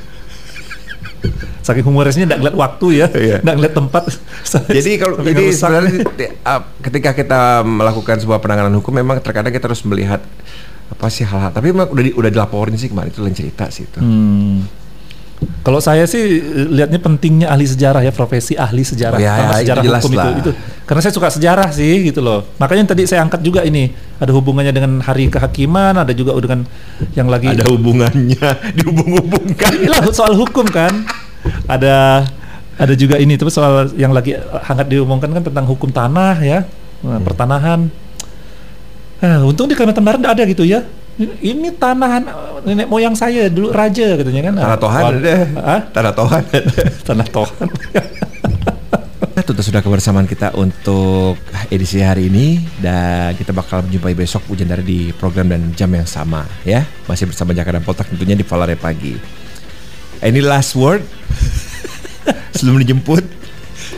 Saking 1.64 1.88
humorisnya 1.88 2.28
tidak 2.28 2.40
ngeliat 2.44 2.58
waktu 2.60 2.88
ya, 3.00 3.08
Iya. 3.12 3.38
tidak 3.40 3.56
ngeliat 3.56 3.76
tempat. 3.76 4.04
Jadi 4.80 4.92
kalau 5.00 5.16
jadi 5.24 5.44
sebenarnya 5.56 5.92
uh, 6.44 6.62
ketika 6.84 7.16
kita 7.16 7.42
melakukan 7.64 8.20
sebuah 8.20 8.44
penanganan 8.44 8.76
hukum 8.76 8.92
memang 8.92 9.24
terkadang 9.24 9.52
kita 9.52 9.72
harus 9.72 9.80
melihat 9.88 10.20
apa 10.94 11.06
sih 11.10 11.26
hal-hal. 11.26 11.50
Tapi 11.50 11.74
memang 11.74 11.90
udah 11.90 12.04
di, 12.04 12.12
udah 12.14 12.30
dilaporin 12.30 12.78
sih 12.78 12.88
kemarin 12.88 13.10
itu 13.10 13.20
lain 13.20 13.34
cerita 13.34 13.66
sih 13.68 13.84
itu. 13.84 13.98
Hmm. 13.98 14.64
Kalau 15.60 15.78
saya 15.78 16.08
sih 16.08 16.40
eh, 16.40 16.68
lihatnya 16.72 16.98
pentingnya 16.98 17.52
ahli 17.52 17.68
sejarah 17.68 18.00
ya 18.00 18.16
profesi 18.16 18.56
ahli 18.56 18.80
sejarah, 18.80 19.18
Oh, 19.18 19.20
ya, 19.20 19.34
ya, 19.34 19.44
itu 19.44 19.56
sejarah 19.60 19.84
jelas 19.84 20.02
hukum 20.02 20.12
lah. 20.16 20.26
itu, 20.26 20.32
itu. 20.40 20.52
Karena 20.86 21.02
saya 21.02 21.12
suka 21.12 21.28
sejarah 21.28 21.70
sih 21.70 21.94
gitu 22.08 22.24
loh. 22.24 22.48
Makanya 22.56 22.80
yang 22.80 22.92
tadi 22.94 23.04
saya 23.04 23.20
angkat 23.22 23.44
juga 23.44 23.60
ini 23.62 23.92
ada 24.18 24.32
hubungannya 24.32 24.72
dengan 24.72 25.04
hari 25.04 25.28
kehakiman, 25.28 26.00
ada 26.00 26.14
juga 26.16 26.32
dengan 26.38 26.64
yang 27.12 27.28
lagi 27.28 27.52
Ada 27.52 27.68
hubungannya, 27.68 28.50
dihubung-hubungkan. 28.80 29.72
Inilah 29.84 30.16
soal 30.16 30.38
hukum 30.38 30.64
kan. 30.64 31.04
Ada 31.68 32.24
ada 32.74 32.94
juga 32.96 33.20
ini 33.20 33.36
terus 33.36 33.52
soal 33.52 33.92
yang 33.94 34.16
lagi 34.16 34.34
hangat 34.64 34.88
diumumkan 34.88 35.28
kan 35.30 35.44
tentang 35.44 35.66
hukum 35.68 35.92
tanah 35.92 36.40
ya, 36.40 36.60
Nah, 37.04 37.20
Hmm. 37.20 37.26
pertanahan. 37.28 37.80
Ah, 39.24 39.40
untung 39.48 39.72
di 39.72 39.76
Kalimantan 39.80 40.04
Barat 40.04 40.20
ada 40.20 40.44
gitu 40.44 40.68
ya. 40.68 40.84
Ini, 41.16 41.72
tanahan 41.80 42.28
eh, 42.28 42.60
nenek 42.68 42.92
moyang 42.92 43.16
saya 43.16 43.48
dulu 43.48 43.72
raja 43.72 44.20
katanya 44.20 44.52
kan. 44.52 44.54
Tanah 44.60 44.80
Tohan 44.84 45.04
ada. 45.16 45.36
Hah? 45.64 45.82
Tanah 45.96 46.14
Tohan 46.14 46.44
ada. 46.44 46.84
Tanah 47.08 47.28
Tohan. 47.32 47.68
Tentu 49.48 49.64
sudah 49.66 49.82
kebersamaan 49.82 50.28
kita 50.28 50.56
untuk 50.60 51.40
edisi 51.72 52.04
hari 52.04 52.28
ini 52.32 52.64
dan 52.84 53.34
kita 53.36 53.52
bakal 53.56 53.82
menjumpai 53.84 54.14
besok 54.14 54.46
hujan 54.48 54.70
dari 54.70 54.84
di 54.84 55.00
program 55.16 55.52
dan 55.56 55.72
jam 55.72 55.90
yang 55.90 56.06
sama 56.06 56.44
ya. 56.68 56.84
Masih 57.08 57.32
bersama 57.32 57.56
Jaka 57.56 57.80
dan 57.80 57.84
Potak 57.84 58.12
tentunya 58.12 58.36
di 58.36 58.44
Valare 58.44 58.76
Pagi. 58.76 59.16
Ini 60.20 60.40
last 60.44 60.76
word 60.76 61.04
sebelum 62.60 62.84
dijemput. 62.84 63.24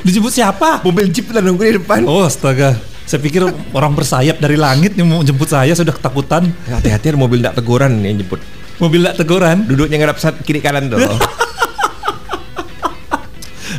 Dijemput 0.05 0.33
siapa? 0.33 0.85
Mobil 0.85 1.09
jeep 1.09 1.33
udah 1.33 1.41
nunggu 1.41 1.63
di 1.65 1.73
depan. 1.81 2.05
Oh 2.05 2.25
astaga. 2.25 2.94
Saya 3.05 3.21
pikir 3.21 3.45
orang 3.73 3.93
bersayap 3.93 4.41
dari 4.41 4.57
langit 4.57 4.97
yang 4.97 5.05
mau 5.05 5.21
jemput 5.21 5.45
saya 5.45 5.77
sudah 5.77 5.93
ketakutan. 5.93 6.49
Hati-hati 6.65 7.13
ada 7.13 7.17
mobil 7.21 7.37
tak 7.37 7.53
teguran 7.61 8.01
yang 8.01 8.17
jemput. 8.17 8.41
Mobil 8.81 9.05
tak 9.05 9.21
teguran. 9.21 9.61
Duduknya 9.69 10.01
ngadap 10.01 10.17
kiri 10.41 10.57
kanan 10.57 10.89
tuh. 10.89 10.97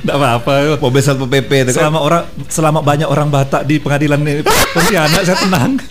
Enggak 0.07 0.17
apa-apa. 0.23 0.79
mobil 0.79 1.03
satpol 1.03 1.27
pp 1.27 1.51
itu 1.67 1.75
kan. 1.75 1.91
selama 1.91 1.99
orang 1.99 2.23
selama 2.47 2.79
banyak 2.79 3.11
orang 3.11 3.27
Batak 3.27 3.67
di 3.67 3.83
pengadilan 3.83 4.23
ini 4.23 4.47
Pontianak 4.47 5.27
saya 5.27 5.35
tenang. 5.35 5.83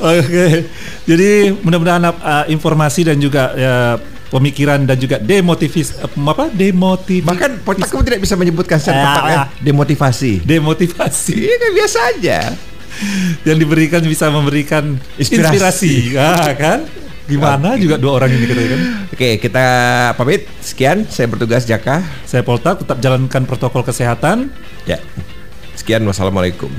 Oke. 0.16 0.72
Jadi 1.04 1.52
mudah-mudahan 1.60 2.08
uh, 2.08 2.48
informasi 2.48 3.04
dan 3.12 3.20
juga 3.20 3.52
ya, 3.52 4.00
pemikiran 4.28 4.82
dan 4.82 4.96
juga 4.96 5.16
demotivis 5.16 5.94
uh, 5.96 6.10
apa 6.26 6.48
demotiv 6.48 7.22
Bahkan 7.22 7.62
Potak 7.62 7.86
kamu 7.86 8.02
tidak 8.04 8.20
bisa 8.20 8.34
menyebutkan 8.34 8.76
secara 8.76 8.96
Ah. 8.96 9.04
tepat 9.06 9.22
ya. 9.24 9.38
Demotivasi. 9.62 10.32
demotivasi 10.42 11.34
Iya 11.36 11.56
kan 11.56 11.70
biasa 11.72 11.98
aja. 12.10 12.38
yang 13.42 13.56
diberikan 13.56 14.00
bisa 14.00 14.26
memberikan 14.26 14.96
Inspirasi. 15.14 15.52
inspirasi, 15.52 15.92
Ah, 16.16 16.48
kan? 16.52 16.88
Gimana 17.26 17.74
juga 17.74 17.98
dua 17.98 18.16
orang 18.16 18.30
ini 18.30 18.46
katanya 18.46 18.70
kan? 18.70 18.80
Oke, 19.10 19.28
kita 19.36 19.66
pamit. 20.14 20.46
Sekian, 20.60 21.04
saya 21.04 21.26
bertugas 21.26 21.66
Jaka. 21.66 22.00
Saya 22.22 22.40
Polta 22.40 22.72
tetap 22.72 22.96
jalankan 22.96 23.42
protokol 23.44 23.82
kesehatan. 23.82 24.48
Ya. 24.86 25.02
Sekian, 25.74 26.06
wassalamualaikum. 26.06 26.70